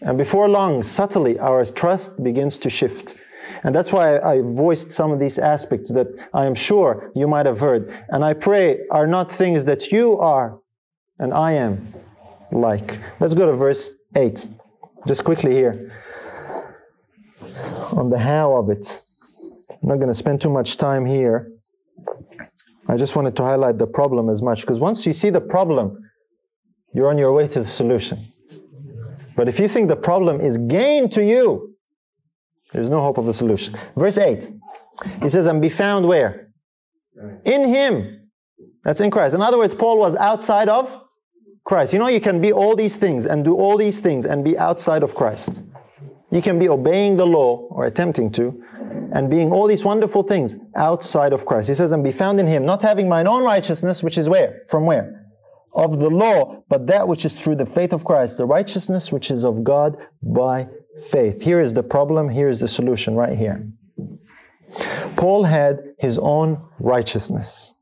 And 0.03 0.17
before 0.17 0.49
long, 0.49 0.85
subtly, 0.85 1.37
our 1.41 1.65
trust 1.65 2.23
begins 2.23 2.57
to 2.59 2.71
shift. 2.71 3.17
And 3.65 3.75
that's 3.75 3.93
why 3.93 4.21
I 4.21 4.43
voiced 4.43 4.93
some 4.93 5.11
of 5.11 5.19
these 5.19 5.41
aspects 5.41 5.93
that 5.93 6.07
I 6.33 6.47
am 6.47 6.55
sure 6.55 7.11
you 7.17 7.27
might 7.27 7.47
have 7.47 7.59
heard. 7.59 7.93
And 8.11 8.25
I 8.25 8.33
pray 8.33 8.79
are 8.93 9.09
not 9.09 9.33
things 9.33 9.65
that 9.65 9.91
you 9.91 10.17
are 10.21 10.61
and 11.19 11.35
I 11.35 11.53
am 11.55 11.93
like. 12.55 12.99
Let's 13.21 13.35
go 13.35 13.47
to 13.47 13.53
verse 13.53 13.91
8. 14.15 14.47
Just 15.07 15.25
quickly 15.25 15.53
here. 15.53 15.93
On 17.93 18.09
the 18.11 18.19
how 18.19 18.57
of 18.57 18.71
it. 18.71 19.01
I'm 19.71 19.89
not 19.89 19.97
going 19.97 20.09
to 20.09 20.15
spend 20.15 20.41
too 20.41 20.51
much 20.51 20.77
time 20.77 21.05
here. 21.05 21.51
I 22.89 22.97
just 22.97 23.17
wanted 23.17 23.37
to 23.37 23.43
highlight 23.43 23.79
the 23.79 23.87
problem 23.87 24.29
as 24.29 24.41
much 24.43 24.61
because 24.63 24.81
once 24.81 25.07
you 25.07 25.13
see 25.13 25.31
the 25.31 25.41
problem, 25.41 25.99
you're 26.95 27.09
on 27.09 27.19
your 27.19 27.33
way 27.33 27.49
to 27.49 27.59
the 27.61 27.65
solution. 27.65 28.19
But 29.37 29.49
if 29.49 29.59
you 29.59 29.69
think 29.69 29.89
the 29.89 29.97
problem 29.97 30.41
is 30.41 30.57
gain 30.57 31.09
to 31.11 31.25
you, 31.25 31.75
there's 32.73 32.91
no 32.91 33.01
hope 33.01 33.19
of 33.19 33.27
a 33.29 33.33
solution. 33.33 33.77
Verse 33.97 34.19
8, 34.19 34.49
he 35.23 35.29
says, 35.29 35.47
and 35.47 35.61
be 35.61 35.69
found 35.69 36.07
where? 36.07 36.49
In 37.45 37.65
him. 37.69 38.31
That's 38.85 39.01
in 39.01 39.11
Christ. 39.11 39.35
In 39.35 39.43
other 39.43 39.59
words, 39.59 39.75
Paul 39.75 39.99
was 39.99 40.15
outside 40.17 40.69
of 40.69 41.04
Christ. 41.65 41.93
You 41.93 41.99
know, 41.99 42.09
you 42.09 42.21
can 42.21 42.41
be 42.41 42.53
all 42.53 42.77
these 42.77 42.97
things 42.97 43.27
and 43.27 43.45
do 43.45 43.57
all 43.57 43.77
these 43.77 43.99
things 43.99 44.25
and 44.27 44.45
be 44.45 44.57
outside 44.59 45.03
of 45.03 45.15
Christ. 45.15 45.63
You 46.31 46.43
can 46.43 46.59
be 46.59 46.69
obeying 46.69 47.17
the 47.17 47.27
law 47.27 47.67
or 47.71 47.87
attempting 47.87 48.31
to 48.33 48.63
and 49.13 49.31
being 49.31 49.53
all 49.53 49.67
these 49.67 49.85
wonderful 49.85 50.23
things 50.23 50.57
outside 50.77 51.33
of 51.33 51.47
Christ. 51.47 51.69
He 51.69 51.75
says, 51.75 51.93
and 51.93 52.05
be 52.05 52.13
found 52.13 52.41
in 52.41 52.47
him, 52.47 52.67
not 52.67 52.83
having 52.83 53.09
mine 53.09 53.27
own 53.27 53.43
righteousness, 53.43 54.03
which 54.03 54.19
is 54.19 54.29
where? 54.29 54.63
From 54.69 54.85
where? 54.85 55.25
of 55.75 55.99
the 55.99 56.09
law, 56.09 56.63
but 56.69 56.87
that 56.87 57.09
which 57.09 57.25
is 57.25 57.35
through 57.35 57.57
the 57.57 57.67
faith 57.67 57.93
of 57.93 58.05
Christ, 58.05 58.39
the 58.39 58.45
righteousness 58.45 59.11
which 59.11 59.31
is 59.31 59.45
of 59.45 59.65
God 59.65 59.97
by 60.23 60.69
faith. 61.11 61.43
Here 61.43 61.61
is 61.61 61.75
the 61.75 61.83
problem, 61.83 62.29
here 62.29 62.49
is 62.49 62.61
the 62.61 62.69
solution 62.69 63.15
right 63.15 63.37
here. 63.37 63.69
Paul 65.17 65.45
had 65.45 65.81
his 65.99 66.19
own 66.19 66.63
righteousness. 66.79 67.75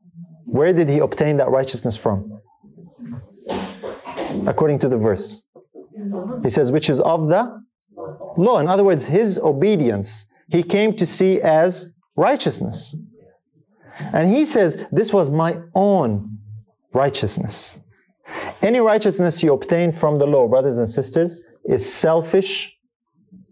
Where 0.45 0.73
did 0.73 0.89
he 0.89 0.99
obtain 0.99 1.37
that 1.37 1.49
righteousness 1.49 1.95
from? 1.95 2.32
According 4.47 4.79
to 4.79 4.89
the 4.89 4.97
verse. 4.97 5.43
He 6.43 6.49
says, 6.49 6.71
which 6.71 6.89
is 6.89 6.99
of 6.99 7.27
the 7.27 7.63
law. 8.37 8.59
In 8.59 8.67
other 8.67 8.83
words, 8.83 9.05
his 9.05 9.37
obedience 9.39 10.25
he 10.53 10.61
came 10.63 10.95
to 10.97 11.05
see 11.05 11.41
as 11.41 11.95
righteousness. 12.15 12.95
And 13.97 14.29
he 14.29 14.45
says, 14.45 14.85
This 14.91 15.11
was 15.13 15.29
my 15.29 15.57
own 15.73 16.37
righteousness. 16.93 17.79
Any 18.61 18.79
righteousness 18.79 19.41
you 19.43 19.53
obtain 19.53 19.91
from 19.91 20.19
the 20.19 20.25
law, 20.25 20.47
brothers 20.47 20.77
and 20.77 20.89
sisters, 20.89 21.41
is 21.65 21.91
selfish 21.91 22.75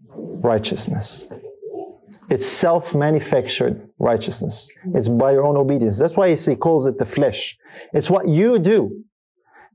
righteousness. 0.09 1.27
It's 2.29 2.45
self 2.45 2.95
manufactured 2.95 3.89
righteousness. 3.99 4.69
It's 4.93 5.07
by 5.07 5.31
your 5.31 5.45
own 5.45 5.57
obedience. 5.57 5.97
That's 5.97 6.15
why 6.15 6.33
he 6.33 6.55
calls 6.55 6.85
it 6.85 6.97
the 6.99 7.05
flesh. 7.05 7.57
It's 7.93 8.09
what 8.09 8.27
you 8.27 8.59
do. 8.59 9.03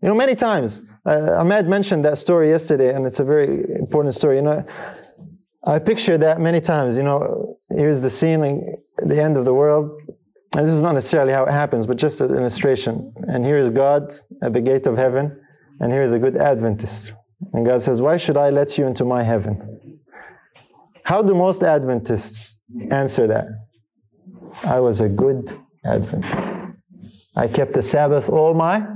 You 0.02 0.08
know, 0.08 0.14
many 0.14 0.34
times, 0.34 0.80
uh, 1.06 1.36
Ahmed 1.38 1.68
mentioned 1.68 2.04
that 2.04 2.18
story 2.18 2.48
yesterday, 2.48 2.92
and 2.92 3.06
it's 3.06 3.20
a 3.20 3.24
very 3.24 3.78
important 3.78 4.14
story. 4.14 4.36
You 4.36 4.42
know, 4.42 4.66
I 5.64 5.78
picture 5.78 6.18
that 6.18 6.40
many 6.40 6.60
times. 6.60 6.96
You 6.96 7.04
know, 7.04 7.58
here's 7.70 8.02
the 8.02 8.10
scene 8.10 8.42
at 8.98 9.08
the 9.08 9.22
end 9.22 9.36
of 9.36 9.44
the 9.44 9.54
world. 9.54 10.00
And 10.56 10.66
this 10.66 10.74
is 10.74 10.82
not 10.82 10.92
necessarily 10.92 11.32
how 11.32 11.44
it 11.44 11.52
happens, 11.52 11.86
but 11.86 11.96
just 11.96 12.20
an 12.20 12.34
illustration. 12.34 13.12
And 13.28 13.44
here 13.44 13.58
is 13.58 13.70
God 13.70 14.12
at 14.42 14.52
the 14.52 14.60
gate 14.60 14.86
of 14.86 14.96
heaven, 14.96 15.38
and 15.80 15.92
here 15.92 16.02
is 16.02 16.12
a 16.12 16.18
good 16.18 16.36
Adventist. 16.36 17.14
And 17.52 17.64
God 17.64 17.82
says, 17.82 18.00
Why 18.00 18.16
should 18.16 18.36
I 18.36 18.50
let 18.50 18.76
you 18.78 18.86
into 18.86 19.04
my 19.04 19.22
heaven? 19.22 20.00
How 21.04 21.22
do 21.22 21.34
most 21.34 21.62
Adventists 21.62 22.60
answer 22.90 23.28
that? 23.28 23.46
I 24.64 24.80
was 24.80 25.00
a 25.00 25.08
good 25.08 25.56
Adventist. 25.84 26.72
I 27.36 27.46
kept 27.46 27.74
the 27.74 27.82
Sabbath 27.82 28.28
all 28.28 28.54
my 28.54 28.95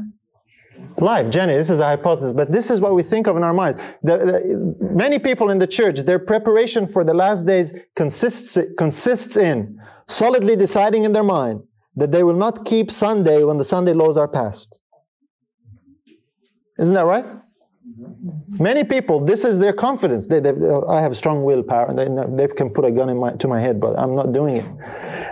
life. 0.99 1.31
Jenny, 1.31 1.55
this 1.55 1.71
is 1.71 1.81
a 1.81 1.85
hypothesis, 1.85 2.33
but 2.33 2.53
this 2.53 2.71
is 2.71 2.81
what 2.81 2.95
we 2.95 3.03
think 3.03 3.27
of 3.27 3.37
in 3.37 3.43
our 3.43 3.55
minds. 3.55 3.79
The, 4.03 4.19
the, 4.19 4.77
many 4.93 5.19
people 5.19 5.51
in 5.51 5.59
the 5.59 5.67
church, 5.67 6.01
their 6.01 6.19
preparation 6.19 6.87
for 6.87 7.05
the 7.05 7.15
last 7.15 7.47
days 7.47 7.73
consists, 7.97 8.59
consists 8.77 9.37
in 9.37 9.81
solidly 10.07 10.57
deciding 10.57 11.05
in 11.05 11.13
their 11.13 11.23
mind 11.25 11.63
that 11.97 12.13
they 12.13 12.23
will 12.23 12.35
not 12.37 12.65
keep 12.65 12.91
Sunday 12.91 13.45
when 13.45 13.59
the 13.59 13.65
Sunday 13.65 13.93
laws 13.93 14.17
are 14.17 14.29
passed. 14.29 14.81
Isn't 16.79 16.95
that 16.95 17.05
right? 17.05 17.31
Many 18.59 18.85
people, 18.85 19.25
this 19.25 19.45
is 19.45 19.59
their 19.59 19.73
confidence. 19.73 20.27
They, 20.27 20.41
they, 20.41 20.51
I 20.89 21.01
have 21.01 21.17
strong 21.17 21.45
willpower. 21.45 21.95
They, 21.95 22.09
they 22.37 22.53
can 22.53 22.71
put 22.71 22.85
a 22.85 22.91
gun 22.91 23.09
in 23.11 23.19
my, 23.19 23.33
to 23.33 23.49
my 23.49 23.61
head, 23.61 23.81
but 23.81 23.99
I'm 23.99 24.13
not 24.13 24.33
doing 24.33 24.57
it. 24.57 24.65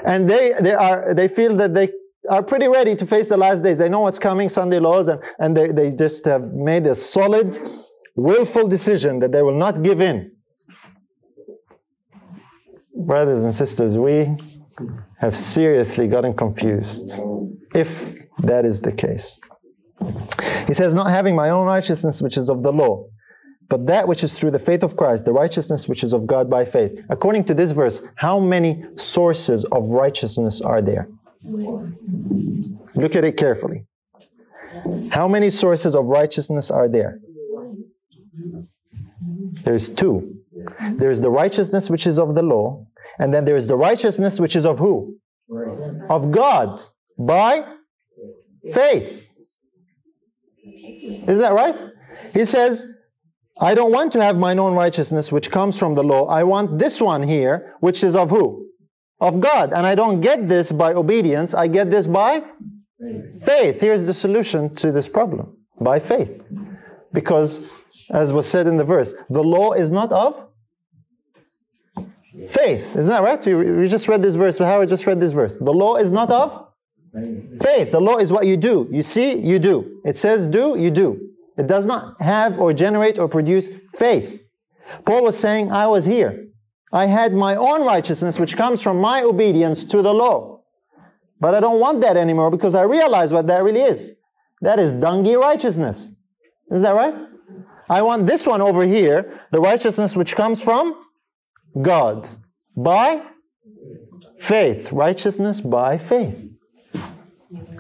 And 0.05 0.29
they, 0.29 0.55
they, 0.61 0.75
are, 0.75 1.15
they 1.15 1.29
feel 1.29 1.57
that 1.57 1.75
they 1.75 1.91
are 2.29 2.43
pretty 2.43 2.69
ready 2.69 2.95
to 2.95 3.07
face 3.07 3.29
the 3.29 3.37
last 3.37 3.63
days. 3.63 3.79
They 3.79 3.89
know 3.89 4.01
what's 4.01 4.19
coming, 4.19 4.49
Sunday 4.49 4.79
laws, 4.79 5.09
and, 5.09 5.21
and 5.39 5.57
they, 5.57 5.73
they 5.73 5.91
just 5.91 6.25
have 6.27 6.53
made 6.53 6.87
a 6.87 6.95
solid, 6.95 7.59
willful 8.17 8.69
decision 8.69 9.19
that 9.21 9.33
they 9.33 9.43
will 9.43 9.57
not 9.57 9.83
give 9.83 10.01
in. 10.01 10.33
Brothers 12.95 13.43
and 13.43 13.55
sisters, 13.55 13.97
we 13.97 14.37
have 15.19 15.37
seriously 15.37 16.09
gotten 16.09 16.35
confused 16.35 17.21
if 17.75 18.17
that 18.39 18.65
is 18.65 18.81
the 18.81 18.93
case. 18.93 19.41
He 20.67 20.75
says, 20.75 20.95
Not 20.95 21.11
having 21.11 21.35
my 21.35 21.51
own 21.51 21.67
righteousness, 21.67 22.23
which 22.23 22.37
is 22.37 22.51
of 22.51 22.63
the 22.63 22.73
law, 22.73 23.07
but 23.69 23.87
that 23.87 24.09
which 24.09 24.25
is 24.25 24.33
through 24.35 24.53
the 24.53 24.59
faith 24.59 24.83
of 24.83 24.97
Christ, 24.97 25.25
the 25.25 25.33
righteousness 25.33 25.89
which 25.89 26.03
is 26.03 26.13
of 26.13 26.27
God 26.27 26.49
by 26.49 26.65
faith. 26.65 26.93
According 27.11 27.45
to 27.45 27.55
this 27.55 27.73
verse, 27.73 28.07
how 28.17 28.39
many 28.39 28.85
sources 28.97 29.65
of 29.67 29.91
righteousness 29.91 30.61
are 30.61 30.81
there? 30.81 31.09
Look 31.45 33.17
at 33.17 33.25
it 33.25 33.37
carefully. 33.37 33.87
How 35.11 35.29
many 35.29 35.51
sources 35.51 35.95
of 35.95 36.07
righteousness 36.07 36.71
are 36.71 36.89
there? 36.89 37.21
There's 39.65 39.89
two. 39.89 40.41
There's 40.93 41.21
the 41.21 41.31
righteousness 41.31 41.89
which 41.91 42.07
is 42.07 42.19
of 42.19 42.35
the 42.35 42.43
law, 42.43 42.87
and 43.19 43.33
then 43.33 43.45
there's 43.45 43.67
the 43.67 43.77
righteousness 43.77 44.41
which 44.41 44.57
is 44.57 44.67
of 44.67 44.79
who? 44.79 45.17
Of 46.09 46.31
God 46.31 46.81
by 47.19 47.65
faith. 48.73 49.31
Isn't 50.65 51.41
that 51.41 51.53
right? 51.53 51.79
He 52.35 52.45
says, 52.45 52.87
I 53.61 53.75
don't 53.75 53.93
want 53.93 54.13
to 54.13 54.23
have 54.23 54.39
mine 54.39 54.59
own 54.59 54.75
righteousness 54.75 55.33
which 55.33 55.51
comes 55.51 55.79
from 55.79 55.95
the 55.95 56.05
law. 56.05 56.27
I 56.27 56.45
want 56.45 56.79
this 56.79 57.01
one 57.01 57.23
here, 57.23 57.75
which 57.81 58.05
is 58.05 58.15
of 58.15 58.31
who? 58.31 58.68
Of 59.21 59.41
God. 59.41 59.73
And 59.73 59.87
I 59.87 59.95
don't 59.95 60.21
get 60.21 60.47
this 60.47 60.71
by 60.71 60.95
obedience, 60.95 61.55
I 61.55 61.67
get 61.67 61.91
this 61.91 62.07
by 62.07 62.45
faith. 63.01 63.45
faith. 63.45 63.81
Here's 63.81 64.07
the 64.07 64.15
solution 64.15 64.75
to 64.77 64.93
this 64.93 65.09
problem 65.09 65.57
by 65.81 65.99
faith. 65.99 66.43
Because, 67.13 67.69
as 68.11 68.33
was 68.33 68.47
said 68.47 68.67
in 68.67 68.77
the 68.77 68.85
verse, 68.85 69.15
the 69.29 69.43
law 69.43 69.73
is 69.73 69.91
not 69.91 70.13
of 70.13 70.49
faith. 72.49 72.95
Isn't 72.97 73.13
that 73.13 73.23
right? 73.23 73.45
We 73.45 73.89
just 73.89 74.07
read 74.09 74.23
this 74.23 74.37
verse. 74.37 74.59
Howard 74.59 74.89
just 74.89 75.07
read 75.07 75.21
this 75.21 75.33
verse. 75.33 75.59
The 75.59 75.73
law 75.73 75.97
is 75.97 76.11
not 76.11 76.31
of 76.31 76.69
Faith. 77.61 77.91
The 77.91 78.01
law 78.01 78.19
is 78.19 78.33
what 78.33 78.47
you 78.47 78.57
do. 78.57 78.89
You 78.91 79.03
see, 79.03 79.39
you 79.39 79.59
do. 79.59 80.01
It 80.05 80.17
says 80.17 80.47
do, 80.47 80.77
you 80.79 80.91
do. 80.91 81.31
It 81.57 81.67
does 81.67 81.87
not 81.87 82.21
have 82.21 82.61
or 82.61 82.73
generate 82.73 83.19
or 83.19 83.29
produce 83.29 83.69
faith. 83.97 84.45
Paul 85.05 85.25
was 85.25 85.37
saying, 85.37 85.73
I 85.73 85.87
was 85.87 86.05
here. 86.05 86.48
I 86.93 87.07
had 87.07 87.35
my 87.35 87.55
own 87.57 87.83
righteousness, 87.83 88.39
which 88.39 88.57
comes 88.57 88.83
from 88.83 88.99
my 89.01 89.23
obedience 89.23 89.85
to 89.85 90.03
the 90.03 90.15
law. 90.15 90.63
But 91.41 91.55
I 91.55 91.61
don't 91.61 91.81
want 91.81 92.01
that 92.01 92.17
anymore 92.17 92.51
because 92.51 92.75
I 92.75 92.83
realize 92.83 93.33
what 93.33 93.47
that 93.47 93.63
really 93.63 93.83
is. 93.83 94.13
That 94.61 94.79
is 94.79 94.93
dungy 94.95 95.39
righteousness. 95.41 96.13
Is 96.71 96.81
that 96.83 96.95
right? 96.95 97.15
I 97.89 98.03
want 98.03 98.27
this 98.27 98.47
one 98.47 98.61
over 98.61 98.83
here, 98.85 99.41
the 99.51 99.61
righteousness 99.61 100.17
which 100.17 100.35
comes 100.35 100.61
from 100.61 100.95
God 101.81 102.29
by 102.77 103.23
faith. 104.39 104.93
Righteousness 104.93 105.61
by 105.61 105.97
faith. 105.97 106.51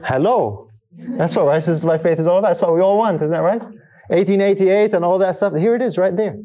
Hello. 0.05 0.69
That's 0.93 1.37
what 1.37 1.47
righteousness 1.47 1.85
by 1.85 1.99
faith 1.99 2.19
is 2.19 2.27
all 2.27 2.39
about. 2.39 2.49
That's 2.49 2.63
what 2.63 2.75
we 2.75 2.81
all 2.81 2.97
want, 2.97 3.17
isn't 3.17 3.31
that 3.31 3.41
right? 3.43 3.61
1888 4.09 4.95
and 4.95 5.05
all 5.05 5.19
that 5.19 5.37
stuff. 5.37 5.55
Here 5.55 5.75
it 5.75 5.83
is 5.83 5.99
right 5.99 6.17
there. 6.17 6.39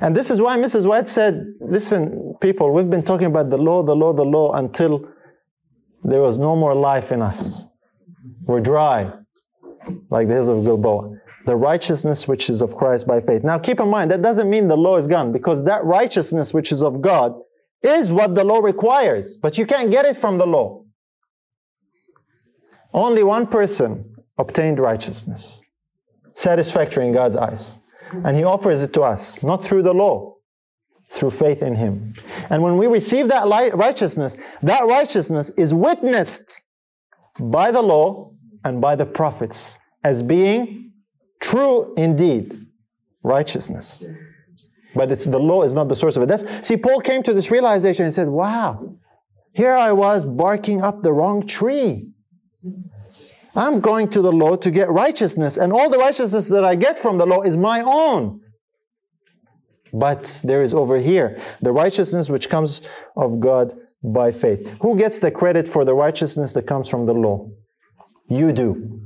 And 0.00 0.14
this 0.14 0.30
is 0.30 0.40
why 0.42 0.56
Mrs. 0.56 0.86
White 0.86 1.08
said, 1.08 1.44
listen, 1.60 2.34
people, 2.40 2.72
we've 2.72 2.90
been 2.90 3.02
talking 3.02 3.26
about 3.26 3.50
the 3.50 3.58
law, 3.58 3.82
the 3.82 3.94
law, 3.94 4.12
the 4.12 4.24
law 4.24 4.52
until 4.52 5.08
there 6.04 6.20
was 6.20 6.38
no 6.38 6.54
more 6.54 6.74
life 6.74 7.12
in 7.12 7.22
us. 7.22 7.68
We're 8.44 8.60
dry, 8.60 9.10
like 10.10 10.28
the 10.28 10.34
hills 10.34 10.48
of 10.48 10.62
Gilboa. 10.64 11.18
The 11.46 11.56
righteousness 11.56 12.26
which 12.26 12.50
is 12.50 12.60
of 12.60 12.76
Christ 12.76 13.06
by 13.06 13.20
faith. 13.20 13.44
Now 13.44 13.58
keep 13.58 13.80
in 13.80 13.88
mind, 13.88 14.10
that 14.10 14.20
doesn't 14.20 14.50
mean 14.50 14.68
the 14.68 14.76
law 14.76 14.96
is 14.96 15.06
gone, 15.06 15.32
because 15.32 15.64
that 15.64 15.84
righteousness 15.84 16.52
which 16.52 16.72
is 16.72 16.82
of 16.82 17.00
God 17.00 17.34
is 17.82 18.12
what 18.12 18.34
the 18.34 18.44
law 18.44 18.58
requires, 18.58 19.36
but 19.36 19.56
you 19.56 19.64
can't 19.64 19.90
get 19.90 20.04
it 20.04 20.16
from 20.16 20.38
the 20.38 20.46
law. 20.46 20.82
Only 22.92 23.22
one 23.22 23.46
person 23.46 24.16
obtained 24.38 24.78
righteousness, 24.78 25.62
satisfactory 26.32 27.06
in 27.06 27.12
God's 27.12 27.36
eyes. 27.36 27.76
And 28.12 28.36
He 28.36 28.44
offers 28.44 28.82
it 28.82 28.92
to 28.94 29.02
us, 29.02 29.42
not 29.42 29.64
through 29.64 29.82
the 29.82 29.94
law, 29.94 30.36
through 31.10 31.30
faith 31.30 31.62
in 31.62 31.74
Him. 31.74 32.14
And 32.50 32.62
when 32.62 32.76
we 32.76 32.86
receive 32.86 33.28
that 33.28 33.46
righteousness, 33.74 34.36
that 34.62 34.86
righteousness 34.86 35.50
is 35.56 35.74
witnessed 35.74 36.62
by 37.40 37.70
the 37.70 37.82
law 37.82 38.32
and 38.64 38.80
by 38.80 38.96
the 38.96 39.06
prophets 39.06 39.78
as 40.02 40.22
being 40.22 40.92
true 41.40 41.94
indeed 41.96 42.66
righteousness. 43.22 44.06
But 44.94 45.12
it's 45.12 45.26
the 45.26 45.38
law 45.38 45.62
is 45.62 45.74
not 45.74 45.88
the 45.88 45.96
source 45.96 46.16
of 46.16 46.22
it. 46.22 46.26
That's, 46.26 46.66
see, 46.66 46.76
Paul 46.76 47.00
came 47.00 47.22
to 47.24 47.34
this 47.34 47.50
realization 47.50 48.04
and 48.06 48.14
said, 48.14 48.28
Wow, 48.28 48.96
here 49.52 49.74
I 49.74 49.92
was 49.92 50.24
barking 50.24 50.80
up 50.82 51.02
the 51.02 51.12
wrong 51.12 51.46
tree. 51.46 52.12
I'm 53.56 53.80
going 53.80 54.08
to 54.10 54.20
the 54.20 54.32
law 54.32 54.56
to 54.56 54.70
get 54.70 54.90
righteousness, 54.90 55.56
and 55.56 55.72
all 55.72 55.88
the 55.88 55.98
righteousness 55.98 56.48
that 56.48 56.64
I 56.64 56.74
get 56.74 56.98
from 56.98 57.18
the 57.18 57.26
law 57.26 57.42
is 57.42 57.56
my 57.56 57.80
own. 57.80 58.40
But 59.92 60.40
there 60.44 60.62
is 60.62 60.74
over 60.74 60.98
here 60.98 61.40
the 61.62 61.72
righteousness 61.72 62.28
which 62.28 62.50
comes 62.50 62.82
of 63.16 63.40
God 63.40 63.74
by 64.02 64.30
faith. 64.30 64.68
Who 64.82 64.96
gets 64.96 65.18
the 65.18 65.30
credit 65.30 65.66
for 65.66 65.84
the 65.84 65.94
righteousness 65.94 66.52
that 66.52 66.66
comes 66.66 66.88
from 66.88 67.06
the 67.06 67.14
law? 67.14 67.48
You 68.28 68.52
do. 68.52 69.00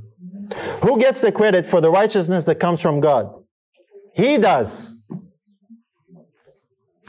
Who 0.83 0.99
gets 0.99 1.21
the 1.21 1.31
credit 1.31 1.65
for 1.65 1.79
the 1.79 1.89
righteousness 1.89 2.45
that 2.45 2.55
comes 2.55 2.81
from 2.81 2.99
God? 2.99 3.33
He 4.13 4.37
does. 4.37 5.01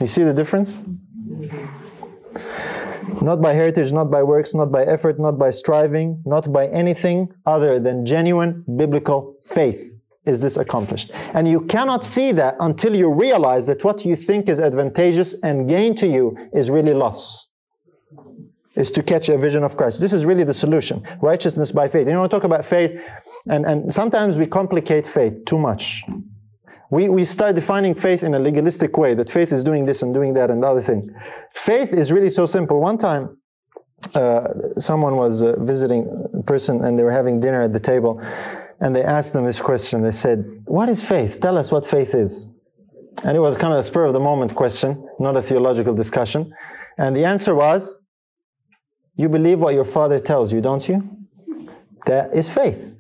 You 0.01 0.07
see 0.07 0.23
the 0.23 0.35
difference? 0.35 0.79
Not 3.23 3.41
by 3.41 3.53
heritage, 3.53 3.93
not 3.93 4.11
by 4.11 4.23
works, 4.23 4.55
not 4.55 4.71
by 4.73 4.85
effort, 4.85 5.19
not 5.19 5.39
by 5.39 5.51
striving, 5.51 6.23
not 6.25 6.53
by 6.53 6.67
anything 6.69 7.33
other 7.47 7.79
than 7.79 8.05
genuine 8.05 8.65
biblical 8.77 9.37
faith 9.43 10.01
is 10.25 10.41
this 10.41 10.57
accomplished. 10.57 11.11
And 11.35 11.49
you 11.49 11.63
cannot 11.63 12.05
see 12.05 12.33
that 12.33 12.57
until 12.61 12.95
you 12.95 13.13
realize 13.13 13.67
that 13.67 13.83
what 13.85 14.05
you 14.05 14.15
think 14.15 14.49
is 14.49 14.61
advantageous 14.61 15.35
and 15.43 15.69
gain 15.69 15.95
to 15.97 16.07
you 16.07 16.37
is 16.53 16.71
really 16.71 16.95
loss. 16.95 17.49
Is 18.75 18.91
to 18.93 19.03
catch 19.03 19.29
a 19.29 19.37
vision 19.37 19.65
of 19.65 19.77
Christ. 19.77 20.01
This 20.01 20.15
is 20.15 20.25
really 20.25 20.45
the 20.45 20.55
solution. 20.55 21.07
Righteousness 21.21 21.73
by 21.73 21.89
faith. 21.89 22.07
You 22.07 22.15
know, 22.15 22.23
we 22.23 22.29
talk 22.29 22.45
about 22.45 22.65
faith, 22.65 22.93
and, 23.47 23.67
and 23.67 23.93
sometimes 23.93 24.39
we 24.39 24.47
complicate 24.47 25.07
faith 25.07 25.45
too 25.45 25.59
much. 25.59 26.05
We, 26.93 27.09
we 27.09 27.25
start 27.25 27.55
defining 27.55 27.95
faith 27.95 28.23
in 28.23 28.35
a 28.35 28.39
legalistic 28.39 28.99
way, 28.99 29.15
that 29.15 29.31
faith 29.31 29.51
is 29.51 29.65
doing 29.65 29.87
this 29.87 30.03
and 30.03 30.13
doing 30.13 30.35
that 30.35 30.51
and 30.51 30.63
the 30.63 30.69
other 30.69 30.83
thing. 30.83 31.11
Faith 31.55 31.91
is 31.91 32.13
really 32.13 32.29
so 32.29 32.45
simple. 32.45 32.81
One 32.81 32.99
time, 32.99 33.39
uh, 34.15 34.49
someone 34.77 35.17
was 35.17 35.41
uh, 35.41 35.55
visiting 35.61 36.03
a 36.39 36.43
person 36.43 36.85
and 36.85 36.99
they 36.99 37.03
were 37.03 37.17
having 37.21 37.41
dinner 37.41 37.63
at 37.63 37.73
the 37.73 37.81
table 37.81 38.21
and 38.79 38.95
they 38.95 39.03
asked 39.03 39.33
them 39.33 39.47
this 39.47 39.59
question. 39.59 40.03
They 40.03 40.11
said, 40.11 40.45
What 40.67 40.91
is 40.91 41.03
faith? 41.03 41.41
Tell 41.41 41.57
us 41.57 41.73
what 41.73 41.87
faith 41.87 42.15
is. 42.15 42.51
And 43.25 43.39
it 43.39 43.41
was 43.41 43.57
kind 43.57 43.73
of 43.73 43.79
a 43.79 43.83
spur 43.83 44.05
of 44.05 44.13
the 44.13 44.21
moment 44.21 44.55
question, 44.55 45.09
not 45.19 45.35
a 45.35 45.41
theological 45.41 45.95
discussion. 45.95 46.53
And 46.99 47.17
the 47.17 47.25
answer 47.25 47.55
was, 47.55 48.01
You 49.17 49.31
believe 49.31 49.61
what 49.61 49.73
your 49.73 49.87
father 49.87 50.19
tells 50.19 50.53
you, 50.53 50.61
don't 50.61 50.87
you? 50.87 51.09
That 52.05 52.35
is 52.35 52.51
faith. 52.51 52.95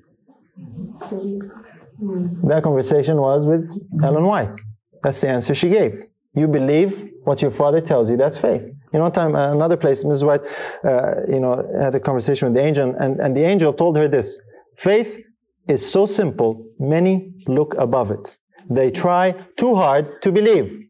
That 2.02 2.62
conversation 2.64 3.16
was 3.18 3.46
with 3.46 3.70
Ellen 4.02 4.24
White. 4.24 4.54
That's 5.02 5.20
the 5.20 5.28
answer 5.28 5.54
she 5.54 5.68
gave. 5.68 6.02
You 6.34 6.48
believe 6.48 7.10
what 7.24 7.42
your 7.42 7.50
father 7.50 7.80
tells 7.80 8.10
you. 8.10 8.16
That's 8.16 8.38
faith. 8.38 8.62
You 8.92 8.98
know, 8.98 9.08
time, 9.08 9.36
uh, 9.36 9.52
another 9.52 9.76
place, 9.76 10.02
Mrs. 10.02 10.26
White, 10.26 10.40
uh, 10.84 11.22
you 11.28 11.40
know, 11.40 11.54
had 11.80 11.94
a 11.94 12.00
conversation 12.00 12.48
with 12.48 12.56
the 12.56 12.62
angel, 12.62 12.94
and, 12.98 13.20
and 13.20 13.36
the 13.36 13.44
angel 13.44 13.72
told 13.72 13.96
her 13.96 14.08
this: 14.08 14.40
Faith 14.74 15.22
is 15.68 15.88
so 15.88 16.06
simple, 16.06 16.64
many 16.78 17.32
look 17.46 17.74
above 17.78 18.10
it. 18.10 18.36
They 18.68 18.90
try 18.90 19.32
too 19.56 19.74
hard 19.76 20.20
to 20.22 20.32
believe. 20.32 20.80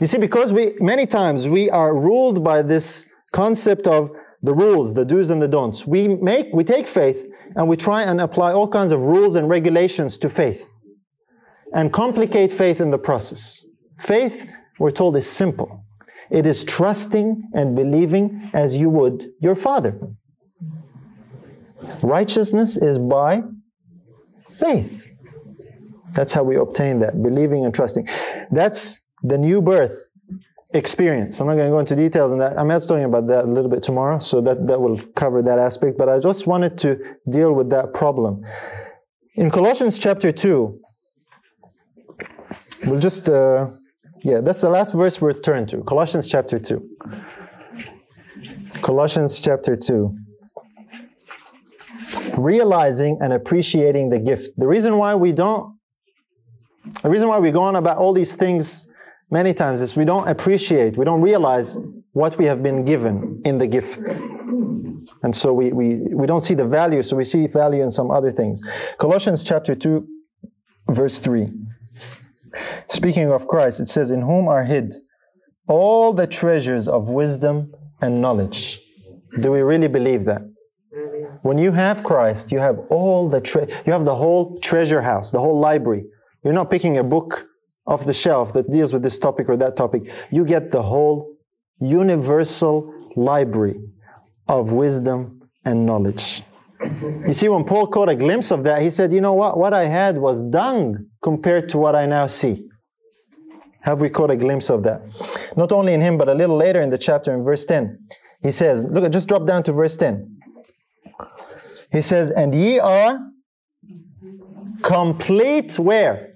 You 0.00 0.06
see, 0.06 0.18
because 0.18 0.52
we 0.52 0.74
many 0.80 1.06
times 1.06 1.48
we 1.48 1.70
are 1.70 1.94
ruled 1.94 2.42
by 2.42 2.62
this 2.62 3.06
concept 3.32 3.86
of 3.86 4.10
the 4.42 4.54
rules, 4.54 4.94
the 4.94 5.04
do's 5.04 5.30
and 5.30 5.40
the 5.40 5.48
don'ts. 5.48 5.86
We 5.86 6.08
make, 6.08 6.48
we 6.52 6.64
take 6.64 6.86
faith 6.86 7.26
and 7.56 7.68
we 7.68 7.76
try 7.76 8.02
and 8.02 8.20
apply 8.20 8.52
all 8.52 8.68
kinds 8.68 8.92
of 8.92 9.00
rules 9.00 9.34
and 9.34 9.48
regulations 9.48 10.18
to 10.18 10.28
faith 10.28 10.74
and 11.72 11.92
complicate 11.92 12.52
faith 12.52 12.80
in 12.80 12.90
the 12.90 12.98
process. 12.98 13.66
Faith, 13.96 14.50
we're 14.78 14.90
told, 14.90 15.16
is 15.16 15.30
simple. 15.30 15.84
It 16.30 16.46
is 16.46 16.64
trusting 16.64 17.50
and 17.52 17.76
believing 17.76 18.50
as 18.54 18.76
you 18.76 18.90
would 18.90 19.30
your 19.40 19.54
Father. 19.54 19.98
Righteousness 22.02 22.76
is 22.76 22.98
by 22.98 23.42
faith. 24.50 25.06
That's 26.12 26.32
how 26.32 26.44
we 26.44 26.56
obtain 26.56 27.00
that, 27.00 27.22
believing 27.22 27.64
and 27.64 27.74
trusting. 27.74 28.08
That's 28.50 29.04
the 29.22 29.36
new 29.36 29.60
birth 29.60 30.08
experience. 30.74 31.40
I'm 31.40 31.46
not 31.46 31.54
going 31.54 31.66
to 31.66 31.70
go 31.70 31.78
into 31.78 31.96
details 31.96 32.32
on 32.32 32.38
that. 32.38 32.58
I'm 32.58 32.68
not 32.68 32.82
talking 32.82 33.04
about 33.04 33.26
that 33.28 33.44
a 33.44 33.46
little 33.46 33.70
bit 33.70 33.82
tomorrow, 33.82 34.18
so 34.18 34.40
that, 34.42 34.66
that 34.66 34.80
will 34.80 34.98
cover 35.14 35.40
that 35.42 35.58
aspect. 35.58 35.96
But 35.96 36.08
I 36.08 36.18
just 36.18 36.46
wanted 36.46 36.76
to 36.78 37.16
deal 37.28 37.52
with 37.52 37.70
that 37.70 37.94
problem. 37.94 38.42
In 39.36 39.50
Colossians 39.50 39.98
chapter 39.98 40.32
2, 40.32 40.80
we'll 42.86 43.00
just, 43.00 43.28
uh, 43.28 43.68
yeah, 44.22 44.40
that's 44.40 44.60
the 44.60 44.68
last 44.68 44.92
verse 44.94 45.20
we're 45.20 45.32
turned 45.32 45.68
to. 45.70 45.82
Colossians 45.84 46.26
chapter 46.26 46.58
2. 46.58 46.90
Colossians 48.82 49.40
chapter 49.40 49.76
2 49.76 50.18
realizing 52.36 53.16
and 53.22 53.32
appreciating 53.32 54.10
the 54.10 54.18
gift. 54.18 54.50
The 54.56 54.66
reason 54.66 54.98
why 54.98 55.14
we 55.14 55.32
don't, 55.32 55.78
the 57.02 57.08
reason 57.08 57.28
why 57.28 57.38
we 57.38 57.52
go 57.52 57.62
on 57.62 57.76
about 57.76 57.98
all 57.98 58.12
these 58.12 58.34
things 58.34 58.88
many 59.34 59.52
times 59.52 59.80
is 59.80 59.96
we 59.96 60.06
don't 60.12 60.28
appreciate, 60.34 60.96
we 60.96 61.04
don't 61.04 61.20
realize 61.20 61.76
what 62.12 62.38
we 62.38 62.44
have 62.46 62.62
been 62.62 62.84
given 62.84 63.42
in 63.44 63.58
the 63.58 63.66
gift. 63.66 64.02
And 65.24 65.34
so 65.34 65.52
we, 65.52 65.66
we, 65.80 65.86
we 66.20 66.26
don't 66.26 66.44
see 66.48 66.54
the 66.54 66.68
value, 66.80 67.02
so 67.02 67.16
we 67.16 67.24
see 67.24 67.46
value 67.48 67.82
in 67.82 67.90
some 67.90 68.10
other 68.18 68.30
things. 68.30 68.56
Colossians 68.98 69.42
chapter 69.42 69.74
2, 69.74 70.06
verse 71.00 71.18
3. 71.18 71.48
Speaking 72.88 73.30
of 73.36 73.48
Christ, 73.48 73.80
it 73.80 73.88
says, 73.88 74.10
In 74.10 74.22
whom 74.22 74.46
are 74.48 74.64
hid 74.64 74.94
all 75.66 76.12
the 76.12 76.26
treasures 76.26 76.86
of 76.86 77.08
wisdom 77.08 77.72
and 78.00 78.20
knowledge. 78.20 78.80
Do 79.40 79.50
we 79.50 79.62
really 79.62 79.88
believe 79.88 80.24
that? 80.26 80.42
When 81.42 81.58
you 81.58 81.72
have 81.72 82.04
Christ, 82.04 82.52
you 82.52 82.60
have 82.60 82.78
all 82.90 83.28
the 83.28 83.40
tre- 83.40 83.68
you 83.84 83.92
have 83.92 84.04
the 84.04 84.14
whole 84.14 84.58
treasure 84.60 85.02
house, 85.02 85.30
the 85.30 85.40
whole 85.40 85.58
library. 85.58 86.04
You're 86.42 86.58
not 86.60 86.70
picking 86.70 86.98
a 86.98 87.02
book 87.02 87.46
off 87.86 88.04
the 88.04 88.12
shelf 88.12 88.52
that 88.54 88.70
deals 88.70 88.92
with 88.92 89.02
this 89.02 89.18
topic 89.18 89.48
or 89.48 89.56
that 89.56 89.76
topic. 89.76 90.02
You 90.30 90.44
get 90.44 90.72
the 90.72 90.82
whole 90.82 91.36
universal 91.80 92.92
library 93.16 93.80
of 94.48 94.72
wisdom 94.72 95.42
and 95.64 95.86
knowledge. 95.86 96.42
You 97.26 97.32
see, 97.32 97.48
when 97.48 97.64
Paul 97.64 97.86
caught 97.86 98.08
a 98.08 98.14
glimpse 98.14 98.50
of 98.50 98.64
that, 98.64 98.82
he 98.82 98.90
said, 98.90 99.12
You 99.12 99.20
know 99.20 99.32
what? 99.32 99.56
What 99.56 99.72
I 99.72 99.86
had 99.86 100.18
was 100.18 100.42
dung 100.42 101.06
compared 101.22 101.68
to 101.70 101.78
what 101.78 101.94
I 101.94 102.06
now 102.06 102.26
see. 102.26 102.66
Have 103.82 104.00
we 104.00 104.08
caught 104.08 104.30
a 104.30 104.36
glimpse 104.36 104.70
of 104.70 104.82
that? 104.84 105.02
Not 105.56 105.70
only 105.70 105.92
in 105.92 106.00
him, 106.00 106.18
but 106.18 106.28
a 106.28 106.34
little 106.34 106.56
later 106.56 106.80
in 106.80 106.90
the 106.90 106.98
chapter, 106.98 107.34
in 107.34 107.44
verse 107.44 107.64
10, 107.64 107.98
he 108.42 108.50
says, 108.50 108.84
Look, 108.84 109.10
just 109.12 109.28
drop 109.28 109.46
down 109.46 109.62
to 109.64 109.72
verse 109.72 109.96
10. 109.96 110.38
He 111.92 112.00
says, 112.00 112.30
And 112.30 112.54
ye 112.54 112.78
are 112.78 113.18
complete 114.82 115.78
where? 115.78 116.34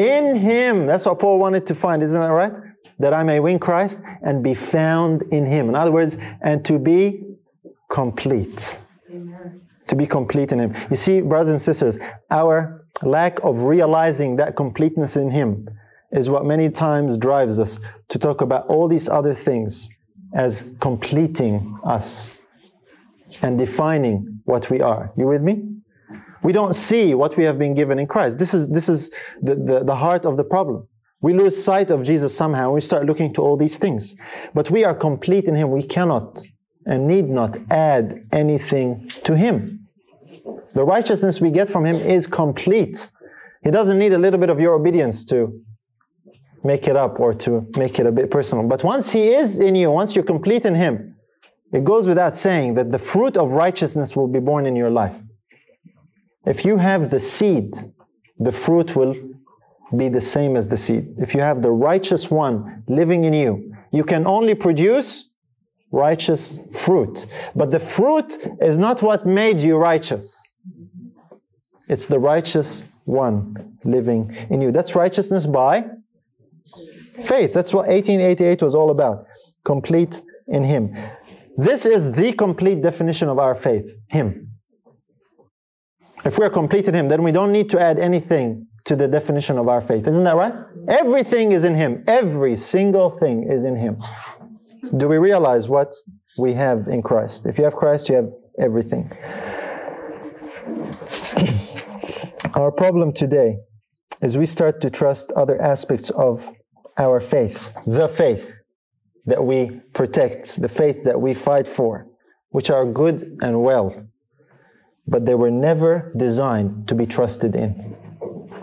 In 0.00 0.36
him. 0.36 0.86
That's 0.86 1.04
what 1.04 1.18
Paul 1.18 1.38
wanted 1.38 1.66
to 1.66 1.74
find, 1.74 2.02
isn't 2.02 2.18
that 2.18 2.28
right? 2.28 2.52
That 2.98 3.12
I 3.12 3.22
may 3.22 3.38
win 3.38 3.58
Christ 3.58 4.02
and 4.22 4.42
be 4.42 4.54
found 4.54 5.22
in 5.30 5.44
him. 5.44 5.68
In 5.68 5.74
other 5.74 5.92
words, 5.92 6.16
and 6.40 6.64
to 6.64 6.78
be 6.78 7.22
complete. 7.90 8.78
To 9.88 9.94
be 9.96 10.06
complete 10.06 10.52
in 10.52 10.60
him. 10.60 10.74
You 10.88 10.96
see, 10.96 11.20
brothers 11.20 11.50
and 11.50 11.60
sisters, 11.60 11.98
our 12.30 12.86
lack 13.02 13.40
of 13.40 13.62
realizing 13.62 14.36
that 14.36 14.56
completeness 14.56 15.16
in 15.16 15.30
him 15.30 15.68
is 16.12 16.30
what 16.30 16.46
many 16.46 16.70
times 16.70 17.18
drives 17.18 17.58
us 17.58 17.78
to 18.08 18.18
talk 18.18 18.40
about 18.40 18.66
all 18.68 18.88
these 18.88 19.08
other 19.08 19.34
things 19.34 19.90
as 20.34 20.76
completing 20.80 21.78
us 21.84 22.38
and 23.42 23.58
defining 23.58 24.40
what 24.44 24.70
we 24.70 24.80
are. 24.80 25.12
You 25.16 25.26
with 25.26 25.42
me? 25.42 25.69
We 26.42 26.52
don't 26.52 26.74
see 26.74 27.14
what 27.14 27.36
we 27.36 27.44
have 27.44 27.58
been 27.58 27.74
given 27.74 27.98
in 27.98 28.06
Christ. 28.06 28.38
This 28.38 28.54
is, 28.54 28.68
this 28.68 28.88
is 28.88 29.10
the, 29.42 29.54
the, 29.54 29.84
the 29.84 29.96
heart 29.96 30.24
of 30.24 30.36
the 30.36 30.44
problem. 30.44 30.88
We 31.22 31.34
lose 31.34 31.62
sight 31.62 31.90
of 31.90 32.02
Jesus 32.02 32.34
somehow 32.34 32.72
we 32.72 32.80
start 32.80 33.04
looking 33.04 33.32
to 33.34 33.42
all 33.42 33.56
these 33.56 33.76
things. 33.76 34.16
But 34.54 34.70
we 34.70 34.84
are 34.84 34.94
complete 34.94 35.44
in 35.44 35.54
Him. 35.54 35.70
We 35.70 35.82
cannot 35.82 36.40
and 36.86 37.06
need 37.06 37.28
not 37.28 37.58
add 37.70 38.26
anything 38.32 39.10
to 39.24 39.36
Him. 39.36 39.88
The 40.74 40.84
righteousness 40.84 41.40
we 41.40 41.50
get 41.50 41.68
from 41.68 41.84
Him 41.84 41.96
is 41.96 42.26
complete. 42.26 43.10
He 43.62 43.70
doesn't 43.70 43.98
need 43.98 44.14
a 44.14 44.18
little 44.18 44.40
bit 44.40 44.48
of 44.48 44.58
your 44.60 44.74
obedience 44.74 45.24
to 45.26 45.60
make 46.64 46.88
it 46.88 46.96
up 46.96 47.20
or 47.20 47.34
to 47.34 47.66
make 47.76 47.98
it 47.98 48.06
a 48.06 48.12
bit 48.12 48.30
personal. 48.30 48.66
But 48.66 48.82
once 48.82 49.12
He 49.12 49.34
is 49.34 49.60
in 49.60 49.74
you, 49.74 49.90
once 49.90 50.14
you're 50.14 50.24
complete 50.24 50.64
in 50.64 50.74
Him, 50.74 51.16
it 51.72 51.84
goes 51.84 52.06
without 52.06 52.36
saying 52.36 52.74
that 52.74 52.92
the 52.92 52.98
fruit 52.98 53.36
of 53.36 53.52
righteousness 53.52 54.16
will 54.16 54.26
be 54.26 54.40
borne 54.40 54.64
in 54.64 54.74
your 54.74 54.90
life. 54.90 55.20
If 56.46 56.64
you 56.64 56.78
have 56.78 57.10
the 57.10 57.20
seed, 57.20 57.74
the 58.38 58.52
fruit 58.52 58.96
will 58.96 59.14
be 59.96 60.08
the 60.08 60.20
same 60.20 60.56
as 60.56 60.68
the 60.68 60.76
seed. 60.76 61.14
If 61.18 61.34
you 61.34 61.40
have 61.40 61.62
the 61.62 61.70
righteous 61.70 62.30
one 62.30 62.84
living 62.88 63.24
in 63.24 63.34
you, 63.34 63.74
you 63.92 64.04
can 64.04 64.26
only 64.26 64.54
produce 64.54 65.32
righteous 65.90 66.58
fruit. 66.72 67.26
But 67.54 67.70
the 67.70 67.80
fruit 67.80 68.36
is 68.60 68.78
not 68.78 69.02
what 69.02 69.26
made 69.26 69.60
you 69.60 69.76
righteous. 69.76 70.54
It's 71.88 72.06
the 72.06 72.18
righteous 72.18 72.88
one 73.04 73.76
living 73.84 74.34
in 74.48 74.62
you. 74.62 74.70
That's 74.70 74.94
righteousness 74.94 75.46
by 75.46 75.86
faith. 77.24 77.52
That's 77.52 77.74
what 77.74 77.88
1888 77.88 78.62
was 78.62 78.74
all 78.74 78.90
about. 78.90 79.26
Complete 79.64 80.20
in 80.46 80.62
Him. 80.62 80.96
This 81.56 81.84
is 81.84 82.12
the 82.12 82.32
complete 82.32 82.80
definition 82.80 83.28
of 83.28 83.38
our 83.38 83.54
faith 83.54 83.98
Him. 84.08 84.49
If 86.24 86.38
we're 86.38 86.50
complete 86.50 86.88
in 86.88 86.94
Him, 86.94 87.08
then 87.08 87.22
we 87.22 87.32
don't 87.32 87.52
need 87.52 87.70
to 87.70 87.80
add 87.80 87.98
anything 87.98 88.66
to 88.84 88.96
the 88.96 89.08
definition 89.08 89.58
of 89.58 89.68
our 89.68 89.80
faith. 89.80 90.06
Isn't 90.06 90.24
that 90.24 90.36
right? 90.36 90.54
Everything 90.88 91.52
is 91.52 91.64
in 91.64 91.74
Him. 91.74 92.04
Every 92.06 92.56
single 92.56 93.10
thing 93.10 93.50
is 93.50 93.64
in 93.64 93.76
Him. 93.76 94.02
Do 94.96 95.08
we 95.08 95.18
realize 95.18 95.68
what 95.68 95.92
we 96.38 96.54
have 96.54 96.88
in 96.88 97.02
Christ? 97.02 97.46
If 97.46 97.58
you 97.58 97.64
have 97.64 97.74
Christ, 97.74 98.08
you 98.08 98.16
have 98.16 98.30
everything. 98.58 99.10
our 102.54 102.72
problem 102.72 103.12
today 103.12 103.56
is 104.22 104.36
we 104.36 104.46
start 104.46 104.80
to 104.82 104.90
trust 104.90 105.32
other 105.32 105.60
aspects 105.60 106.10
of 106.10 106.48
our 106.98 107.20
faith, 107.20 107.72
the 107.86 108.08
faith 108.08 108.58
that 109.26 109.42
we 109.42 109.80
protect, 109.94 110.60
the 110.60 110.68
faith 110.68 111.04
that 111.04 111.20
we 111.20 111.32
fight 111.32 111.68
for, 111.68 112.06
which 112.50 112.70
are 112.70 112.84
good 112.84 113.38
and 113.40 113.62
well, 113.62 114.09
but 115.10 115.26
they 115.26 115.34
were 115.34 115.50
never 115.50 116.12
designed 116.16 116.86
to 116.88 116.94
be 116.94 117.04
trusted 117.04 117.56
in 117.56 117.96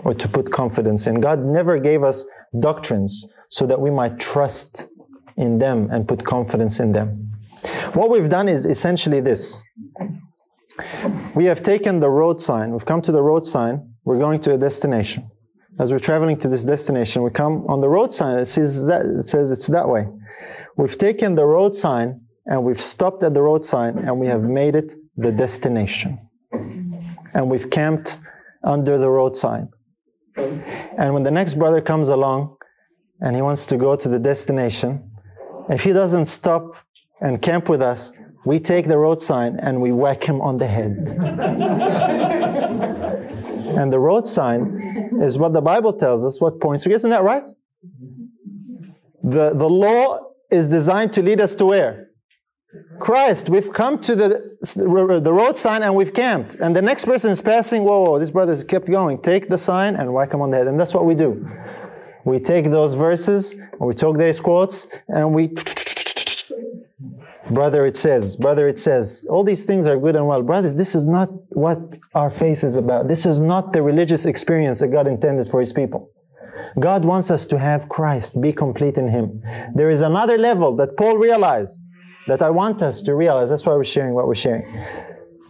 or 0.02 0.14
to 0.14 0.26
put 0.26 0.50
confidence 0.50 1.06
in. 1.06 1.20
God 1.20 1.44
never 1.44 1.78
gave 1.78 2.02
us 2.02 2.24
doctrines 2.58 3.26
so 3.50 3.66
that 3.66 3.78
we 3.80 3.90
might 3.90 4.18
trust 4.18 4.88
in 5.36 5.58
them 5.58 5.90
and 5.92 6.08
put 6.08 6.24
confidence 6.24 6.80
in 6.80 6.92
them. 6.92 7.30
What 7.92 8.10
we've 8.10 8.30
done 8.30 8.48
is 8.48 8.64
essentially 8.64 9.20
this. 9.20 9.62
We 11.34 11.44
have 11.44 11.62
taken 11.62 12.00
the 12.00 12.08
road 12.08 12.40
sign, 12.40 12.72
we've 12.72 12.86
come 12.86 13.02
to 13.02 13.12
the 13.12 13.22
road 13.22 13.44
sign, 13.44 13.94
we're 14.04 14.18
going 14.18 14.40
to 14.40 14.54
a 14.54 14.58
destination. 14.58 15.30
As 15.78 15.92
we're 15.92 15.98
traveling 15.98 16.38
to 16.38 16.48
this 16.48 16.64
destination, 16.64 17.22
we 17.22 17.30
come 17.30 17.66
on 17.68 17.80
the 17.80 17.88
road 17.88 18.12
sign, 18.12 18.38
it 18.38 18.46
says, 18.46 18.86
that, 18.86 19.04
it 19.04 19.24
says 19.24 19.50
it's 19.50 19.66
that 19.66 19.88
way. 19.88 20.08
We've 20.76 20.96
taken 20.96 21.34
the 21.34 21.44
road 21.44 21.74
sign 21.74 22.22
and 22.46 22.64
we've 22.64 22.80
stopped 22.80 23.22
at 23.22 23.34
the 23.34 23.42
road 23.42 23.64
sign 23.64 23.98
and 23.98 24.18
we 24.18 24.28
have 24.28 24.42
made 24.42 24.74
it 24.74 24.94
the 25.16 25.30
destination. 25.30 26.27
And 26.52 27.50
we've 27.50 27.70
camped 27.70 28.18
under 28.64 28.98
the 28.98 29.08
road 29.08 29.36
sign. 29.36 29.68
And 30.36 31.14
when 31.14 31.22
the 31.22 31.30
next 31.30 31.54
brother 31.54 31.80
comes 31.80 32.08
along 32.08 32.56
and 33.20 33.34
he 33.36 33.42
wants 33.42 33.66
to 33.66 33.76
go 33.76 33.96
to 33.96 34.08
the 34.08 34.18
destination, 34.18 35.10
if 35.68 35.84
he 35.84 35.92
doesn't 35.92 36.26
stop 36.26 36.76
and 37.20 37.42
camp 37.42 37.68
with 37.68 37.82
us, 37.82 38.12
we 38.44 38.58
take 38.58 38.86
the 38.86 38.96
road 38.96 39.20
sign 39.20 39.58
and 39.60 39.80
we 39.80 39.92
whack 39.92 40.24
him 40.24 40.40
on 40.40 40.58
the 40.58 40.66
head. 40.66 40.96
and 43.78 43.92
the 43.92 43.98
road 43.98 44.26
sign 44.26 45.20
is 45.22 45.36
what 45.36 45.52
the 45.52 45.60
Bible 45.60 45.92
tells 45.92 46.24
us 46.24 46.40
what 46.40 46.60
points 46.60 46.84
to. 46.84 46.90
Isn't 46.90 47.10
that 47.10 47.22
right? 47.22 47.48
The, 49.22 49.52
the 49.54 49.68
law 49.68 50.20
is 50.50 50.68
designed 50.68 51.12
to 51.14 51.22
lead 51.22 51.40
us 51.40 51.54
to 51.56 51.66
where? 51.66 52.07
Christ. 52.98 53.48
We've 53.48 53.72
come 53.72 53.98
to 54.00 54.16
the, 54.16 54.56
the 54.74 55.32
road 55.32 55.56
sign 55.56 55.82
and 55.82 55.94
we've 55.94 56.12
camped. 56.12 56.56
And 56.56 56.74
the 56.74 56.82
next 56.82 57.04
person 57.04 57.30
is 57.30 57.40
passing. 57.40 57.84
Whoa, 57.84 58.04
whoa, 58.04 58.18
this 58.18 58.30
brother's 58.30 58.64
kept 58.64 58.90
going. 58.90 59.20
Take 59.22 59.48
the 59.48 59.58
sign 59.58 59.96
and 59.96 60.12
whack 60.12 60.32
him 60.32 60.40
on 60.40 60.50
the 60.50 60.56
head. 60.56 60.66
And 60.66 60.78
that's 60.78 60.94
what 60.94 61.04
we 61.04 61.14
do. 61.14 61.48
We 62.24 62.38
take 62.38 62.70
those 62.70 62.94
verses 62.94 63.52
and 63.52 63.80
we 63.80 63.94
take 63.94 64.16
those 64.16 64.40
quotes 64.40 64.88
and 65.08 65.34
we. 65.34 65.54
Brother, 67.50 67.86
it 67.86 67.96
says, 67.96 68.36
brother, 68.36 68.68
it 68.68 68.78
says. 68.78 69.26
All 69.30 69.42
these 69.42 69.64
things 69.64 69.86
are 69.86 69.98
good 69.98 70.16
and 70.16 70.26
well. 70.26 70.42
Brothers, 70.42 70.74
this 70.74 70.94
is 70.94 71.06
not 71.06 71.30
what 71.48 71.78
our 72.14 72.28
faith 72.28 72.62
is 72.62 72.76
about. 72.76 73.08
This 73.08 73.24
is 73.24 73.40
not 73.40 73.72
the 73.72 73.80
religious 73.80 74.26
experience 74.26 74.80
that 74.80 74.88
God 74.88 75.06
intended 75.06 75.48
for 75.48 75.60
His 75.60 75.72
people. 75.72 76.10
God 76.78 77.06
wants 77.06 77.30
us 77.30 77.46
to 77.46 77.58
have 77.58 77.88
Christ, 77.88 78.40
be 78.40 78.52
complete 78.52 78.98
in 78.98 79.08
Him. 79.08 79.42
There 79.74 79.90
is 79.90 80.02
another 80.02 80.36
level 80.36 80.76
that 80.76 80.98
Paul 80.98 81.16
realized 81.16 81.82
that 82.28 82.42
I 82.42 82.50
want 82.50 82.82
us 82.82 83.00
to 83.02 83.14
realize. 83.14 83.50
That's 83.50 83.66
why 83.66 83.74
we're 83.74 83.84
sharing 83.84 84.14
what 84.14 84.26
we're 84.28 84.34
sharing. 84.34 84.66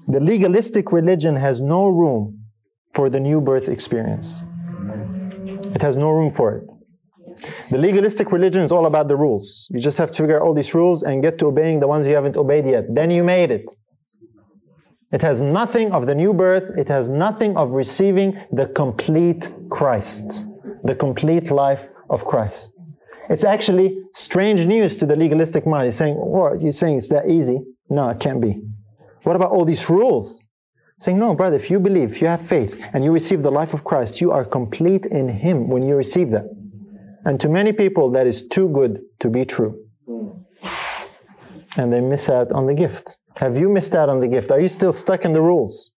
The 0.07 0.21
legalistic 0.21 0.93
religion 0.93 1.37
has 1.37 1.61
no 1.61 1.89
room 1.89 2.45
for 2.93 3.11
the 3.11 3.21
new 3.21 3.41
birth 3.41 3.69
experience. 3.69 4.43
It 5.75 5.83
has 5.83 5.97
no 5.97 6.11
room 6.11 6.31
for 6.31 6.57
it. 6.57 6.65
The 7.71 7.79
legalistic 7.79 8.33
religion 8.33 8.63
is 8.63 8.73
all 8.73 8.87
about 8.87 9.09
the 9.09 9.17
rules. 9.17 9.69
You 9.71 9.81
just 9.81 9.99
have 9.99 10.11
to 10.13 10.23
figure 10.23 10.37
out 10.37 10.43
all 10.47 10.55
these 10.55 10.75
rules 10.75 11.03
and 11.03 11.23
get 11.23 11.39
to 11.41 11.47
obeying 11.47 11.81
the 11.81 11.87
ones 11.87 12.07
you 12.07 12.15
haven't 12.15 12.37
obeyed 12.37 12.67
yet. 12.67 12.85
Then 12.89 13.11
you 13.11 13.23
made 13.23 13.51
it. 13.51 13.71
It 15.13 15.23
has 15.23 15.41
nothing 15.41 15.93
of 15.93 16.07
the 16.07 16.15
new 16.15 16.35
birth, 16.35 16.71
it 16.77 16.89
has 16.89 17.09
nothing 17.09 17.57
of 17.57 17.73
receiving 17.73 18.39
the 18.53 18.67
complete 18.67 19.49
Christ, 19.71 20.47
the 20.85 20.95
complete 20.95 21.51
life 21.51 21.89
of 22.11 22.25
Christ. 22.25 22.78
It's 23.29 23.45
actually 23.45 23.99
strange 24.15 24.67
news 24.67 24.97
to 24.97 25.07
the 25.07 25.17
legalistic 25.17 25.67
mind. 25.67 25.85
He's 25.85 25.97
saying, 25.97 26.15
What? 26.15 26.61
You're 26.61 26.73
saying 26.73 26.97
it's 26.97 27.09
that 27.09 27.29
easy? 27.29 27.61
No, 27.91 28.09
it 28.09 28.21
can't 28.21 28.41
be. 28.41 28.63
What 29.25 29.37
about 29.37 29.51
all 29.51 29.65
these 29.65 29.89
rules? 29.91 30.47
Saying, 31.01 31.19
No, 31.19 31.35
brother, 31.35 31.57
if 31.57 31.71
you 31.71 31.79
believe, 31.79 32.13
if 32.13 32.23
you 32.23 32.29
have 32.29 32.47
faith, 32.47 32.83
and 32.93 33.05
you 33.05 33.13
receive 33.13 33.43
the 33.43 33.51
life 33.51 33.75
of 33.75 33.85
Christ, 33.85 34.21
you 34.21 34.33
are 34.33 34.45
complete 34.45 35.07
in 35.07 35.29
Him 35.29 35.69
when 35.69 35.83
you 35.83 35.95
receive 35.95 36.31
that. 36.31 36.47
And 37.25 37.39
to 37.41 37.49
many 37.49 37.73
people, 37.73 38.11
that 38.13 38.27
is 38.27 38.47
too 38.49 38.69
good 38.71 39.01
to 39.21 39.29
be 39.29 39.45
true. 39.45 39.85
And 41.77 41.93
they 41.93 42.01
miss 42.01 42.31
out 42.31 42.51
on 42.53 42.67
the 42.67 42.75
gift. 42.75 43.19
Have 43.37 43.59
you 43.59 43.69
missed 43.69 43.95
out 43.95 44.09
on 44.09 44.21
the 44.21 44.27
gift? 44.27 44.51
Are 44.51 44.61
you 44.61 44.69
still 44.69 44.93
stuck 44.93 45.25
in 45.25 45.33
the 45.33 45.41
rules? 45.41 45.93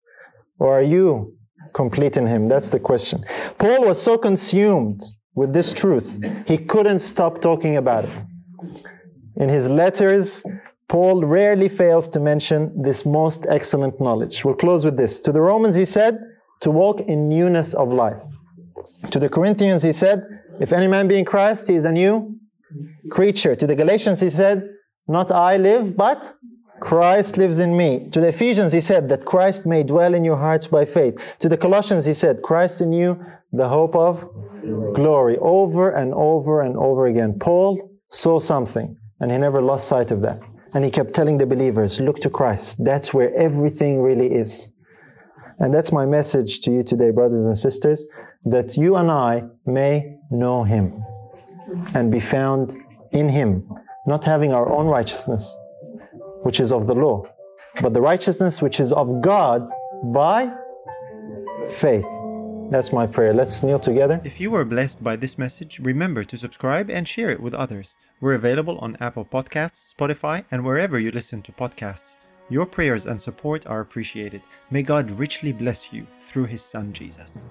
Or 0.59 0.77
are 0.77 0.83
you 0.83 1.35
complete 1.73 2.17
in 2.17 2.27
Him? 2.27 2.47
That's 2.49 2.69
the 2.69 2.79
question. 2.79 3.23
Paul 3.57 3.85
was 3.85 3.99
so 3.99 4.17
consumed 4.17 5.01
with 5.35 5.53
this 5.53 5.73
truth, 5.73 6.19
he 6.45 6.57
couldn't 6.57 6.99
stop 6.99 7.41
talking 7.41 7.77
about 7.77 8.05
it. 8.05 8.11
In 9.37 9.49
his 9.49 9.69
letters, 9.69 10.43
Paul 10.87 11.23
rarely 11.23 11.69
fails 11.69 12.09
to 12.09 12.19
mention 12.19 12.81
this 12.81 13.05
most 13.05 13.45
excellent 13.49 14.01
knowledge. 14.01 14.43
We'll 14.43 14.55
close 14.55 14.83
with 14.83 14.97
this. 14.97 15.19
To 15.21 15.31
the 15.31 15.41
Romans, 15.41 15.75
he 15.75 15.85
said, 15.85 16.19
to 16.59 16.69
walk 16.69 16.99
in 16.99 17.29
newness 17.29 17.73
of 17.73 17.93
life. 17.93 18.21
To 19.09 19.19
the 19.19 19.29
Corinthians, 19.29 19.83
he 19.83 19.93
said, 19.93 20.23
if 20.59 20.73
any 20.73 20.87
man 20.87 21.07
be 21.07 21.17
in 21.17 21.25
Christ, 21.25 21.69
he 21.69 21.75
is 21.75 21.85
a 21.85 21.91
new 21.91 22.35
creature. 23.09 23.55
To 23.55 23.65
the 23.65 23.75
Galatians, 23.75 24.19
he 24.19 24.29
said, 24.29 24.67
not 25.07 25.31
I 25.31 25.57
live, 25.57 25.95
but 25.95 26.33
Christ 26.81 27.37
lives 27.37 27.59
in 27.59 27.75
me. 27.75 28.09
To 28.09 28.19
the 28.19 28.27
Ephesians, 28.27 28.73
he 28.73 28.81
said 28.81 29.07
that 29.09 29.25
Christ 29.25 29.65
may 29.65 29.83
dwell 29.83 30.13
in 30.13 30.23
your 30.25 30.37
hearts 30.37 30.67
by 30.67 30.83
faith. 30.85 31.15
To 31.39 31.47
the 31.47 31.57
Colossians, 31.57 32.05
he 32.05 32.13
said, 32.13 32.41
Christ 32.41 32.81
in 32.81 32.91
you, 32.91 33.23
the 33.51 33.67
hope 33.67 33.95
of 33.95 34.29
glory. 34.93 35.37
Over 35.39 35.91
and 35.91 36.13
over 36.13 36.61
and 36.61 36.77
over 36.77 37.07
again. 37.07 37.39
Paul 37.39 37.89
saw 38.09 38.39
something, 38.39 38.97
and 39.19 39.31
he 39.31 39.37
never 39.37 39.61
lost 39.61 39.87
sight 39.87 40.11
of 40.11 40.21
that. 40.21 40.43
And 40.73 40.85
he 40.85 40.91
kept 40.91 41.13
telling 41.13 41.37
the 41.37 41.45
believers, 41.45 41.99
look 41.99 42.19
to 42.19 42.29
Christ. 42.29 42.83
That's 42.83 43.13
where 43.13 43.35
everything 43.35 44.01
really 44.01 44.33
is. 44.33 44.71
And 45.59 45.73
that's 45.73 45.91
my 45.91 46.05
message 46.05 46.61
to 46.61 46.71
you 46.71 46.83
today, 46.83 47.11
brothers 47.11 47.45
and 47.45 47.57
sisters, 47.57 48.05
that 48.45 48.77
you 48.77 48.95
and 48.95 49.11
I 49.11 49.43
may 49.65 50.17
know 50.31 50.63
him 50.63 51.03
and 51.93 52.11
be 52.11 52.19
found 52.19 52.75
in 53.11 53.29
him, 53.29 53.69
not 54.07 54.23
having 54.23 54.53
our 54.53 54.71
own 54.71 54.87
righteousness, 54.87 55.55
which 56.43 56.59
is 56.59 56.71
of 56.71 56.87
the 56.87 56.95
law, 56.95 57.23
but 57.81 57.93
the 57.93 58.01
righteousness 58.01 58.61
which 58.61 58.79
is 58.79 58.91
of 58.91 59.21
God 59.21 59.69
by 60.05 60.51
faith. 61.67 62.05
That's 62.71 62.93
my 62.93 63.05
prayer. 63.05 63.33
Let's 63.33 63.63
kneel 63.63 63.79
together. 63.79 64.21
If 64.23 64.39
you 64.39 64.49
were 64.49 64.63
blessed 64.63 65.03
by 65.03 65.17
this 65.17 65.37
message, 65.37 65.79
remember 65.79 66.23
to 66.23 66.37
subscribe 66.37 66.89
and 66.89 67.05
share 67.05 67.29
it 67.29 67.41
with 67.41 67.53
others. 67.53 67.97
We're 68.21 68.35
available 68.35 68.77
on 68.79 68.95
Apple 69.01 69.25
Podcasts, 69.25 69.93
Spotify, 69.93 70.45
and 70.49 70.63
wherever 70.63 70.97
you 70.97 71.11
listen 71.11 71.41
to 71.41 71.51
podcasts. 71.51 72.15
Your 72.47 72.65
prayers 72.65 73.05
and 73.05 73.21
support 73.21 73.67
are 73.67 73.81
appreciated. 73.81 74.41
May 74.69 74.83
God 74.83 75.11
richly 75.11 75.51
bless 75.51 75.91
you 75.91 76.07
through 76.21 76.45
His 76.45 76.63
Son 76.63 76.93
Jesus. 76.93 77.49